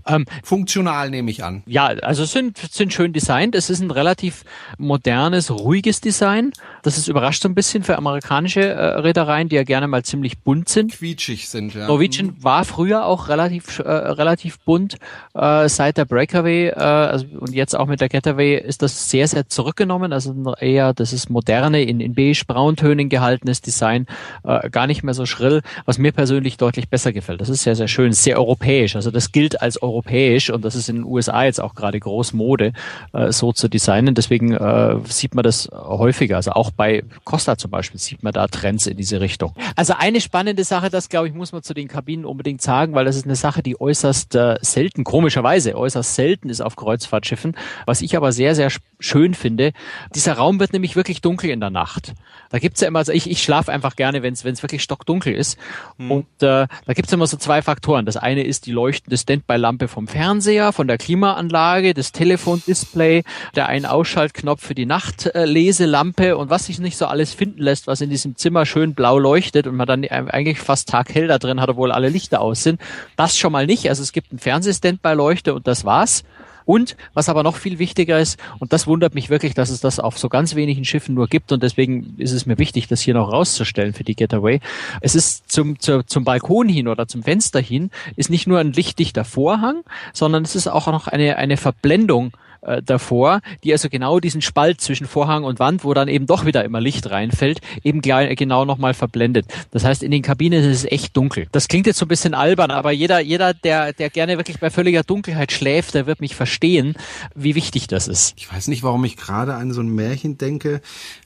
Ähm, 0.07 0.25
Funktional 0.43 1.09
nehme 1.09 1.31
ich 1.31 1.43
an. 1.43 1.63
Ja, 1.65 1.87
also 1.87 2.25
sind, 2.25 2.57
sind 2.57 2.93
schön 2.93 3.13
designt. 3.13 3.55
Es 3.55 3.69
ist 3.69 3.79
ein 3.79 3.91
relativ 3.91 4.43
modernes, 4.77 5.51
ruhiges 5.51 6.01
Design. 6.01 6.51
Das 6.83 6.97
ist 6.97 7.07
überrascht 7.07 7.41
so 7.41 7.49
ein 7.49 7.55
bisschen 7.55 7.83
für 7.83 7.97
amerikanische 7.97 8.61
äh, 8.61 8.99
Reedereien, 8.99 9.49
die 9.49 9.55
ja 9.55 9.63
gerne 9.63 9.87
mal 9.87 10.03
ziemlich 10.03 10.39
bunt 10.39 10.69
sind. 10.69 10.91
Quietschig 10.93 11.49
sind, 11.49 11.73
ja. 11.73 11.87
Norwegian 11.87 12.35
war 12.43 12.65
früher 12.65 13.05
auch 13.05 13.29
relativ, 13.29 13.79
äh, 13.79 13.89
relativ 13.89 14.59
bunt. 14.59 14.97
Äh, 15.33 15.69
seit 15.69 15.97
der 15.97 16.05
Breakaway 16.05 16.67
äh, 16.69 16.73
also, 16.75 17.25
und 17.39 17.53
jetzt 17.53 17.75
auch 17.75 17.87
mit 17.87 18.01
der 18.01 18.09
Getaway 18.09 18.57
ist 18.57 18.81
das 18.81 19.09
sehr, 19.09 19.27
sehr 19.27 19.47
zurückgenommen. 19.47 20.13
Also 20.13 20.33
eher, 20.61 20.93
das 20.93 21.13
ist 21.13 21.29
moderne, 21.29 21.83
in, 21.83 21.99
in 21.99 22.13
beige-brauntönen 22.13 23.09
gehaltenes 23.09 23.61
Design, 23.61 24.07
äh, 24.43 24.69
gar 24.69 24.87
nicht 24.87 25.03
mehr 25.03 25.13
so 25.13 25.25
schrill, 25.25 25.61
was 25.85 25.97
mir 25.97 26.11
persönlich 26.11 26.57
deutlich 26.57 26.89
besser 26.89 27.13
gefällt. 27.13 27.41
Das 27.41 27.49
ist 27.49 27.63
sehr, 27.63 27.75
sehr 27.75 27.87
schön, 27.87 28.11
sehr 28.13 28.37
europäisch. 28.37 28.95
Also 28.95 29.11
das 29.11 29.31
gilt 29.31 29.61
als 29.61 29.81
europäisch 29.81 30.49
und 30.49 30.63
das 30.63 30.75
ist 30.75 30.89
in 30.89 30.97
den 30.97 31.05
USA 31.05 31.43
jetzt 31.43 31.61
auch 31.61 31.75
gerade 31.75 31.99
groß 31.99 32.33
Mode, 32.33 32.73
äh, 33.13 33.31
so 33.31 33.53
zu 33.53 33.67
designen. 33.67 34.15
Deswegen 34.15 34.53
äh, 34.53 34.97
sieht 35.05 35.35
man 35.35 35.43
das 35.43 35.69
häufiger. 35.71 36.37
Also 36.37 36.51
auch 36.51 36.71
bei 36.71 37.03
Costa 37.23 37.57
zum 37.57 37.71
Beispiel 37.71 37.99
sieht 37.99 38.23
man 38.23 38.33
da 38.33 38.47
Trends 38.47 38.87
in 38.87 38.97
diese 38.97 39.21
Richtung. 39.21 39.53
Also 39.75 39.93
eine 39.97 40.21
spannende 40.21 40.63
Sache, 40.63 40.89
das 40.89 41.09
glaube 41.09 41.27
ich, 41.27 41.33
muss 41.33 41.51
man 41.51 41.63
zu 41.63 41.73
den 41.73 41.87
Kabinen 41.87 42.25
unbedingt 42.25 42.61
sagen, 42.61 42.93
weil 42.93 43.05
das 43.05 43.15
ist 43.15 43.25
eine 43.25 43.35
Sache, 43.35 43.63
die 43.63 43.79
äußerst 43.79 44.35
äh, 44.35 44.55
selten, 44.61 45.03
komischerweise 45.03 45.75
äußerst 45.75 46.15
selten 46.15 46.49
ist 46.49 46.61
auf 46.61 46.75
Kreuzfahrtschiffen. 46.75 47.55
Was 47.85 48.01
ich 48.01 48.15
aber 48.17 48.31
sehr, 48.31 48.55
sehr 48.55 48.69
schön 48.99 49.33
finde, 49.33 49.71
dieser 50.13 50.34
Raum 50.37 50.59
wird 50.59 50.73
nämlich 50.73 50.95
wirklich 50.95 51.21
dunkel 51.21 51.49
in 51.49 51.59
der 51.59 51.69
Nacht. 51.69 52.13
Da 52.49 52.59
gibt's 52.59 52.81
ja 52.81 52.87
immer, 52.87 52.99
also 52.99 53.11
ich, 53.11 53.29
ich 53.29 53.41
schlafe 53.43 53.71
einfach 53.71 53.95
gerne, 53.95 54.23
wenn 54.23 54.33
es 54.33 54.43
wirklich 54.43 54.83
stockdunkel 54.83 55.33
ist. 55.33 55.57
Hm. 55.97 56.11
Und 56.11 56.25
äh, 56.41 56.67
da 56.67 56.93
gibt's 56.93 57.11
immer 57.11 57.27
so 57.27 57.37
zwei 57.37 57.61
Faktoren. 57.61 58.05
Das 58.05 58.17
eine 58.17 58.43
ist 58.43 58.65
die 58.65 58.71
leuchtende 58.71 59.17
Standby-Lampe 59.17 59.87
vom 59.87 60.07
Fernseher, 60.07 60.71
von 60.71 60.87
der 60.87 60.97
Klimaanlage, 60.97 61.93
das 61.93 62.11
Telefondisplay, 62.11 63.23
der 63.55 63.67
Ein-Ausschaltknopf 63.67 64.65
für 64.65 64.75
die 64.75 64.85
Nachtleselampe 64.85 66.37
und 66.37 66.49
was 66.49 66.67
sich 66.67 66.79
nicht 66.79 66.97
so 66.97 67.07
alles 67.07 67.33
finden 67.33 67.61
lässt, 67.61 67.87
was 67.87 68.01
in 68.01 68.09
diesem 68.09 68.35
Zimmer 68.35 68.65
schön 68.65 68.93
blau 68.93 69.17
leuchtet 69.17 69.67
und 69.67 69.75
man 69.75 69.87
dann 69.87 70.05
eigentlich 70.05 70.59
fast 70.59 70.89
taghell 70.89 71.27
da 71.27 71.39
drin 71.39 71.61
hat, 71.61 71.69
obwohl 71.69 71.91
alle 71.91 72.09
Lichter 72.09 72.41
aus 72.41 72.63
sind. 72.63 72.79
Das 73.15 73.37
schon 73.37 73.51
mal 73.51 73.65
nicht. 73.65 73.89
Also 73.89 74.03
es 74.03 74.11
gibt 74.11 74.31
einen 74.31 74.39
Fernseh-Standby-Leuchte 74.39 75.53
und 75.53 75.67
das 75.67 75.85
war's. 75.85 76.23
Und 76.65 76.97
was 77.13 77.29
aber 77.29 77.43
noch 77.43 77.55
viel 77.55 77.79
wichtiger 77.79 78.19
ist, 78.19 78.39
und 78.59 78.73
das 78.73 78.87
wundert 78.87 79.15
mich 79.15 79.29
wirklich, 79.29 79.53
dass 79.53 79.69
es 79.69 79.81
das 79.81 79.99
auf 79.99 80.17
so 80.17 80.29
ganz 80.29 80.55
wenigen 80.55 80.85
Schiffen 80.85 81.15
nur 81.15 81.27
gibt 81.27 81.51
und 81.51 81.61
deswegen 81.63 82.15
ist 82.17 82.31
es 82.31 82.45
mir 82.45 82.57
wichtig, 82.57 82.87
das 82.87 83.01
hier 83.01 83.13
noch 83.13 83.31
rauszustellen 83.31 83.93
für 83.93 84.03
die 84.03 84.15
Getaway. 84.15 84.59
Es 85.01 85.15
ist 85.15 85.51
zum, 85.51 85.79
zur, 85.79 86.05
zum 86.07 86.23
Balkon 86.23 86.67
hin 86.67 86.87
oder 86.87 87.07
zum 87.07 87.23
Fenster 87.23 87.59
hin, 87.59 87.91
ist 88.15 88.29
nicht 88.29 88.47
nur 88.47 88.59
ein 88.59 88.73
lichtdichter 88.73 89.25
Vorhang, 89.25 89.83
sondern 90.13 90.43
es 90.43 90.55
ist 90.55 90.67
auch 90.67 90.87
noch 90.87 91.07
eine, 91.07 91.37
eine 91.37 91.57
Verblendung 91.57 92.33
äh, 92.65 92.81
davor, 92.81 93.41
die 93.63 93.71
also 93.71 93.89
genau 93.89 94.19
diesen 94.19 94.41
Spalt 94.41 94.81
zwischen 94.81 95.07
Vorhang 95.07 95.43
und 95.43 95.59
Wand, 95.59 95.83
wo 95.83 95.93
dann 95.93 96.07
eben 96.07 96.25
doch 96.25 96.45
wieder 96.45 96.63
immer 96.63 96.81
Licht 96.81 97.09
reinfällt, 97.09 97.61
eben 97.83 98.01
genau 98.01 98.65
nochmal 98.65 98.93
verblendet. 98.93 99.45
Das 99.71 99.83
heißt, 99.83 100.03
in 100.03 100.11
den 100.11 100.21
Kabinen 100.21 100.63
ist 100.63 100.83
es 100.83 100.91
echt 100.91 101.15
dunkel. 101.15 101.47
Das 101.51 101.67
klingt 101.67 101.87
jetzt 101.87 101.99
so 101.99 102.05
ein 102.05 102.09
bisschen 102.09 102.33
albern, 102.33 102.71
aber 102.71 102.91
jeder, 102.91 103.19
jeder, 103.19 103.53
der, 103.53 103.93
der 103.93 104.09
gerne 104.09 104.37
wirklich 104.37 104.59
bei 104.59 104.69
völliger 104.69 105.03
Dunkelheit 105.03 105.51
schläft, 105.51 105.93
der 105.93 106.05
wird 106.05 106.21
mich 106.21 106.35
verstehen, 106.35 106.95
wie 107.33 107.55
wichtig 107.55 107.87
das 107.87 108.07
ist. 108.07 108.33
Ich 108.37 108.51
weiß 108.51 108.67
nicht, 108.67 108.83
warum 108.83 109.03
ich 109.05 109.17
gerade 109.17 109.53
an 109.55 109.71
so 109.71 109.81
ein 109.81 109.89
Märchen 109.89 110.37
denke. 110.37 110.81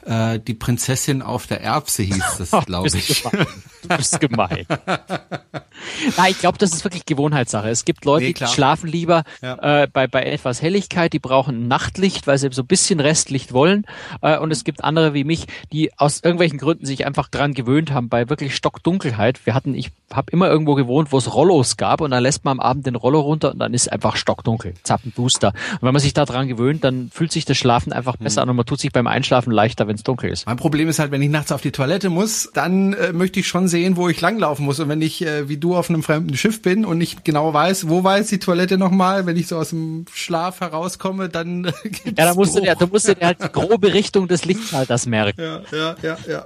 Äh, 0.06 0.40
die 0.40 0.54
Prinzessin 0.54 1.22
auf 1.22 1.48
der 1.48 1.62
Erbse 1.62 2.04
hieß 2.04 2.38
das, 2.52 2.66
glaube 2.66 2.88
ich. 2.88 3.24
Gemein. 3.24 3.48
Du 3.82 3.98
bist 3.98 4.20
gemein. 4.20 4.66
Na, 6.18 6.30
ich 6.30 6.40
glaube, 6.40 6.58
das 6.58 6.74
ist 6.74 6.84
wirklich 6.84 7.06
Gewohnheitssache. 7.06 7.70
Es 7.70 7.86
gibt 7.86 8.06
Leute, 8.06 8.26
nee, 8.26 8.34
die 8.34 8.46
schlafen 8.48 8.90
lieber 8.90 9.24
ja. 9.42 9.84
äh, 9.84 9.88
bei, 9.88 10.08
bei 10.08 10.24
etwas 10.24 10.62
Helligkeit, 10.62 11.14
die 11.14 11.20
brauchen 11.30 11.68
Nachtlicht, 11.68 12.26
weil 12.26 12.40
sie 12.40 12.50
so 12.52 12.64
ein 12.64 12.68
bisschen 12.68 13.00
Restlicht 13.00 13.54
wollen. 13.54 13.86
Äh, 14.22 14.40
und 14.40 14.52
es 14.52 14.64
gibt 14.64 14.84
andere 14.84 15.14
wie 15.14 15.24
mich, 15.24 15.46
die 15.72 15.92
aus 15.98 16.24
irgendwelchen 16.24 16.58
Gründen 16.58 16.88
sich 16.88 17.06
einfach 17.06 17.30
dran 17.30 17.54
gewöhnt 17.54 17.92
haben, 17.92 18.10
bei 18.10 18.30
wirklich 18.30 18.56
Stockdunkelheit. 18.56 19.46
Wir 19.46 19.54
hatten, 19.54 19.76
ich 19.76 19.92
habe 20.12 20.32
immer 20.32 20.50
irgendwo 20.50 20.74
gewohnt, 20.74 21.12
wo 21.12 21.18
es 21.20 21.34
Rollos 21.34 21.78
gab 21.78 22.02
und 22.02 22.10
dann 22.10 22.24
lässt 22.24 22.46
man 22.46 22.54
am 22.54 22.60
Abend 22.60 22.88
den 22.88 22.96
Rollo 22.96 23.20
runter 23.20 23.52
und 23.52 23.60
dann 23.60 23.76
ist 23.76 23.92
einfach 23.92 24.16
stockdunkel, 24.16 24.74
zappenduster. 24.82 25.50
Und 25.74 25.84
wenn 25.84 25.94
man 25.94 26.02
sich 26.02 26.14
daran 26.14 26.48
gewöhnt, 26.48 26.84
dann 26.84 27.12
fühlt 27.14 27.32
sich 27.32 27.46
das 27.46 27.58
Schlafen 27.58 27.94
einfach 27.94 28.16
hm. 28.16 28.24
besser 28.24 28.42
an 28.42 28.50
und 28.50 28.56
man 28.56 28.66
tut 28.66 28.80
sich 28.80 28.92
beim 28.92 29.06
Einschlafen 29.06 29.52
leichter, 29.52 29.88
wenn 29.88 29.96
es 29.96 30.04
dunkel 30.04 30.32
ist. 30.32 30.48
Mein 30.48 30.58
Problem 30.58 30.90
ist 30.90 30.98
halt, 30.98 31.12
wenn 31.12 31.22
ich 31.22 31.30
nachts 31.30 31.52
auf 31.52 31.62
die 31.62 31.72
Toilette 31.72 32.10
muss, 32.10 32.50
dann 32.56 32.94
äh, 32.94 33.14
möchte 33.14 33.40
ich 33.40 33.48
schon 33.48 33.68
sehen, 33.68 33.98
wo 33.98 34.10
ich 34.10 34.20
langlaufen 34.20 34.66
muss. 34.66 34.80
Und 34.80 34.90
wenn 34.90 35.02
ich 35.04 35.24
äh, 35.24 35.48
wie 35.48 35.58
du 35.58 35.76
auf 35.76 35.90
einem 35.90 36.02
fremden 36.02 36.36
Schiff 36.36 36.64
bin 36.64 36.86
und 36.86 36.98
nicht 36.98 37.24
genau 37.24 37.54
weiß, 37.54 37.88
wo 37.88 38.04
war 38.04 38.18
jetzt 38.18 38.32
die 38.32 38.40
Toilette 38.40 38.80
nochmal, 38.80 39.28
wenn 39.28 39.38
ich 39.38 39.48
so 39.48 39.58
aus 39.58 39.70
dem 39.70 40.06
Schlaf 40.12 40.62
herauskomme, 40.62 41.19
komme, 41.20 41.30
dann 41.30 41.66
äh, 41.66 41.72
Ja, 42.18 42.26
da 42.26 42.34
musst 42.34 42.56
du 42.56 42.62
dir, 42.62 42.76
du 42.76 42.88
musst 42.88 43.08
dir 43.08 43.16
halt 43.22 43.44
die 43.44 43.52
grobe 43.52 43.94
Richtung 43.94 44.28
des 44.28 44.46
Lichtschalters 44.46 45.06
merken. 45.06 45.42
Ja, 45.42 45.62
ja, 45.72 45.96
ja, 46.02 46.18
ja. 46.28 46.46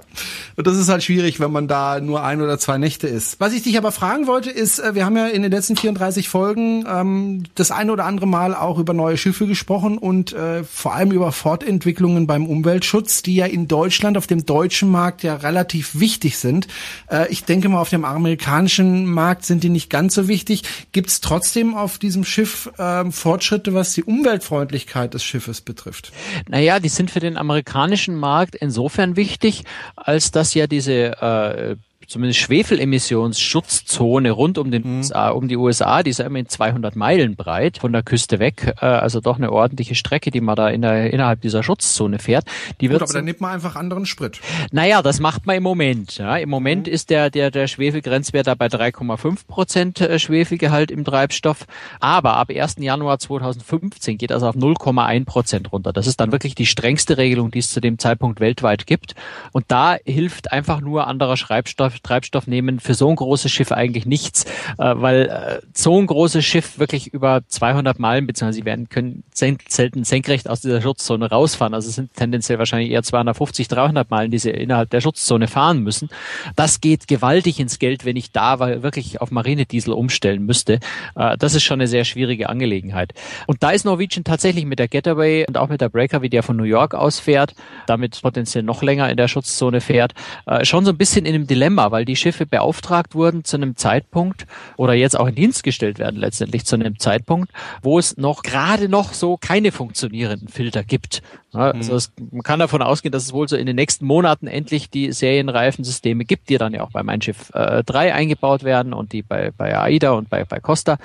Und 0.56 0.66
das 0.66 0.76
ist 0.76 0.88
halt 0.88 1.02
schwierig, 1.02 1.40
wenn 1.40 1.52
man 1.52 1.68
da 1.68 2.00
nur 2.00 2.22
ein 2.22 2.40
oder 2.40 2.58
zwei 2.58 2.78
Nächte 2.78 3.08
ist. 3.08 3.40
Was 3.40 3.52
ich 3.52 3.62
dich 3.62 3.76
aber 3.78 3.92
fragen 3.92 4.26
wollte, 4.26 4.50
ist, 4.50 4.78
äh, 4.78 4.94
wir 4.94 5.04
haben 5.04 5.16
ja 5.16 5.26
in 5.26 5.42
den 5.42 5.50
letzten 5.50 5.76
34 5.76 6.28
Folgen 6.28 6.84
ähm, 6.88 7.44
das 7.54 7.70
eine 7.70 7.92
oder 7.92 8.04
andere 8.04 8.26
Mal 8.26 8.54
auch 8.54 8.78
über 8.78 8.94
neue 8.94 9.16
Schiffe 9.16 9.46
gesprochen 9.46 9.98
und 9.98 10.32
äh, 10.32 10.64
vor 10.64 10.94
allem 10.94 11.12
über 11.12 11.32
Fortentwicklungen 11.32 12.26
beim 12.26 12.46
Umweltschutz, 12.46 13.22
die 13.22 13.36
ja 13.36 13.46
in 13.46 13.68
Deutschland 13.68 14.16
auf 14.16 14.26
dem 14.26 14.46
deutschen 14.46 14.90
Markt 14.90 15.22
ja 15.22 15.36
relativ 15.36 15.98
wichtig 15.98 16.38
sind. 16.38 16.66
Äh, 17.10 17.28
ich 17.30 17.44
denke 17.44 17.68
mal, 17.68 17.80
auf 17.80 17.90
dem 17.90 18.04
amerikanischen 18.04 19.06
Markt 19.06 19.44
sind 19.44 19.62
die 19.62 19.68
nicht 19.68 19.90
ganz 19.90 20.14
so 20.14 20.28
wichtig. 20.28 20.62
Gibt 20.92 21.10
es 21.10 21.20
trotzdem 21.20 21.74
auf 21.74 21.98
diesem 21.98 22.24
Schiff 22.24 22.70
äh, 22.78 23.10
Fortschritte, 23.10 23.74
was 23.74 23.92
die 23.92 24.04
Umweltfreundlichkeit 24.04 24.63
Fahrzeugfreundlichkeit 24.64 25.14
des 25.14 25.24
Schiffes 25.24 25.60
betrifft? 25.60 26.12
Naja, 26.48 26.80
die 26.80 26.88
sind 26.88 27.10
für 27.10 27.20
den 27.20 27.36
amerikanischen 27.36 28.16
Markt 28.16 28.54
insofern 28.54 29.16
wichtig, 29.16 29.64
als 29.96 30.30
dass 30.30 30.54
ja 30.54 30.66
diese 30.66 30.92
äh, 30.92 31.76
zumindest 32.06 32.40
Schwefelemissionsschutzzone 32.40 34.30
rund 34.30 34.58
um 34.58 34.70
den 34.70 34.82
mhm. 34.82 34.96
USA, 34.98 35.30
um 35.30 35.48
die 35.48 35.56
USA, 35.56 36.02
die 36.02 36.10
ist 36.10 36.18
ja 36.18 36.26
immerhin 36.26 36.48
200 36.48 36.96
Meilen 36.96 37.36
breit 37.36 37.78
von 37.78 37.92
der 37.92 38.02
Küste 38.02 38.38
weg, 38.38 38.74
äh, 38.80 38.86
also 38.86 39.20
doch 39.20 39.36
eine 39.36 39.52
ordentliche 39.52 39.94
Strecke, 39.94 40.30
die 40.30 40.40
man 40.40 40.56
da 40.56 40.68
in 40.68 40.82
der, 40.82 41.12
innerhalb 41.12 41.40
dieser 41.40 41.62
Schutzzone 41.62 42.18
fährt. 42.18 42.46
Die 42.80 42.90
wird 42.90 43.00
Gut, 43.00 43.10
aber 43.10 43.18
dann 43.18 43.24
nimmt 43.24 43.40
man 43.40 43.52
einfach 43.52 43.76
anderen 43.76 44.06
Sprit. 44.06 44.40
Naja, 44.72 45.02
das 45.02 45.20
macht 45.20 45.46
man 45.46 45.56
im 45.56 45.62
Moment. 45.62 46.18
Ja. 46.18 46.36
Im 46.36 46.50
Moment 46.50 46.86
mhm. 46.86 46.92
ist 46.92 47.10
der, 47.10 47.30
der, 47.30 47.50
der 47.50 47.66
Schwefelgrenzwert 47.66 48.46
da 48.46 48.54
bei 48.54 48.66
3,5 48.66 49.46
Prozent 49.46 50.00
äh, 50.00 50.18
Schwefelgehalt 50.18 50.90
im 50.90 51.04
Treibstoff, 51.04 51.66
aber 52.00 52.36
ab 52.36 52.50
1. 52.50 52.76
Januar 52.78 53.18
2015 53.18 54.18
geht 54.18 54.30
das 54.30 54.42
auf 54.42 54.56
0,1 54.56 55.24
Prozent 55.24 55.72
runter. 55.72 55.92
Das 55.92 56.06
ist 56.06 56.20
dann 56.20 56.32
wirklich 56.32 56.54
die 56.54 56.66
strengste 56.66 57.16
Regelung, 57.16 57.50
die 57.50 57.60
es 57.60 57.70
zu 57.70 57.80
dem 57.80 57.98
Zeitpunkt 57.98 58.40
weltweit 58.40 58.86
gibt. 58.86 59.14
Und 59.52 59.66
da 59.68 59.96
hilft 60.04 60.52
einfach 60.52 60.80
nur 60.80 61.06
anderer 61.06 61.36
Schreibstoff 61.36 61.93
Treibstoff 62.02 62.46
nehmen 62.46 62.80
für 62.80 62.94
so 62.94 63.08
ein 63.08 63.16
großes 63.16 63.50
Schiff 63.50 63.72
eigentlich 63.72 64.06
nichts, 64.06 64.44
äh, 64.78 64.94
weil 64.96 65.26
äh, 65.26 65.66
so 65.74 65.98
ein 65.98 66.06
großes 66.06 66.44
Schiff 66.44 66.78
wirklich 66.78 67.12
über 67.12 67.42
200 67.46 67.98
Meilen, 67.98 68.26
beziehungsweise 68.26 68.60
sie 68.60 68.64
werden 68.64 68.88
können 68.88 69.24
selten 69.34 70.04
senkrecht 70.04 70.48
aus 70.48 70.60
dieser 70.60 70.80
Schutzzone 70.80 71.28
rausfahren. 71.28 71.74
Also 71.74 71.88
es 71.88 71.94
sind 71.94 72.14
tendenziell 72.14 72.58
wahrscheinlich 72.58 72.90
eher 72.90 73.02
250, 73.02 73.68
300 73.68 74.10
Meilen, 74.10 74.30
die 74.30 74.38
sie 74.38 74.50
innerhalb 74.50 74.90
der 74.90 75.00
Schutzzone 75.00 75.48
fahren 75.48 75.80
müssen. 75.80 76.08
Das 76.56 76.80
geht 76.80 77.08
gewaltig 77.08 77.60
ins 77.60 77.78
Geld, 77.78 78.04
wenn 78.04 78.16
ich 78.16 78.32
da 78.32 78.58
wirklich 78.82 79.20
auf 79.20 79.30
Marinediesel 79.30 79.92
umstellen 79.92 80.44
müsste. 80.44 80.80
Äh, 81.16 81.36
das 81.38 81.54
ist 81.54 81.64
schon 81.64 81.80
eine 81.80 81.88
sehr 81.88 82.04
schwierige 82.04 82.48
Angelegenheit. 82.48 83.12
Und 83.46 83.62
da 83.62 83.70
ist 83.70 83.84
Norwegian 83.84 84.24
tatsächlich 84.24 84.64
mit 84.64 84.78
der 84.78 84.88
Getaway 84.88 85.44
und 85.46 85.56
auch 85.56 85.68
mit 85.68 85.80
der 85.80 85.88
Breaker, 85.88 86.22
wie 86.22 86.30
der 86.30 86.42
von 86.42 86.56
New 86.56 86.64
York 86.64 86.94
aus 86.94 87.18
fährt, 87.18 87.54
damit 87.86 88.20
potenziell 88.22 88.62
noch 88.62 88.82
länger 88.82 89.10
in 89.10 89.16
der 89.16 89.28
Schutzzone 89.28 89.80
fährt, 89.80 90.14
äh, 90.46 90.64
schon 90.64 90.84
so 90.84 90.90
ein 90.90 90.98
bisschen 90.98 91.26
in 91.26 91.34
einem 91.34 91.46
Dilemma 91.46 91.83
Weil 91.90 92.04
die 92.04 92.16
Schiffe 92.16 92.46
beauftragt 92.46 93.14
wurden 93.14 93.44
zu 93.44 93.56
einem 93.56 93.76
Zeitpunkt 93.76 94.46
oder 94.76 94.94
jetzt 94.94 95.18
auch 95.18 95.26
in 95.26 95.34
Dienst 95.34 95.62
gestellt 95.62 95.98
werden 95.98 96.20
letztendlich 96.20 96.64
zu 96.64 96.76
einem 96.76 96.98
Zeitpunkt, 96.98 97.50
wo 97.82 97.98
es 97.98 98.16
noch 98.16 98.42
gerade 98.42 98.88
noch 98.88 99.12
so 99.12 99.36
keine 99.36 99.72
funktionierenden 99.72 100.48
Filter 100.48 100.84
gibt. 100.84 101.22
Also 101.54 101.92
mhm. 101.92 101.96
es, 101.96 102.12
man 102.32 102.42
kann 102.42 102.58
davon 102.58 102.82
ausgehen, 102.82 103.12
dass 103.12 103.22
es 103.24 103.32
wohl 103.32 103.48
so 103.48 103.56
in 103.56 103.66
den 103.66 103.76
nächsten 103.76 104.04
Monaten 104.04 104.46
endlich 104.46 104.90
die 104.90 105.12
Serienreifensysteme 105.12 106.24
gibt, 106.24 106.48
die 106.48 106.58
dann 106.58 106.74
ja 106.74 106.82
auch 106.82 106.90
bei 106.90 107.02
Mein 107.02 107.22
Schiff 107.22 107.50
äh, 107.54 107.84
3 107.84 108.12
eingebaut 108.12 108.64
werden 108.64 108.92
und 108.92 109.12
die 109.12 109.22
bei, 109.22 109.52
bei 109.56 109.78
AIDA 109.78 110.12
und 110.12 110.28
bei, 110.28 110.44
bei 110.44 110.58
Costa 110.58 110.98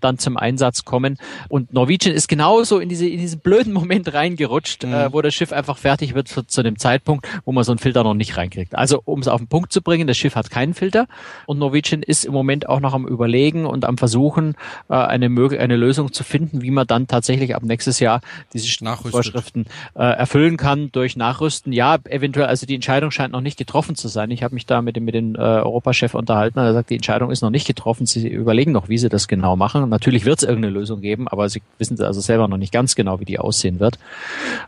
dann 0.00 0.18
zum 0.18 0.36
Einsatz 0.36 0.84
kommen. 0.84 1.18
Und 1.48 1.72
Norwegian 1.72 2.14
ist 2.14 2.28
genauso 2.28 2.78
in, 2.80 2.88
diese, 2.88 3.06
in 3.06 3.18
diesen 3.18 3.40
blöden 3.40 3.72
Moment 3.72 4.12
reingerutscht, 4.12 4.84
mhm. 4.84 4.92
äh, 4.92 5.12
wo 5.12 5.22
das 5.22 5.34
Schiff 5.34 5.52
einfach 5.52 5.78
fertig 5.78 6.14
wird 6.14 6.28
zu, 6.28 6.42
zu 6.42 6.62
dem 6.62 6.78
Zeitpunkt, 6.78 7.28
wo 7.44 7.52
man 7.52 7.62
so 7.64 7.72
einen 7.72 7.78
Filter 7.78 8.02
noch 8.02 8.14
nicht 8.14 8.36
reinkriegt. 8.36 8.74
Also 8.74 9.00
um 9.04 9.20
es 9.20 9.28
auf 9.28 9.40
den 9.40 9.48
Punkt 9.48 9.72
zu 9.72 9.82
bringen, 9.82 10.06
das 10.12 10.18
Schiff 10.18 10.36
hat 10.36 10.50
keinen 10.50 10.74
Filter 10.74 11.06
und 11.46 11.58
Norwegian 11.58 12.02
ist 12.02 12.26
im 12.26 12.34
Moment 12.34 12.68
auch 12.68 12.80
noch 12.80 12.92
am 12.92 13.06
Überlegen 13.06 13.64
und 13.64 13.86
am 13.86 13.96
Versuchen, 13.96 14.54
äh, 14.90 14.94
eine, 14.94 15.26
eine 15.26 15.76
Lösung 15.76 16.12
zu 16.12 16.22
finden, 16.22 16.60
wie 16.60 16.70
man 16.70 16.86
dann 16.86 17.06
tatsächlich 17.06 17.56
ab 17.56 17.62
nächstes 17.62 17.98
Jahr 17.98 18.20
diese 18.52 18.68
Vorschriften 19.10 19.64
äh, 19.94 20.02
erfüllen 20.02 20.58
kann 20.58 20.92
durch 20.92 21.16
Nachrüsten. 21.16 21.72
Ja, 21.72 21.96
eventuell, 22.04 22.46
also 22.46 22.66
die 22.66 22.74
Entscheidung 22.74 23.10
scheint 23.10 23.32
noch 23.32 23.40
nicht 23.40 23.56
getroffen 23.56 23.96
zu 23.96 24.08
sein. 24.08 24.30
Ich 24.30 24.42
habe 24.42 24.54
mich 24.54 24.66
da 24.66 24.82
mit 24.82 24.96
dem, 24.96 25.06
mit 25.06 25.14
dem 25.14 25.34
äh, 25.34 25.38
Europachef 25.38 26.14
unterhalten 26.14 26.58
und 26.58 26.66
er 26.66 26.74
sagt, 26.74 26.90
die 26.90 26.96
Entscheidung 26.96 27.30
ist 27.30 27.40
noch 27.40 27.50
nicht 27.50 27.66
getroffen. 27.66 28.04
Sie 28.04 28.28
überlegen 28.28 28.72
noch, 28.72 28.90
wie 28.90 28.98
sie 28.98 29.08
das 29.08 29.28
genau 29.28 29.56
machen. 29.56 29.88
Natürlich 29.88 30.26
wird 30.26 30.42
es 30.42 30.48
irgendeine 30.48 30.74
Lösung 30.74 31.00
geben, 31.00 31.26
aber 31.26 31.48
sie 31.48 31.62
wissen 31.78 31.98
also 32.02 32.20
selber 32.20 32.48
noch 32.48 32.58
nicht 32.58 32.72
ganz 32.72 32.94
genau, 32.94 33.18
wie 33.18 33.24
die 33.24 33.38
aussehen 33.38 33.80
wird. 33.80 33.98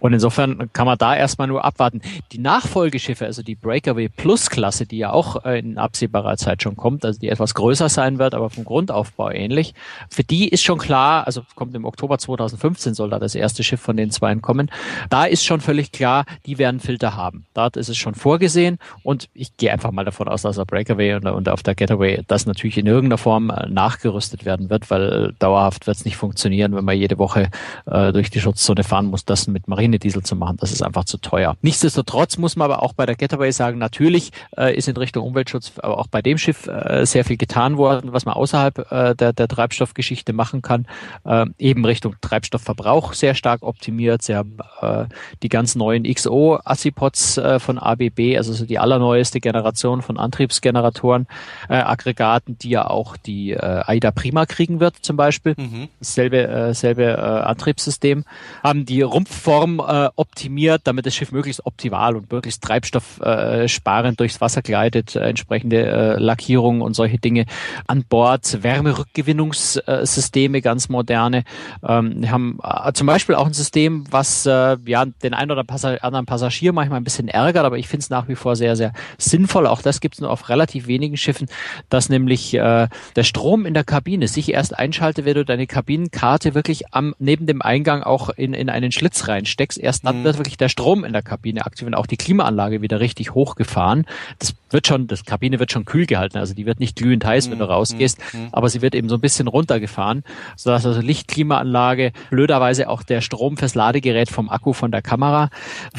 Und 0.01 0.15
insofern 0.15 0.71
kann 0.73 0.87
man 0.87 0.97
da 0.97 1.15
erstmal 1.15 1.49
nur 1.49 1.67
abwarten. 1.67 2.01
Die 2.33 2.39
Nachfolgeschiffe, 2.39 3.27
also 3.27 3.43
die 3.43 3.57
Breakaway 3.57 4.09
Plus 4.09 4.49
Klasse, 4.49 4.87
die 4.87 4.99
ja 4.99 5.13
auch 5.13 5.34
in 5.37 5.79
absehbarer 5.79 6.37
Zeit 6.37 6.63
schon 6.63 6.77
kommt, 6.77 7.05
also 7.05 7.19
die 7.19 7.29
etwas 7.29 7.55
größer 7.55 7.89
sein 7.89 8.19
wird, 8.19 8.35
aber 8.35 8.51
vom 8.51 8.65
Grundaufbau 8.65 9.31
ähnlich, 9.31 9.75
für 10.11 10.25
die 10.25 10.49
ist 10.49 10.63
schon 10.63 10.79
klar, 10.79 11.27
also 11.27 11.43
kommt 11.55 11.75
im 11.75 11.85
Oktober 11.85 12.19
2015 12.19 12.95
soll 12.95 13.11
da 13.11 13.19
das 13.19 13.35
erste 13.35 13.63
Schiff 13.63 13.81
von 13.81 13.97
den 13.97 14.11
zwei 14.11 14.35
kommen. 14.41 14.71
Da 15.11 15.25
ist 15.25 15.45
schon 15.45 15.61
völlig 15.61 15.93
klar, 15.93 16.25
die 16.47 16.59
werden 16.59 16.81
Filter 16.81 17.17
haben. 17.17 17.47
Dort 17.55 17.77
ist 17.77 17.89
es 17.89 17.97
schon 17.97 18.15
vorgesehen 18.15 18.79
und 19.03 19.29
ich 19.35 19.57
gehe 19.57 19.73
einfach 19.73 19.93
mal 19.93 20.05
davon 20.05 20.29
aus, 20.29 20.43
dass 20.43 20.57
der 20.57 20.65
Breakaway 20.65 21.15
und, 21.15 21.27
und 21.27 21.49
auf 21.49 21.63
der 21.63 21.75
Getaway 21.75 22.23
das 22.27 22.47
natürlich 22.47 22.79
in 22.79 22.87
irgendeiner 22.87 23.19
Form 23.19 23.51
äh, 23.51 23.69
nachgerüstet 23.69 24.45
werden 24.45 24.71
wird, 24.71 24.91
weil 24.91 25.35
dauerhaft 25.39 25.87
wird 25.87 25.97
es 25.97 26.05
nicht 26.05 26.17
funktionieren, 26.17 26.75
wenn 26.75 26.85
man 26.85 26.97
jede 26.97 27.19
Woche 27.19 27.51
äh, 27.87 28.13
durch 28.13 28.31
die 28.31 28.41
Schutzzone 28.41 28.85
fahren 28.85 29.07
muss, 29.07 29.25
das 29.25 29.47
mit 29.47 29.69
Marinediesel 29.69 30.23
zu 30.23 30.37
machen. 30.37 30.57
Das 30.61 30.73
ist 30.73 30.83
einfach 30.83 31.05
zu 31.05 31.19
teuer. 31.19 31.57
Nichtsdestotrotz 31.63 32.39
muss 32.39 32.57
man 32.57 32.71
aber 32.71 32.83
auch 32.83 32.93
bei 32.93 33.07
der 33.07 33.15
Getaway 33.15 33.53
sagen, 33.53 33.79
natürlich 33.79 34.31
äh, 34.57 34.75
ist 34.75 34.89
in 34.89 34.97
Richtung 34.97 35.24
Umweltschutz 35.25 35.73
aber 35.79 35.99
auch 35.99 36.07
bei 36.07 36.23
dem 36.23 36.39
Schiff 36.39 36.67
äh, 36.67 37.05
sehr 37.07 37.25
viel 37.25 37.37
getan 37.37 37.77
worden, 37.77 38.13
was 38.13 38.25
man 38.25 38.35
außerhalb 38.35 38.91
äh, 38.91 39.15
der, 39.15 39.33
der 39.33 39.49
Treibstoffgeschichte 39.49 40.33
machen 40.33 40.63
kann. 40.63 40.87
Äh, 41.25 41.47
eben 41.59 41.85
Richtung 41.85 42.17
Treibstoffverbrauch 42.21 43.13
sehr 43.13 43.35
stark 43.35 43.63
optimiert. 43.63 44.23
Sie 44.23 44.35
haben 44.35 44.59
äh, 44.81 45.07
die 45.43 45.49
ganz 45.49 45.75
neuen 45.75 46.05
XO-Assipods 46.05 47.39
äh, 47.39 47.59
von 47.59 47.79
ABB, 47.79 48.37
also 48.37 48.53
so 48.53 48.67
die 48.67 48.79
allerneueste 48.79 49.41
Generation 49.41 50.03
von 50.03 50.19
Antriebsgeneratoren, 50.19 51.27
äh, 51.69 51.75
Aggregaten, 51.75 52.59
die 52.59 52.71
ja 52.71 52.87
auch 52.89 53.17
die 53.17 53.53
äh, 53.53 53.83
AIDA 53.87 54.11
Prima 54.11 54.47
kriegen 54.47 54.81
wird 54.81 54.97
zum 55.03 55.17
Beispiel. 55.17 55.55
Mhm. 55.57 55.89
Dasselbe, 55.99 56.47
äh, 56.47 56.75
selbe 56.75 57.05
äh, 57.05 57.17
Antriebssystem. 57.17 58.25
Haben 58.63 58.85
die 58.85 59.03
Rumpfform 59.03 59.81
äh, 59.81 60.09
optimiert, 60.17 60.83
damit 60.85 61.07
das 61.07 61.15
Schiff 61.15 61.33
möglichst 61.33 61.65
optimal 61.67 62.17
und 62.17 62.31
möglichst 62.31 62.63
treibstoffsparend 62.63 64.15
äh, 64.15 64.17
durchs 64.17 64.41
Wasser 64.41 64.63
gleitet, 64.63 65.14
äh, 65.17 65.21
entsprechende 65.21 65.87
äh, 65.87 66.19
Lackierungen 66.19 66.83
und 66.83 66.95
solche 66.95 67.19
Dinge 67.19 67.47
an 67.87 68.05
Bord, 68.05 68.63
Wärmerückgewinnungssysteme, 68.63 70.61
ganz 70.61 70.89
moderne. 70.89 71.45
Ähm, 71.87 72.23
wir 72.23 72.31
haben 72.31 72.59
äh, 72.63 72.93
zum 72.93 73.07
Beispiel 73.07 73.35
auch 73.35 73.47
ein 73.47 73.53
System, 73.53 74.05
was 74.11 74.47
äh, 74.47 74.77
ja 74.87 75.05
den 75.05 75.35
einen 75.35 75.51
oder 75.51 75.65
anderen 76.03 76.27
Passagier 76.27 76.73
manchmal 76.73 77.01
ein 77.01 77.05
bisschen 77.05 77.29
ärgert, 77.29 77.65
aber 77.65 77.79
ich 77.79 77.89
finde 77.89 78.03
es 78.03 78.11
nach 78.11 78.29
wie 78.29 78.35
vor 78.35 78.57
sehr, 78.57 78.77
sehr 78.77 78.93
sinnvoll. 79.19 79.67
Auch 79.67 79.83
das 79.83 80.01
gibt 80.01 80.15
es 80.15 80.21
nur 80.21 80.31
auf 80.31 80.49
relativ 80.49 80.87
wenigen 80.87 81.17
Schiffen, 81.17 81.49
dass 81.89 82.09
nämlich 82.09 82.55
äh, 82.55 82.89
der 83.17 83.23
Strom 83.23 83.67
in 83.67 83.75
der 83.75 83.85
Kabine 83.85 84.29
sich 84.29 84.53
erst 84.53 84.79
einschaltet, 84.79 85.25
wenn 85.25 85.35
du 85.35 85.45
deine 85.45 85.67
Kabinenkarte 85.67 86.55
wirklich 86.55 86.93
am 86.93 87.15
neben 87.19 87.47
dem 87.47 87.63
Eingang 87.63 88.03
auch 88.03 88.31
in, 88.31 88.55
in 88.55 88.69
einen 88.69 88.93
Schlitz 88.93 89.29
reinsteckst. 89.29 89.79
Erst 89.79 90.07
dann 90.07 90.21
mhm. 90.21 90.25
wird 90.25 90.39
wirklich 90.39 90.57
der 90.57 90.69
Strom 90.69 91.05
in 91.05 91.13
der 91.13 91.23
Kabine 91.23 91.65
aktiv 91.65 91.87
und 91.87 91.95
auch 91.95 92.07
die 92.07 92.17
Klimaanlage 92.17 92.83
wieder 92.83 93.01
richtig 93.01 93.35
hochgefahren. 93.35 94.07
Das 94.39 94.55
wird 94.71 94.87
schon, 94.87 95.04
das 95.07 95.25
Kabine 95.25 95.59
wird 95.59 95.73
schon 95.73 95.85
kühl 95.85 96.07
gehalten, 96.07 96.39
also 96.39 96.55
die 96.55 96.67
wird 96.67 96.81
nicht 96.81 96.97
glühend 96.97 97.25
heiß, 97.25 97.51
wenn 97.51 97.59
du 97.59 97.65
mhm. 97.65 97.71
rausgehst, 97.71 98.19
mhm. 98.33 98.49
aber 98.53 98.69
sie 98.69 98.83
wird 98.83 98.95
eben 98.95 99.09
so 99.09 99.17
ein 99.17 99.21
bisschen 99.21 99.49
runtergefahren, 99.49 100.25
sodass 100.57 100.87
also 100.87 101.01
Licht, 101.01 101.29
Klimaanlage, 101.29 102.13
blöderweise 102.31 102.89
auch 102.89 103.03
der 103.03 103.21
Strom 103.21 103.57
fürs 103.57 103.75
Ladegerät 103.75 104.31
vom 104.31 104.49
Akku 104.49 104.73
von 104.73 104.91
der 104.91 105.03
Kamera 105.03 105.51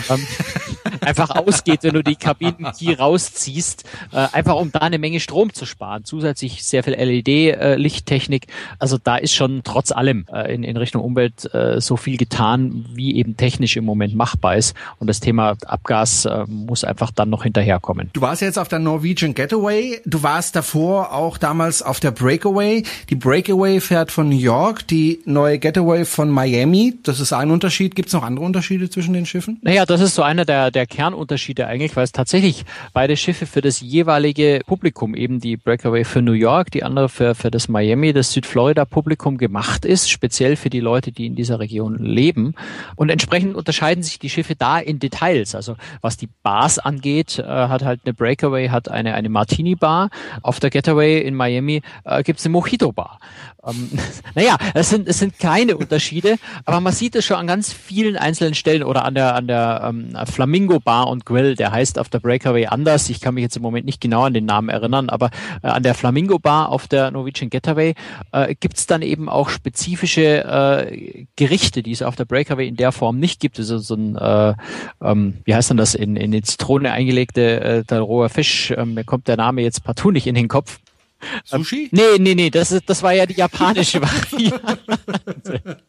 ähm, 0.10 0.26
einfach 1.02 1.32
ausgeht, 1.32 1.84
wenn 1.84 1.94
du 1.94 2.04
die 2.04 2.15
Kabinenkey 2.15 2.94
rausziehst, 2.94 3.84
äh, 4.12 4.28
einfach 4.32 4.56
um 4.56 4.72
da 4.72 4.80
eine 4.80 4.98
Menge 4.98 5.20
Strom 5.20 5.54
zu 5.54 5.65
sparen. 5.65 6.04
Zusätzlich 6.06 6.63
sehr 6.63 6.84
viel 6.84 6.94
LED-Lichttechnik. 6.94 8.48
Äh, 8.48 8.52
also 8.80 8.98
da 9.02 9.18
ist 9.18 9.34
schon 9.34 9.62
trotz 9.63 9.91
allem 9.91 10.26
äh, 10.32 10.54
in, 10.54 10.63
in 10.63 10.78
Richtung 10.78 11.04
Umwelt 11.04 11.54
äh, 11.54 11.80
so 11.82 11.98
viel 11.98 12.18
getan, 12.18 12.86
wie 12.94 13.15
eben 13.15 13.38
technisch 13.38 13.78
im 13.78 13.86
Moment 13.86 14.15
machbar 14.15 14.56
ist. 14.56 14.76
Und 15.00 15.08
das 15.08 15.20
Thema 15.20 15.56
Abgas 15.65 16.26
äh, 16.26 16.46
muss 16.48 16.84
einfach 16.84 17.12
dann 17.12 17.30
noch 17.30 17.44
hinterherkommen. 17.44 18.10
Du 18.13 18.22
warst 18.22 18.41
jetzt 18.41 18.58
auf 18.60 18.68
der 18.68 18.80
Norwegian 18.95 19.34
Getaway. 19.34 19.99
Du 20.05 20.23
warst 20.23 20.55
davor 20.55 21.12
auch 21.12 21.38
damals 21.38 21.81
auf 21.81 21.99
der 21.99 22.12
Breakaway. 22.12 22.84
Die 23.10 23.15
Breakaway 23.15 23.81
fährt 23.81 24.10
von 24.10 24.29
New 24.29 24.38
York, 24.38 24.88
die 24.88 25.19
neue 25.25 25.60
Getaway 25.60 26.05
von 26.05 26.29
Miami. 26.29 26.93
Das 27.03 27.19
ist 27.19 27.34
ein 27.34 27.51
Unterschied. 27.51 27.93
Gibt 27.93 28.08
es 28.08 28.13
noch 28.13 28.23
andere 28.23 28.45
Unterschiede 28.45 28.89
zwischen 28.89 29.13
den 29.13 29.25
Schiffen? 29.25 29.60
Naja, 29.63 29.86
das 29.86 29.99
ist 29.99 30.15
so 30.15 30.21
einer 30.23 30.45
der, 30.45 30.71
der 30.71 30.88
Kernunterschiede 30.88 31.67
eigentlich, 31.67 31.97
weil 31.97 32.05
es 32.05 32.13
tatsächlich 32.13 32.63
beide 32.93 33.17
Schiffe 33.17 33.45
für 33.45 33.60
das 33.60 33.81
jeweilige 33.81 34.62
Publikum, 34.65 35.13
eben 35.13 35.41
die 35.41 35.58
Breakaway 35.58 36.05
für 36.05 36.21
New 36.21 36.31
York, 36.31 36.71
die 36.71 36.84
andere 36.84 37.10
für, 37.10 37.36
für 37.36 37.51
das 37.51 37.67
Miami, 37.67 38.13
das 38.13 38.31
Südflorida-Publikum 38.31 39.38
gemacht 39.38 39.84
ist, 39.84 40.10
speziell 40.10 40.55
für 40.55 40.69
die 40.69 40.79
Leute, 40.79 41.12
die 41.12 41.25
in 41.25 41.36
dieser 41.36 41.60
Region 41.60 41.97
leben. 41.97 42.55
Und 42.95 43.10
entsprechend 43.10 43.58
unterscheiden 43.58 44.03
sich 44.03 44.19
die 44.19 44.29
Schiffe 44.29 44.55
da 44.55 44.79
in 44.79 44.99
Details. 44.99 45.53
Also 45.53 45.75
was 45.99 46.15
die 46.15 46.29
Bars 46.43 46.79
angeht, 46.79 47.39
äh, 47.39 47.43
hat 47.43 47.84
halt 47.84 47.99
eine 48.05 48.13
Breakaway, 48.13 48.69
hat 48.69 48.85
eine, 48.89 49.13
eine 49.13 49.30
Martini-Bar. 49.30 50.10
Auf 50.41 50.60
der 50.60 50.69
Getaway 50.69 51.21
in 51.21 51.36
Miami 51.36 51.82
äh, 52.04 52.24
gibt 52.24 52.39
es 52.39 52.45
eine 52.45 52.54
Mojito-Bar. 52.54 53.19
Ähm, 53.65 53.89
naja, 54.36 54.58
es 54.74 54.89
sind, 54.89 55.08
es 55.08 55.19
sind 55.19 55.38
kleine 55.39 55.78
Unterschiede, 55.78 56.38
aber 56.65 56.82
man 56.82 56.93
sieht 56.93 57.15
es 57.15 57.26
schon 57.26 57.38
an 57.38 57.48
ganz 57.48 57.74
vielen 57.74 58.17
einzelnen 58.17 58.54
Stellen 58.54 58.84
oder 58.84 59.06
an 59.06 59.15
der, 59.15 59.36
an 59.36 59.48
der 59.48 59.82
ähm, 59.89 60.15
Flamingo 60.26 60.80
Bar 60.80 61.08
und 61.08 61.26
Grill, 61.26 61.56
der 61.56 61.71
heißt 61.71 62.00
auf 62.00 62.10
der 62.10 62.19
Breakaway 62.19 62.67
anders. 62.67 63.10
Ich 63.10 63.21
kann 63.21 63.36
mich 63.36 63.43
jetzt 63.43 63.58
im 63.58 63.63
Moment 63.63 63.86
nicht 63.86 64.02
genau 64.02 64.24
an 64.24 64.34
den 64.34 64.45
Namen 64.45 64.69
erinnern, 64.69 65.10
aber 65.10 65.30
äh, 65.63 65.67
an 65.67 65.84
der 65.84 65.95
Flamingo 65.95 66.39
Bar 66.39 66.69
auf 66.69 66.88
der 66.88 67.12
Norwegian 67.12 67.50
Getaway 67.50 67.95
äh, 68.32 68.56
gibt 68.56 68.78
es 68.78 68.88
dann 68.88 69.02
eben 69.02 69.30
auch 69.30 69.50
spezifische 69.50 70.43
äh, 70.43 71.26
Gerichte, 71.36 71.84
die 71.84 71.91
es 71.91 72.02
auf 72.02 72.15
der 72.15 72.26
Breakaway 72.26 72.67
in 72.67 72.76
der 72.76 72.91
Form 72.91 73.19
nicht 73.19 73.39
gibt. 73.39 73.60
Also 73.60 73.78
so 73.78 73.95
ein, 73.95 74.15
äh, 74.15 74.54
ähm, 75.02 75.36
wie 75.43 75.56
heißt 75.56 75.69
denn 75.69 75.78
das, 75.78 75.95
in, 75.95 76.15
in 76.15 76.32
die 76.32 76.41
Zitrone 76.41 76.91
eingelegte 76.91 77.62
äh, 77.62 77.84
der 77.84 78.02
roher 78.02 78.30
Fisch, 78.30 78.71
äh, 78.77 78.85
mir 78.85 79.03
kommt 79.03 79.27
der 79.27 79.38
Name 79.38 79.61
jetzt 79.61 79.83
partout 79.83 80.11
nicht 80.11 80.27
in 80.27 80.35
den 80.35 80.47
Kopf. 80.47 80.79
Sushi? 81.43 81.89
nee, 81.91 82.19
nee, 82.19 82.35
nee, 82.35 82.49
das, 82.49 82.71
ist, 82.71 82.89
das 82.89 83.01
war 83.01 83.13
ja 83.13 83.25
die 83.25 83.35
japanische 83.35 84.01
Variante. 84.01 85.79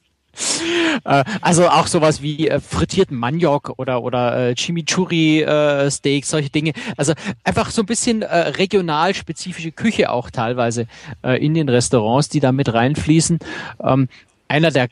Äh, 1.04 1.24
also 1.40 1.68
auch 1.68 1.86
sowas 1.86 2.22
wie 2.22 2.48
äh, 2.48 2.60
frittierten 2.60 3.16
Maniok 3.16 3.74
oder 3.78 4.02
oder 4.02 4.50
äh, 4.50 4.54
Chimichurri 4.54 5.42
äh, 5.42 5.90
Steaks, 5.90 6.30
solche 6.30 6.50
Dinge. 6.50 6.72
Also 6.96 7.14
einfach 7.44 7.70
so 7.70 7.82
ein 7.82 7.86
bisschen 7.86 8.22
äh, 8.22 8.36
regional 8.36 9.14
spezifische 9.14 9.72
Küche 9.72 10.10
auch 10.10 10.30
teilweise 10.30 10.86
äh, 11.22 11.42
in 11.44 11.54
den 11.54 11.68
Restaurants, 11.68 12.28
die 12.28 12.40
da 12.40 12.52
mit 12.52 12.72
reinfließen. 12.72 13.38
Ähm, 13.82 14.08
einer 14.48 14.70
der 14.70 14.88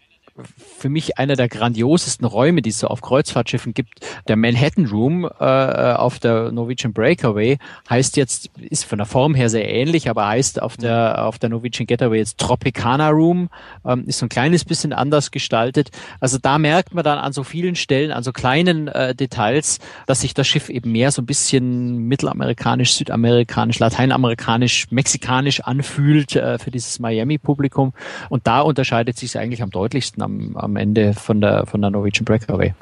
für 0.57 0.89
mich 0.89 1.19
einer 1.19 1.37
der 1.37 1.49
grandiosesten 1.49 2.27
Räume, 2.27 2.61
die 2.61 2.71
es 2.71 2.81
so 2.81 2.89
auf 2.89 3.01
Kreuzfahrtschiffen 3.01 3.73
gibt. 3.73 4.01
Der 4.27 4.37
Manhattan 4.37 4.87
Room 4.87 5.25
äh, 5.25 5.45
auf 5.45 6.19
der 6.19 6.51
Norwegian 6.51 6.93
Breakaway 6.93 7.59
heißt 7.89 8.17
jetzt, 8.17 8.51
ist 8.59 8.85
von 8.85 8.99
der 8.99 9.07
Form 9.07 9.35
her 9.35 9.49
sehr 9.49 9.69
ähnlich, 9.69 10.11
aber 10.11 10.27
heißt 10.27 10.61
auf 10.61 10.77
der 10.77 11.25
auf 11.25 11.39
der 11.39 11.51
Norwegian 11.51 11.87
Getaway 11.87 12.19
jetzt 12.19 12.39
Tropicana 12.39 13.11
Room, 13.11 13.49
ähm, 13.87 14.05
ist 14.07 14.19
so 14.19 14.27
ein 14.27 14.29
kleines 14.29 14.65
bisschen 14.65 14.93
anders 14.93 15.31
gestaltet. 15.31 15.91
Also 16.19 16.39
da 16.39 16.59
merkt 16.59 16.95
man 16.95 17.05
dann 17.05 17.19
an 17.19 17.33
so 17.33 17.45
vielen 17.45 17.77
Stellen, 17.77 18.11
an 18.11 18.25
so 18.25 18.33
kleinen 18.33 18.89
äh, 18.89 19.15
Details, 19.15 19.79
dass 20.07 20.23
sich 20.23 20.35
das 20.35 20.49
Schiff 20.49 20.69
eben 20.69 20.91
mehr 20.91 21.13
so 21.13 21.23
ein 21.23 21.27
bisschen 21.27 22.09
mittelamerikanisch, 22.09 22.95
südamerikanisch, 22.95 23.79
lateinamerikanisch, 23.79 24.91
mexikanisch 24.91 25.61
anfühlt 25.61 26.35
äh, 26.35 26.59
für 26.59 26.73
dieses 26.73 26.99
Miami-Publikum. 26.99 27.93
Und 28.31 28.47
da 28.49 28.63
unterscheidet 28.63 29.17
sich 29.17 29.31
es 29.31 29.37
eigentlich 29.37 29.63
am 29.63 29.71
deutlichsten 29.71 30.24
am, 30.25 30.57
am 30.57 30.77
Ende 30.77 31.15
von 31.15 31.41
der, 31.41 31.67
von 31.67 31.81
der 31.81 31.91
Norwegian 31.91 32.25
Breakaway. 32.25 32.75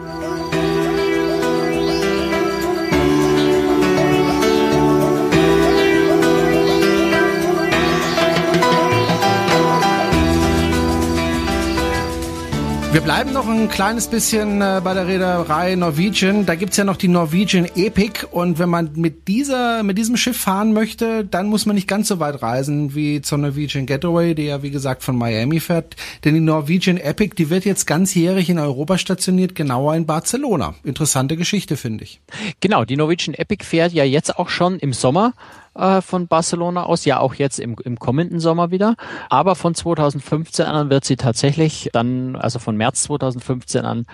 Wir 12.93 13.01
bleiben 13.01 13.33
noch 13.33 13.49
ein 13.49 13.71
kleines 13.71 14.07
bisschen 14.09 14.61
äh, 14.61 14.83
bei 14.85 14.93
der 14.93 15.07
Reederei 15.07 15.77
Norwegian. 15.77 16.45
Da 16.45 16.57
gibt's 16.57 16.77
ja 16.77 16.85
noch 16.85 16.99
die 16.99 17.09
Norwegian 17.09 17.65
Epic 17.75 18.27
und 18.31 18.59
wenn 18.59 18.69
man 18.69 18.91
mit 18.97 19.29
dieser, 19.29 19.83
mit 19.83 19.97
diesem 19.97 20.19
Schiff 20.19 20.37
fahren 20.37 20.75
möchte, 20.75 21.25
dann 21.25 21.47
muss 21.47 21.65
man 21.65 21.75
nicht 21.75 21.89
ganz 21.89 22.09
so 22.09 22.21
weit 22.21 22.43
reisen 22.43 22.95
wie 22.95 23.23
zur 23.23 23.39
Norwegian 23.39 23.87
Getaway, 23.87 24.35
die 24.35 24.43
ja 24.43 24.63
wie 24.63 24.71
gesagt 24.71 25.03
von 25.05 25.17
Miami 25.17 25.59
fährt. 25.59 25.97
Denn 26.27 26.35
die 26.35 26.41
Norwegian 26.41 26.99
Epic, 26.99 27.35
die 27.39 27.49
wird 27.49 27.65
jetzt 27.65 27.87
ganzjährig 27.87 28.51
in 28.51 28.59
Europa 28.59 28.99
stationiert, 28.99 29.55
genauer 29.55 29.95
in 29.95 30.05
Barcelona. 30.05 30.75
Interessante 30.85 31.39
Geschichte, 31.39 31.79
finde 31.79 32.05
ich. 32.05 32.21
Genau, 32.61 32.85
die 32.85 32.99
Norwegian 32.99 33.33
Epic 33.33 33.65
fährt 33.65 33.95
ja 33.95 34.05
jetzt 34.05 34.39
auch 34.39 34.51
schon 34.51 34.79
im 34.79 34.93
Sommer 34.93 35.33
äh, 35.75 36.01
von 36.01 36.29
Barcelona 36.29 36.85
aus, 36.85 37.05
ja 37.05 37.21
auch 37.21 37.35
jetzt 37.35 37.59
im, 37.59 37.77
im 37.85 37.99
kommenden 37.99 38.41
Sommer 38.41 38.71
wieder. 38.71 38.97
Aber 39.29 39.55
von 39.55 39.75
2015 39.75 40.67
an 40.67 40.91
wird 40.91 41.05
sie 41.05 41.17
tatsächlich 41.17 41.91
dann, 41.93 42.37
also 42.37 42.59
von 42.59 42.77
März 42.77 43.03
2015 43.03 43.85
an, 43.85 44.07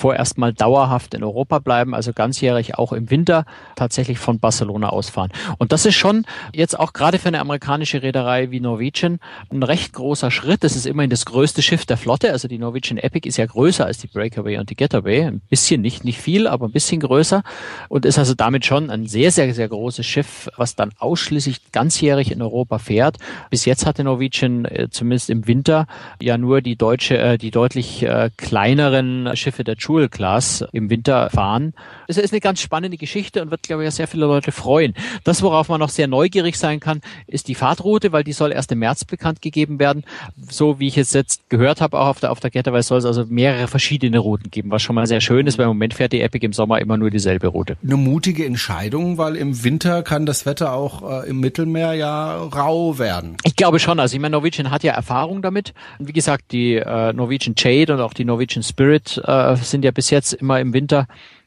vorerst 0.00 0.38
mal 0.38 0.52
dauerhaft 0.54 1.14
in 1.14 1.22
Europa 1.22 1.58
bleiben, 1.58 1.94
also 1.94 2.12
ganzjährig 2.12 2.78
auch 2.78 2.92
im 2.92 3.10
Winter 3.10 3.44
tatsächlich 3.76 4.18
von 4.18 4.38
Barcelona 4.38 4.88
ausfahren. 4.88 5.30
Und 5.58 5.72
das 5.72 5.84
ist 5.84 5.94
schon 5.94 6.24
jetzt 6.54 6.78
auch 6.78 6.94
gerade 6.94 7.18
für 7.18 7.28
eine 7.28 7.40
amerikanische 7.40 8.02
Reederei 8.02 8.50
wie 8.50 8.60
Norwegian 8.60 9.18
ein 9.52 9.62
recht 9.62 9.92
großer 9.92 10.30
Schritt. 10.30 10.64
Das 10.64 10.74
ist 10.74 10.86
immerhin 10.86 11.10
das 11.10 11.26
größte 11.26 11.60
Schiff 11.60 11.84
der 11.84 11.98
Flotte. 11.98 12.32
Also 12.32 12.48
die 12.48 12.58
Norwegian 12.58 12.96
Epic 12.96 13.28
ist 13.28 13.36
ja 13.36 13.44
größer 13.44 13.84
als 13.84 13.98
die 13.98 14.06
Breakaway 14.06 14.56
und 14.56 14.70
die 14.70 14.74
Getaway. 14.74 15.24
Ein 15.26 15.42
bisschen, 15.50 15.82
nicht, 15.82 16.04
nicht 16.04 16.18
viel, 16.18 16.46
aber 16.46 16.66
ein 16.66 16.72
bisschen 16.72 17.00
größer. 17.00 17.42
Und 17.90 18.06
ist 18.06 18.18
also 18.18 18.34
damit 18.34 18.64
schon 18.64 18.88
ein 18.88 19.06
sehr, 19.06 19.30
sehr, 19.30 19.52
sehr 19.52 19.68
großes 19.68 20.06
Schiff, 20.06 20.48
was 20.56 20.76
dann 20.76 20.92
ausschließlich 20.98 21.72
ganzjährig 21.72 22.32
in 22.32 22.40
Europa 22.40 22.78
fährt. 22.78 23.18
Bis 23.50 23.66
jetzt 23.66 23.84
hatte 23.84 24.02
Norwegian 24.02 24.64
äh, 24.64 24.88
zumindest 24.90 25.28
im 25.28 25.46
Winter 25.46 25.86
ja 26.22 26.38
nur 26.38 26.62
die 26.62 26.76
deutsche, 26.76 27.18
äh, 27.18 27.36
die 27.36 27.50
deutlich 27.50 28.02
äh, 28.02 28.30
kleineren 28.38 29.36
Schiffe 29.36 29.62
der 29.62 29.76
Class 30.08 30.64
im 30.72 30.90
Winter 30.90 31.30
fahren. 31.30 31.74
Es 32.08 32.16
ist 32.16 32.32
eine 32.32 32.40
ganz 32.40 32.60
spannende 32.60 32.96
Geschichte 32.96 33.42
und 33.42 33.50
wird, 33.50 33.62
glaube 33.62 33.84
ich, 33.84 33.90
sehr 33.90 34.08
viele 34.08 34.26
Leute 34.26 34.52
freuen. 34.52 34.94
Das, 35.24 35.42
worauf 35.42 35.68
man 35.68 35.80
noch 35.80 35.88
sehr 35.88 36.06
neugierig 36.06 36.56
sein 36.56 36.80
kann, 36.80 37.00
ist 37.26 37.48
die 37.48 37.54
Fahrtroute, 37.54 38.12
weil 38.12 38.24
die 38.24 38.32
soll 38.32 38.52
erst 38.52 38.72
im 38.72 38.80
März 38.80 39.04
bekannt 39.04 39.42
gegeben 39.42 39.78
werden. 39.78 40.04
So 40.48 40.78
wie 40.78 40.88
ich 40.88 40.98
es 40.98 41.12
jetzt 41.12 41.48
gehört 41.50 41.80
habe, 41.80 41.98
auch 41.98 42.08
auf 42.08 42.20
der, 42.20 42.30
auf 42.30 42.40
der 42.40 42.50
Getaway 42.50 42.82
soll 42.82 42.98
es 42.98 43.04
also 43.04 43.24
mehrere 43.28 43.68
verschiedene 43.68 44.18
Routen 44.18 44.50
geben, 44.50 44.70
was 44.70 44.82
schon 44.82 44.94
mal 44.94 45.06
sehr 45.06 45.20
schön 45.20 45.46
ist, 45.46 45.58
weil 45.58 45.64
im 45.64 45.70
Moment 45.70 45.94
fährt 45.94 46.12
die 46.12 46.20
Epic 46.20 46.44
im 46.44 46.52
Sommer 46.52 46.80
immer 46.80 46.96
nur 46.96 47.10
dieselbe 47.10 47.48
Route. 47.48 47.76
Eine 47.82 47.96
mutige 47.96 48.46
Entscheidung, 48.46 49.18
weil 49.18 49.36
im 49.36 49.64
Winter 49.64 50.02
kann 50.02 50.26
das 50.26 50.46
Wetter 50.46 50.72
auch 50.72 51.24
äh, 51.24 51.28
im 51.28 51.40
Mittelmeer 51.40 51.94
ja 51.94 52.36
rau 52.36 52.98
werden. 52.98 53.36
Ich 53.44 53.56
glaube 53.56 53.78
schon. 53.78 54.00
Also 54.00 54.14
ich 54.14 54.20
meine, 54.20 54.32
Norwegian 54.32 54.70
hat 54.70 54.82
ja 54.82 54.92
Erfahrung 54.92 55.42
damit. 55.42 55.74
Wie 55.98 56.12
gesagt, 56.12 56.52
die 56.52 56.74
äh, 56.76 57.12
Norwegian 57.12 57.54
Jade 57.56 57.94
und 57.94 58.00
auch 58.00 58.14
die 58.14 58.24
Norwegian 58.24 58.62
Spirit 58.62 59.20
äh, 59.24 59.56
sind 59.56 59.79
ja 59.84 59.90
bis 59.90 60.10
jetzt 60.10 60.32
immer 60.32 60.60
im 60.60 60.72
Winter 60.72 61.06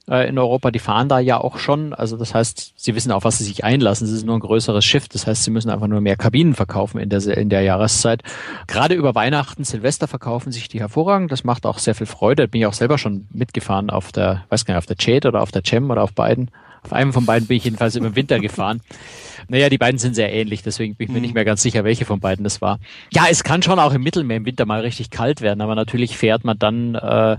äh, 0.09 0.27
in 0.27 0.37
Europa, 0.37 0.71
die 0.71 0.79
fahren 0.79 1.07
da 1.07 1.19
ja 1.19 1.39
auch 1.39 1.57
schon. 1.57 1.93
Also 1.93 2.17
das 2.17 2.35
heißt, 2.35 2.73
sie 2.75 2.95
wissen 2.95 3.11
auf 3.11 3.23
was 3.23 3.37
sie 3.37 3.45
sich 3.45 3.63
einlassen. 3.63 4.05
Es 4.07 4.13
ist 4.13 4.25
nur 4.25 4.35
ein 4.35 4.41
größeres 4.41 4.83
Schiff. 4.83 5.07
Das 5.07 5.27
heißt, 5.27 5.43
sie 5.43 5.51
müssen 5.51 5.69
einfach 5.69 5.87
nur 5.87 6.01
mehr 6.01 6.17
Kabinen 6.17 6.55
verkaufen 6.55 6.99
in 6.99 7.09
der, 7.09 7.25
in 7.37 7.49
der 7.49 7.61
Jahreszeit. 7.61 8.21
Gerade 8.67 8.95
über 8.95 9.15
Weihnachten, 9.15 9.63
Silvester 9.63 10.07
verkaufen 10.07 10.51
sich 10.51 10.67
die 10.67 10.79
hervorragend. 10.79 11.31
Das 11.31 11.43
macht 11.43 11.65
auch 11.65 11.77
sehr 11.77 11.95
viel 11.95 12.07
Freude. 12.07 12.43
Da 12.43 12.47
bin 12.47 12.61
ich 12.61 12.67
auch 12.67 12.73
selber 12.73 12.97
schon 12.97 13.27
mitgefahren 13.31 13.89
auf 13.89 14.11
der, 14.11 14.43
weiß 14.49 14.65
gar 14.65 14.73
nicht, 14.73 14.79
auf 14.79 14.85
der 14.85 14.97
Jade 14.99 15.27
oder 15.27 15.41
auf 15.41 15.51
der 15.51 15.63
Cem 15.65 15.89
oder 15.89 16.03
auf 16.03 16.13
beiden. 16.13 16.51
Auf 16.83 16.93
einem 16.93 17.13
von 17.13 17.25
beiden 17.25 17.47
bin 17.47 17.57
ich 17.57 17.63
jedenfalls 17.63 17.95
im 17.95 18.15
Winter 18.15 18.39
gefahren. 18.39 18.81
Naja, 19.47 19.69
die 19.69 19.77
beiden 19.77 19.97
sind 19.97 20.15
sehr 20.15 20.33
ähnlich, 20.33 20.63
deswegen 20.63 20.95
bin 20.95 21.07
ich 21.07 21.13
mir 21.13 21.21
nicht 21.21 21.31
mhm. 21.31 21.35
mehr 21.35 21.45
ganz 21.45 21.61
sicher, 21.61 21.83
welche 21.83 22.05
von 22.05 22.19
beiden 22.19 22.43
das 22.43 22.61
war. 22.61 22.79
Ja, 23.11 23.25
es 23.29 23.43
kann 23.43 23.61
schon 23.61 23.79
auch 23.79 23.93
im 23.93 24.01
Mittelmeer 24.01 24.37
im 24.37 24.45
Winter 24.45 24.65
mal 24.65 24.81
richtig 24.81 25.09
kalt 25.09 25.41
werden, 25.41 25.61
aber 25.61 25.75
natürlich 25.75 26.17
fährt 26.17 26.43
man 26.43 26.57
dann, 26.57 26.95
äh, 26.95 27.37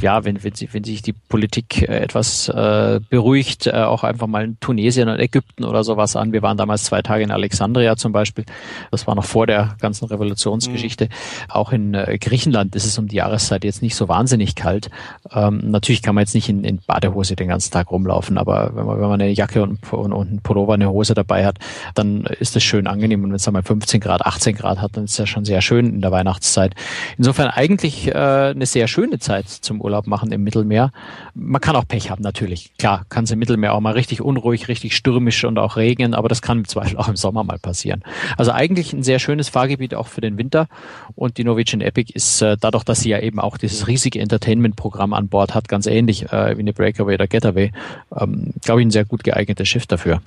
ja, 0.00 0.24
wenn, 0.24 0.42
wenn, 0.42 0.52
wenn 0.72 0.84
sich 0.84 1.02
die 1.02 1.12
Politik 1.12 1.82
äh, 1.82 1.98
etwas 1.98 2.48
äh, 2.48 3.00
beruhigt, 3.08 3.66
äh, 3.66 3.72
auch 3.72 4.04
einfach 4.04 4.26
mal 4.26 4.44
in 4.44 4.60
Tunesien 4.60 5.08
und 5.08 5.18
Ägypten 5.18 5.64
oder 5.64 5.84
sowas 5.84 6.16
an. 6.16 6.32
Wir 6.32 6.42
waren 6.42 6.56
damals 6.56 6.84
zwei 6.84 7.02
Tage 7.02 7.22
in 7.22 7.30
Alexandria 7.30 7.96
zum 7.96 8.12
Beispiel. 8.12 8.44
Das 8.90 9.06
war 9.06 9.14
noch 9.14 9.24
vor 9.24 9.46
der 9.46 9.76
ganzen 9.80 10.06
Revolutionsgeschichte. 10.06 11.06
Mhm. 11.06 11.50
Auch 11.50 11.72
in 11.72 11.94
äh, 11.94 12.18
Griechenland 12.18 12.74
ist 12.74 12.86
es 12.86 12.98
um 12.98 13.08
die 13.08 13.16
Jahreszeit 13.16 13.64
jetzt 13.64 13.82
nicht 13.82 13.94
so 13.94 14.08
wahnsinnig 14.08 14.54
kalt. 14.54 14.90
Ähm, 15.32 15.60
natürlich 15.70 16.02
kann 16.02 16.14
man 16.14 16.22
jetzt 16.22 16.34
nicht 16.34 16.48
in, 16.48 16.64
in 16.64 16.78
Badehose 16.86 17.36
den 17.36 17.48
ganzen 17.48 17.72
Tag 17.72 17.90
rumlaufen, 17.90 18.38
aber 18.38 18.72
wenn 18.76 18.86
man, 18.86 19.00
wenn 19.00 19.08
man 19.08 19.20
eine 19.20 19.30
Jacke 19.30 19.62
und, 19.62 19.92
und, 19.92 20.12
und 20.12 20.32
ein 20.32 20.40
Pullover, 20.40 20.74
eine 20.74 20.90
Hose 20.90 21.14
dabei 21.14 21.46
hat, 21.46 21.58
dann 21.94 22.24
ist 22.24 22.56
das 22.56 22.62
schön 22.62 22.86
angenehm. 22.86 23.24
Und 23.24 23.30
wenn 23.30 23.36
es 23.36 23.44
dann 23.44 23.54
mal 23.54 23.62
15 23.62 24.00
Grad, 24.00 24.24
18 24.24 24.54
Grad 24.54 24.80
hat, 24.80 24.96
dann 24.96 25.04
ist 25.04 25.18
das 25.18 25.28
schon 25.28 25.44
sehr 25.44 25.60
schön 25.60 25.86
in 25.86 26.00
der 26.00 26.12
Weihnachtszeit. 26.12 26.74
Insofern 27.18 27.48
eigentlich 27.48 28.08
äh, 28.08 28.12
eine 28.14 28.66
sehr 28.66 28.88
schöne 28.88 29.18
Zeit 29.18 29.48
zum 29.48 29.80
Urlaub 29.80 30.06
machen 30.06 30.32
im 30.32 30.42
Mittelmeer. 30.42 30.90
Man 31.34 31.60
kann 31.60 31.76
auch 31.76 31.86
Pech 31.86 32.10
haben, 32.10 32.22
natürlich. 32.22 32.76
Klar, 32.78 33.04
kann 33.08 33.24
es 33.24 33.30
im 33.30 33.38
Mittelmeer 33.38 33.74
auch 33.74 33.80
mal 33.80 33.92
richtig 33.92 34.20
unruhig, 34.20 34.68
richtig 34.68 34.96
stürmisch 34.96 35.44
und 35.44 35.58
auch 35.58 35.76
regnen, 35.76 36.14
aber 36.14 36.28
das 36.28 36.42
kann 36.42 36.64
zum 36.64 36.82
Beispiel 36.82 36.98
auch 36.98 37.08
im 37.08 37.16
Sommer 37.16 37.44
mal 37.44 37.58
passieren. 37.58 38.02
Also 38.36 38.52
eigentlich 38.52 38.92
ein 38.92 39.02
sehr 39.02 39.18
schönes 39.18 39.48
Fahrgebiet 39.48 39.94
auch 39.94 40.06
für 40.06 40.20
den 40.20 40.38
Winter. 40.38 40.68
Und 41.14 41.38
die 41.38 41.44
Norwegian 41.44 41.80
Epic 41.80 42.12
ist 42.12 42.42
äh, 42.42 42.56
dadurch, 42.60 42.84
dass 42.84 43.00
sie 43.00 43.10
ja 43.10 43.20
eben 43.20 43.40
auch 43.40 43.56
dieses 43.58 43.86
riesige 43.86 44.20
Entertainment-Programm 44.20 45.12
an 45.12 45.28
Bord 45.28 45.54
hat, 45.54 45.68
ganz 45.68 45.86
ähnlich 45.86 46.32
äh, 46.32 46.56
wie 46.56 46.60
eine 46.60 46.72
Breakaway 46.72 47.14
oder 47.14 47.26
Getaway, 47.26 47.72
ähm, 48.18 48.52
glaube 48.66 48.82
ich, 48.82 48.86
ein 48.86 48.90
sehr 48.90 49.06
gut 49.06 49.24
geeignetes 49.24 49.66
Schiff 49.68 49.86
dafür. 49.86 50.20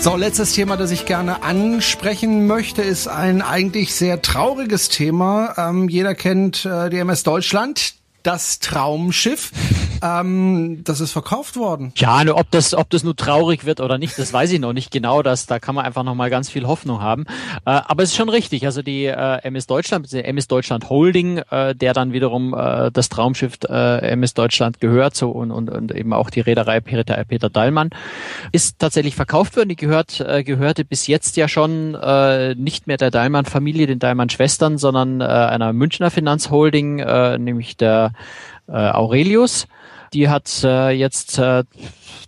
So, 0.00 0.16
letztes 0.16 0.52
Thema, 0.54 0.78
das 0.78 0.90
ich 0.90 1.04
gerne 1.04 1.42
ansprechen 1.42 2.46
möchte, 2.46 2.80
ist 2.80 3.08
ein 3.08 3.42
eigentlich 3.42 3.94
sehr 3.94 4.22
trauriges 4.22 4.88
Thema. 4.88 5.54
Ähm, 5.58 5.88
jeder 5.88 6.14
kennt 6.14 6.64
äh, 6.64 6.88
die 6.88 6.96
MS 6.96 7.24
Deutschland, 7.24 7.94
das 8.22 8.58
Traumschiff. 8.58 9.52
Ähm, 10.02 10.82
das 10.84 11.00
ist 11.00 11.12
verkauft 11.12 11.56
worden. 11.56 11.92
Ja, 11.96 12.22
ne, 12.24 12.34
ob 12.34 12.50
das, 12.50 12.74
ob 12.74 12.90
das 12.90 13.04
nur 13.04 13.16
traurig 13.16 13.64
wird 13.64 13.80
oder 13.80 13.98
nicht, 13.98 14.18
das 14.18 14.32
weiß 14.32 14.52
ich 14.52 14.60
noch 14.60 14.72
nicht 14.72 14.90
genau. 14.90 15.22
Das, 15.22 15.46
da 15.46 15.58
kann 15.58 15.74
man 15.74 15.84
einfach 15.84 16.04
noch 16.04 16.14
mal 16.14 16.30
ganz 16.30 16.48
viel 16.48 16.66
Hoffnung 16.66 17.00
haben. 17.00 17.24
Äh, 17.64 17.80
aber 17.86 18.02
es 18.02 18.10
ist 18.10 18.16
schon 18.16 18.28
richtig. 18.28 18.64
Also 18.66 18.82
die 18.82 19.06
äh, 19.06 19.38
MS 19.42 19.66
Deutschland, 19.66 20.10
die 20.12 20.24
MS 20.24 20.48
Deutschland 20.48 20.88
Holding, 20.90 21.38
äh, 21.50 21.74
der 21.74 21.94
dann 21.94 22.12
wiederum 22.12 22.54
äh, 22.54 22.90
das 22.92 23.08
Traumschiff 23.08 23.58
äh, 23.68 24.10
MS 24.10 24.34
Deutschland 24.34 24.80
gehört, 24.80 25.14
so 25.14 25.30
und, 25.30 25.50
und, 25.50 25.70
und 25.70 25.94
eben 25.94 26.12
auch 26.12 26.30
die 26.30 26.40
Reederei 26.40 26.80
Peter, 26.80 27.24
Peter 27.24 27.50
Dallmann, 27.50 27.90
ist 28.52 28.78
tatsächlich 28.78 29.16
verkauft 29.16 29.56
worden. 29.56 29.68
Die 29.68 29.76
gehört, 29.76 30.20
äh, 30.20 30.44
gehörte 30.44 30.84
bis 30.84 31.06
jetzt 31.06 31.36
ja 31.36 31.48
schon 31.48 31.94
äh, 31.94 32.54
nicht 32.54 32.86
mehr 32.86 32.96
der 32.96 33.10
Dallmann-Familie, 33.10 33.86
den 33.86 33.98
Dallmann-Schwestern, 33.98 34.78
sondern 34.78 35.20
äh, 35.20 35.24
einer 35.24 35.72
Münchner 35.72 36.10
Finanzholding, 36.10 37.00
äh, 37.00 37.38
nämlich 37.38 37.76
der 37.76 38.12
äh, 38.68 38.72
Aurelius. 38.72 39.66
Die 40.12 40.28
hat 40.28 40.62
äh, 40.64 40.90
jetzt 40.90 41.38
äh, 41.38 41.64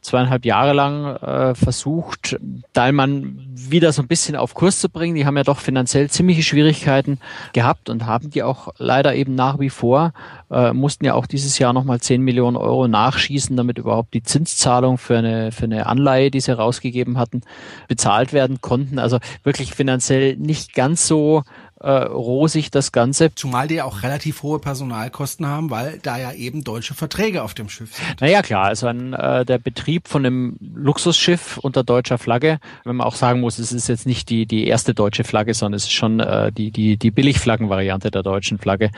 zweieinhalb 0.00 0.44
Jahre 0.44 0.72
lang 0.72 1.16
äh, 1.16 1.54
versucht, 1.54 2.36
Dahlmann 2.72 3.38
wieder 3.54 3.92
so 3.92 4.02
ein 4.02 4.08
bisschen 4.08 4.36
auf 4.36 4.54
Kurs 4.54 4.80
zu 4.80 4.88
bringen. 4.88 5.14
Die 5.14 5.26
haben 5.26 5.36
ja 5.36 5.42
doch 5.42 5.58
finanziell 5.58 6.08
ziemliche 6.08 6.42
Schwierigkeiten 6.42 7.18
gehabt 7.52 7.90
und 7.90 8.06
haben 8.06 8.30
die 8.30 8.42
auch 8.42 8.68
leider 8.78 9.14
eben 9.14 9.34
nach 9.34 9.58
wie 9.58 9.70
vor, 9.70 10.12
äh, 10.50 10.72
mussten 10.72 11.04
ja 11.04 11.14
auch 11.14 11.26
dieses 11.26 11.58
Jahr 11.58 11.72
nochmal 11.72 12.00
10 12.00 12.22
Millionen 12.22 12.56
Euro 12.56 12.88
nachschießen, 12.88 13.56
damit 13.56 13.78
überhaupt 13.78 14.14
die 14.14 14.22
Zinszahlung 14.22 14.98
für 14.98 15.18
eine, 15.18 15.52
für 15.52 15.64
eine 15.64 15.86
Anleihe, 15.86 16.30
die 16.30 16.40
sie 16.40 16.56
rausgegeben 16.56 17.18
hatten, 17.18 17.42
bezahlt 17.88 18.32
werden 18.32 18.60
konnten. 18.60 18.98
Also 18.98 19.18
wirklich 19.44 19.74
finanziell 19.74 20.36
nicht 20.36 20.74
ganz 20.74 21.06
so 21.06 21.42
äh, 21.80 21.90
rosig 21.90 22.70
das 22.70 22.92
Ganze. 22.92 23.34
Zumal 23.34 23.68
die 23.68 23.76
ja 23.76 23.84
auch 23.84 24.02
relativ 24.02 24.42
hohe 24.42 24.58
Personalkosten 24.58 25.46
haben, 25.46 25.70
weil 25.70 25.98
da 26.02 26.18
ja 26.18 26.32
eben 26.32 26.62
deutsche 26.62 26.94
Verträge 26.94 27.42
auf 27.42 27.54
dem 27.54 27.68
Schiff 27.68 27.94
sind. 27.94 28.20
Naja 28.20 28.42
klar, 28.42 28.66
also 28.66 28.86
ein, 28.86 29.14
äh, 29.14 29.44
der 29.44 29.58
Betrieb 29.58 30.06
von 30.06 30.24
einem 30.24 30.56
Luxusschiff 30.60 31.58
unter 31.58 31.82
deutscher 31.82 32.18
Flagge, 32.18 32.58
wenn 32.84 32.96
man 32.96 33.06
auch 33.06 33.14
sagen 33.14 33.40
muss, 33.40 33.58
es 33.58 33.72
ist 33.72 33.88
jetzt 33.88 34.06
nicht 34.06 34.28
die, 34.28 34.44
die 34.44 34.66
erste 34.66 34.92
deutsche 34.94 35.24
Flagge, 35.24 35.54
sondern 35.54 35.76
es 35.76 35.84
ist 35.84 35.92
schon 35.92 36.20
äh, 36.20 36.52
die, 36.52 36.70
die, 36.70 36.98
die 36.98 37.10
Billigflaggenvariante 37.10 38.10
der 38.10 38.22
deutschen 38.22 38.58
Flagge. 38.58 38.90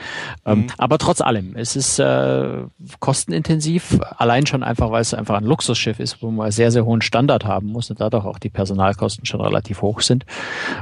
Ähm, 0.45 0.59
mhm. 0.59 0.67
Aber 0.77 0.97
trotz 0.97 1.21
allem, 1.21 1.55
es 1.55 1.75
ist 1.77 1.99
äh, 1.99 2.63
kostenintensiv, 2.99 3.99
allein 4.17 4.45
schon 4.45 4.63
einfach, 4.63 4.91
weil 4.91 5.01
es 5.01 5.13
einfach 5.13 5.37
ein 5.37 5.45
Luxusschiff 5.45 5.99
ist, 5.99 6.21
wo 6.21 6.31
man 6.31 6.51
sehr, 6.51 6.71
sehr 6.71 6.85
hohen 6.85 7.01
Standard 7.01 7.45
haben 7.45 7.67
muss 7.67 7.89
und 7.89 8.01
dadurch 8.01 8.25
auch 8.25 8.39
die 8.39 8.49
Personalkosten 8.49 9.25
schon 9.25 9.39
relativ 9.39 9.81
hoch 9.81 10.01
sind. 10.01 10.25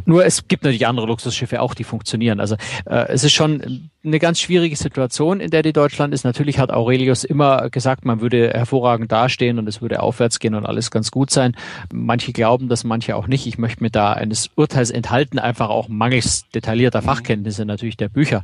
Nur 0.05 0.25
es 0.25 0.47
gibt 0.47 0.63
natürlich 0.63 0.87
andere 0.87 1.05
Luxusschiffe 1.05 1.61
auch, 1.61 1.75
die 1.75 1.90
funktionieren. 1.91 2.39
Also 2.39 2.55
äh, 2.85 3.07
es 3.09 3.23
ist 3.23 3.33
schon 3.33 3.89
eine 4.03 4.17
ganz 4.17 4.39
schwierige 4.39 4.75
Situation, 4.75 5.39
in 5.39 5.51
der 5.51 5.61
die 5.61 5.73
Deutschland 5.73 6.13
ist. 6.13 6.23
Natürlich 6.23 6.57
hat 6.57 6.71
Aurelius 6.71 7.23
immer 7.23 7.69
gesagt, 7.69 8.03
man 8.03 8.19
würde 8.19 8.49
hervorragend 8.49 9.11
dastehen 9.11 9.59
und 9.59 9.67
es 9.67 9.81
würde 9.81 10.01
aufwärts 10.01 10.39
gehen 10.39 10.55
und 10.55 10.65
alles 10.65 10.89
ganz 10.89 11.11
gut 11.11 11.29
sein. 11.29 11.55
Manche 11.93 12.33
glauben 12.33 12.67
das, 12.67 12.83
manche 12.83 13.15
auch 13.15 13.27
nicht. 13.27 13.45
Ich 13.45 13.59
möchte 13.59 13.83
mir 13.83 13.91
da 13.91 14.13
eines 14.13 14.49
Urteils 14.55 14.89
enthalten, 14.89 15.37
einfach 15.37 15.69
auch 15.69 15.87
mangels 15.87 16.49
detaillierter 16.49 17.01
mhm. 17.01 17.05
Fachkenntnisse 17.05 17.65
natürlich 17.65 17.97
der 17.97 18.09
Bücher 18.09 18.43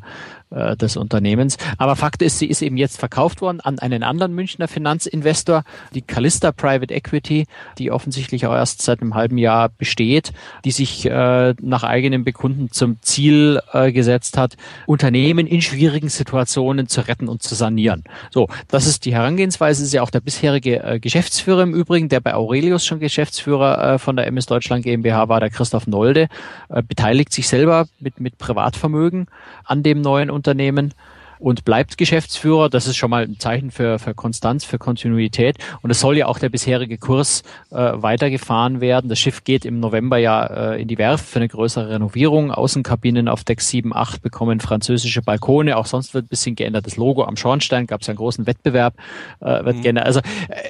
äh, 0.51 0.77
des 0.77 0.95
Unternehmens. 0.95 1.57
Aber 1.79 1.95
Fakt 1.95 2.21
ist, 2.21 2.37
sie 2.37 2.47
ist 2.47 2.61
eben 2.61 2.77
jetzt 2.77 2.99
verkauft 2.99 3.41
worden 3.41 3.59
an 3.59 3.79
einen 3.79 4.03
anderen 4.03 4.33
Münchner 4.33 4.67
Finanzinvestor, 4.67 5.63
die 5.95 6.03
Calista 6.03 6.51
Private 6.51 6.93
Equity, 6.93 7.47
die 7.79 7.91
offensichtlich 7.91 8.45
auch 8.45 8.53
erst 8.53 8.83
seit 8.83 9.01
einem 9.01 9.15
halben 9.15 9.39
Jahr 9.39 9.69
besteht, 9.69 10.33
die 10.65 10.71
sich 10.71 11.05
äh, 11.05 11.55
nach 11.59 11.83
eigenem 11.83 12.23
Bekunden 12.23 12.71
zum 12.71 13.01
Ziel 13.01 13.36
Ziel 13.37 13.61
äh, 13.73 13.91
gesetzt 13.91 14.37
hat, 14.37 14.57
Unternehmen 14.85 15.47
in 15.47 15.61
schwierigen 15.61 16.09
Situationen 16.09 16.87
zu 16.87 17.01
retten 17.01 17.27
und 17.27 17.43
zu 17.43 17.55
sanieren. 17.55 18.03
So, 18.31 18.47
das 18.67 18.87
ist 18.87 19.05
die 19.05 19.13
Herangehensweise, 19.13 19.83
ist 19.83 19.93
ja 19.93 20.01
auch 20.01 20.09
der 20.09 20.21
bisherige 20.21 20.83
äh, 20.83 20.99
Geschäftsführer 20.99 21.63
im 21.63 21.73
Übrigen, 21.73 22.09
der 22.09 22.19
bei 22.19 22.33
Aurelius 22.33 22.85
schon 22.85 22.99
Geschäftsführer 22.99 23.93
äh, 23.93 23.99
von 23.99 24.15
der 24.15 24.27
MS 24.27 24.47
Deutschland 24.47 24.83
GmbH 24.83 25.29
war, 25.29 25.39
der 25.39 25.49
Christoph 25.49 25.87
Nolde, 25.87 26.27
äh, 26.69 26.81
beteiligt 26.81 27.31
sich 27.31 27.47
selber 27.47 27.87
mit, 27.99 28.19
mit 28.19 28.37
Privatvermögen 28.37 29.27
an 29.63 29.83
dem 29.83 30.01
neuen 30.01 30.29
Unternehmen 30.29 30.93
und 31.39 31.65
bleibt 31.65 31.97
Geschäftsführer. 31.97 32.69
Das 32.69 32.87
ist 32.87 32.95
schon 32.95 33.09
mal 33.09 33.23
ein 33.23 33.39
Zeichen 33.39 33.71
für, 33.71 33.99
für 33.99 34.13
Konstanz, 34.13 34.65
für 34.65 34.77
Kontinuität. 34.77 35.57
Und 35.81 35.89
es 35.89 35.99
soll 35.99 36.17
ja 36.17 36.27
auch 36.27 36.39
der 36.39 36.49
bisherige 36.49 36.97
Kurs 36.97 37.43
äh, 37.71 37.75
weitergefahren 37.75 38.81
werden. 38.81 39.09
Das 39.09 39.19
Schiff 39.19 39.43
geht 39.43 39.65
im 39.65 39.79
November 39.79 40.17
ja 40.17 40.45
äh, 40.73 40.81
in 40.81 40.87
die 40.87 40.97
Werft 40.97 41.25
für 41.25 41.39
eine 41.39 41.47
größere 41.47 41.89
Renovierung. 41.89 42.51
Außenkabinen 42.51 43.27
auf 43.27 43.43
Deck 43.43 43.61
7, 43.61 43.95
8 43.95 44.21
bekommen 44.21 44.59
französische 44.59 45.21
Balkone. 45.21 45.77
Auch 45.77 45.85
sonst 45.85 46.13
wird 46.13 46.25
ein 46.25 46.29
bisschen 46.29 46.55
geändert. 46.55 46.85
Das 46.85 46.97
Logo 46.97 47.23
am 47.23 47.37
Schornstein 47.37 47.87
gab 47.87 48.01
es 48.01 48.09
einen 48.09 48.17
großen 48.17 48.47
Wettbewerb, 48.47 48.95
äh, 49.39 49.65
wird 49.65 49.77
mhm. 49.77 49.81
geändert. 49.81 50.05
Also 50.05 50.19
äh, 50.19 50.69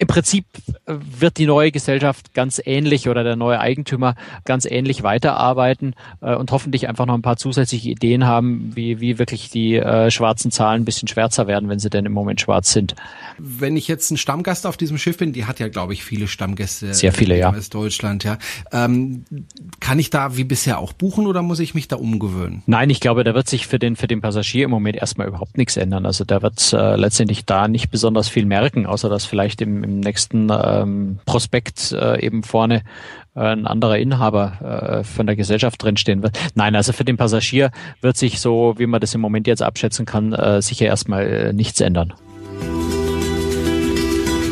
im 0.00 0.06
Prinzip 0.06 0.44
wird 0.86 1.38
die 1.38 1.46
neue 1.46 1.72
Gesellschaft 1.72 2.32
ganz 2.32 2.62
ähnlich 2.64 3.08
oder 3.08 3.24
der 3.24 3.34
neue 3.34 3.58
Eigentümer 3.58 4.14
ganz 4.44 4.64
ähnlich 4.64 5.02
weiterarbeiten 5.02 5.94
äh, 6.20 6.36
und 6.36 6.52
hoffentlich 6.52 6.88
einfach 6.88 7.04
noch 7.04 7.14
ein 7.14 7.22
paar 7.22 7.36
zusätzliche 7.36 7.90
Ideen 7.90 8.24
haben, 8.24 8.72
wie, 8.76 9.00
wie 9.00 9.18
wirklich 9.18 9.50
die 9.50 9.74
äh, 9.74 10.12
schwarzen 10.12 10.52
Zahlen 10.52 10.82
ein 10.82 10.84
bisschen 10.84 11.08
schwärzer 11.08 11.48
werden, 11.48 11.68
wenn 11.68 11.80
sie 11.80 11.90
denn 11.90 12.06
im 12.06 12.12
Moment 12.12 12.40
schwarz 12.40 12.72
sind. 12.72 12.94
Wenn 13.38 13.76
ich 13.76 13.88
jetzt 13.88 14.12
ein 14.12 14.16
Stammgast 14.16 14.66
auf 14.66 14.76
diesem 14.76 14.98
Schiff 14.98 15.16
bin, 15.16 15.32
die 15.32 15.46
hat 15.46 15.58
ja, 15.58 15.66
glaube 15.66 15.94
ich, 15.94 16.04
viele 16.04 16.28
Stammgäste. 16.28 16.94
Sehr 16.94 17.12
viele, 17.12 17.36
ja. 17.36 17.50
Aus 17.50 17.68
Deutschland, 17.68 18.22
ja. 18.22 18.38
Ähm, 18.70 19.24
kann 19.80 19.98
ich 19.98 20.10
da 20.10 20.36
wie 20.36 20.44
bisher 20.44 20.78
auch 20.78 20.92
buchen 20.92 21.26
oder 21.26 21.42
muss 21.42 21.58
ich 21.58 21.74
mich 21.74 21.88
da 21.88 21.96
umgewöhnen? 21.96 22.62
Nein, 22.66 22.88
ich 22.90 23.00
glaube, 23.00 23.24
da 23.24 23.34
wird 23.34 23.48
sich 23.48 23.66
für 23.66 23.80
den, 23.80 23.96
für 23.96 24.06
den 24.06 24.20
Passagier 24.20 24.66
im 24.66 24.70
Moment 24.70 24.96
erstmal 24.96 25.26
überhaupt 25.26 25.58
nichts 25.58 25.76
ändern. 25.76 26.06
Also 26.06 26.24
da 26.24 26.40
wird 26.40 26.72
äh, 26.72 26.94
letztendlich 26.94 27.46
da 27.46 27.66
nicht 27.66 27.90
besonders 27.90 28.28
viel 28.28 28.46
merken, 28.46 28.86
außer 28.86 29.08
dass 29.08 29.24
vielleicht 29.24 29.60
im 29.60 29.87
im 29.88 30.00
nächsten 30.00 30.48
ähm, 30.50 31.18
Prospekt 31.26 31.92
äh, 31.92 32.24
eben 32.24 32.42
vorne 32.42 32.82
äh, 33.34 33.40
ein 33.40 33.66
anderer 33.66 33.98
Inhaber 33.98 35.00
äh, 35.00 35.04
von 35.04 35.26
der 35.26 35.36
Gesellschaft 35.36 35.82
drinstehen 35.82 36.22
wird. 36.22 36.38
Nein, 36.54 36.76
also 36.76 36.92
für 36.92 37.04
den 37.04 37.16
Passagier 37.16 37.70
wird 38.00 38.16
sich 38.16 38.40
so, 38.40 38.74
wie 38.78 38.86
man 38.86 39.00
das 39.00 39.14
im 39.14 39.20
Moment 39.20 39.46
jetzt 39.46 39.62
abschätzen 39.62 40.06
kann, 40.06 40.32
äh, 40.32 40.62
sicher 40.62 40.86
erstmal 40.86 41.26
äh, 41.26 41.52
nichts 41.52 41.80
ändern. 41.80 42.12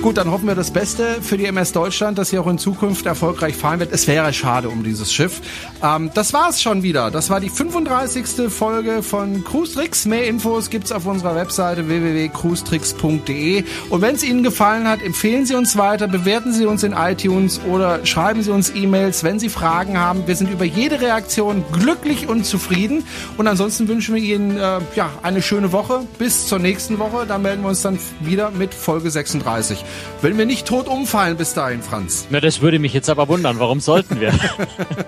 Gut, 0.03 0.19
dann 0.19 0.31
hoffen 0.31 0.47
wir 0.47 0.55
das 0.55 0.71
Beste 0.71 1.17
für 1.21 1.37
die 1.37 1.47
MS 1.47 1.73
Deutschland, 1.73 2.17
dass 2.19 2.31
sie 2.31 2.39
auch 2.39 2.47
in 2.47 2.59
Zukunft 2.59 3.07
erfolgreich 3.07 3.57
fahren 3.57 3.81
wird. 3.81 3.93
Es 3.93 4.07
wäre 4.07 4.33
schade 4.33 4.69
um 4.69 4.85
dieses 4.85 5.13
Schiff. 5.13 5.41
Ähm, 5.83 6.11
das 6.15 6.33
war's 6.33 6.63
schon 6.63 6.83
wieder. 6.83 7.11
Das 7.11 7.29
war 7.29 7.41
die 7.41 7.49
35. 7.49 8.49
Folge 8.51 9.03
von 9.03 9.43
Cruise 9.43 9.75
Tricks. 9.75 10.07
Mehr 10.07 10.27
Infos 10.27 10.71
gibt's 10.71 10.93
auf 10.93 11.07
unserer 11.07 11.35
Webseite 11.35 11.89
www.cruestricks.de. 11.89 13.65
Und 13.91 14.01
wenn 14.01 14.15
es 14.15 14.23
Ihnen 14.23 14.43
gefallen 14.43 14.87
hat, 14.87 15.03
empfehlen 15.03 15.45
Sie 15.45 15.55
uns 15.57 15.77
weiter, 15.77 16.07
bewerten 16.07 16.53
Sie 16.53 16.67
uns 16.67 16.85
in 16.85 16.93
iTunes 16.93 17.61
oder 17.69 18.07
schreiben 18.07 18.43
Sie 18.43 18.53
uns 18.53 18.71
E-Mails, 18.75 19.25
wenn 19.25 19.41
Sie 19.41 19.49
Fragen 19.49 19.99
haben. 19.99 20.27
Wir 20.27 20.37
sind 20.37 20.51
über 20.51 20.65
jede 20.65 21.01
Reaktion 21.01 21.65
glücklich 21.73 22.29
und 22.29 22.47
zufrieden. 22.47 23.05
Und 23.39 23.49
ansonsten 23.49 23.89
wünschen 23.89 24.15
wir 24.15 24.23
Ihnen 24.23 24.57
äh, 24.57 24.79
ja, 24.95 25.11
eine 25.23 25.43
schöne 25.43 25.73
Woche. 25.73 26.07
Bis 26.19 26.47
zur 26.47 26.61
nächsten 26.61 26.99
Woche. 26.99 27.27
Da 27.27 27.39
melden 27.39 27.63
wir 27.63 27.71
uns 27.71 27.83
dann 27.83 27.99
wieder 28.21 28.51
mit 28.53 28.73
Folge 28.73 29.11
36. 29.11 29.85
Wenn 30.23 30.39
wir 30.39 30.47
nicht 30.47 30.67
tot 30.67 30.89
umfallen 30.89 31.37
bis 31.37 31.55
dahin, 31.55 31.83
Franz. 31.83 32.27
Na, 32.31 32.41
das 32.41 32.61
würde 32.61 32.79
mich 32.79 32.93
jetzt 32.93 33.09
aber 33.11 33.29
wundern. 33.29 33.59
Warum 33.59 33.81
sollten 33.81 34.21
wir? 34.21 34.33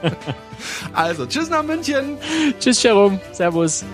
also, 0.92 1.26
tschüss 1.26 1.48
nach 1.48 1.62
München. 1.62 2.16
Tschüss, 2.58 2.82
Jerome. 2.82 3.20
Servus. 3.32 3.84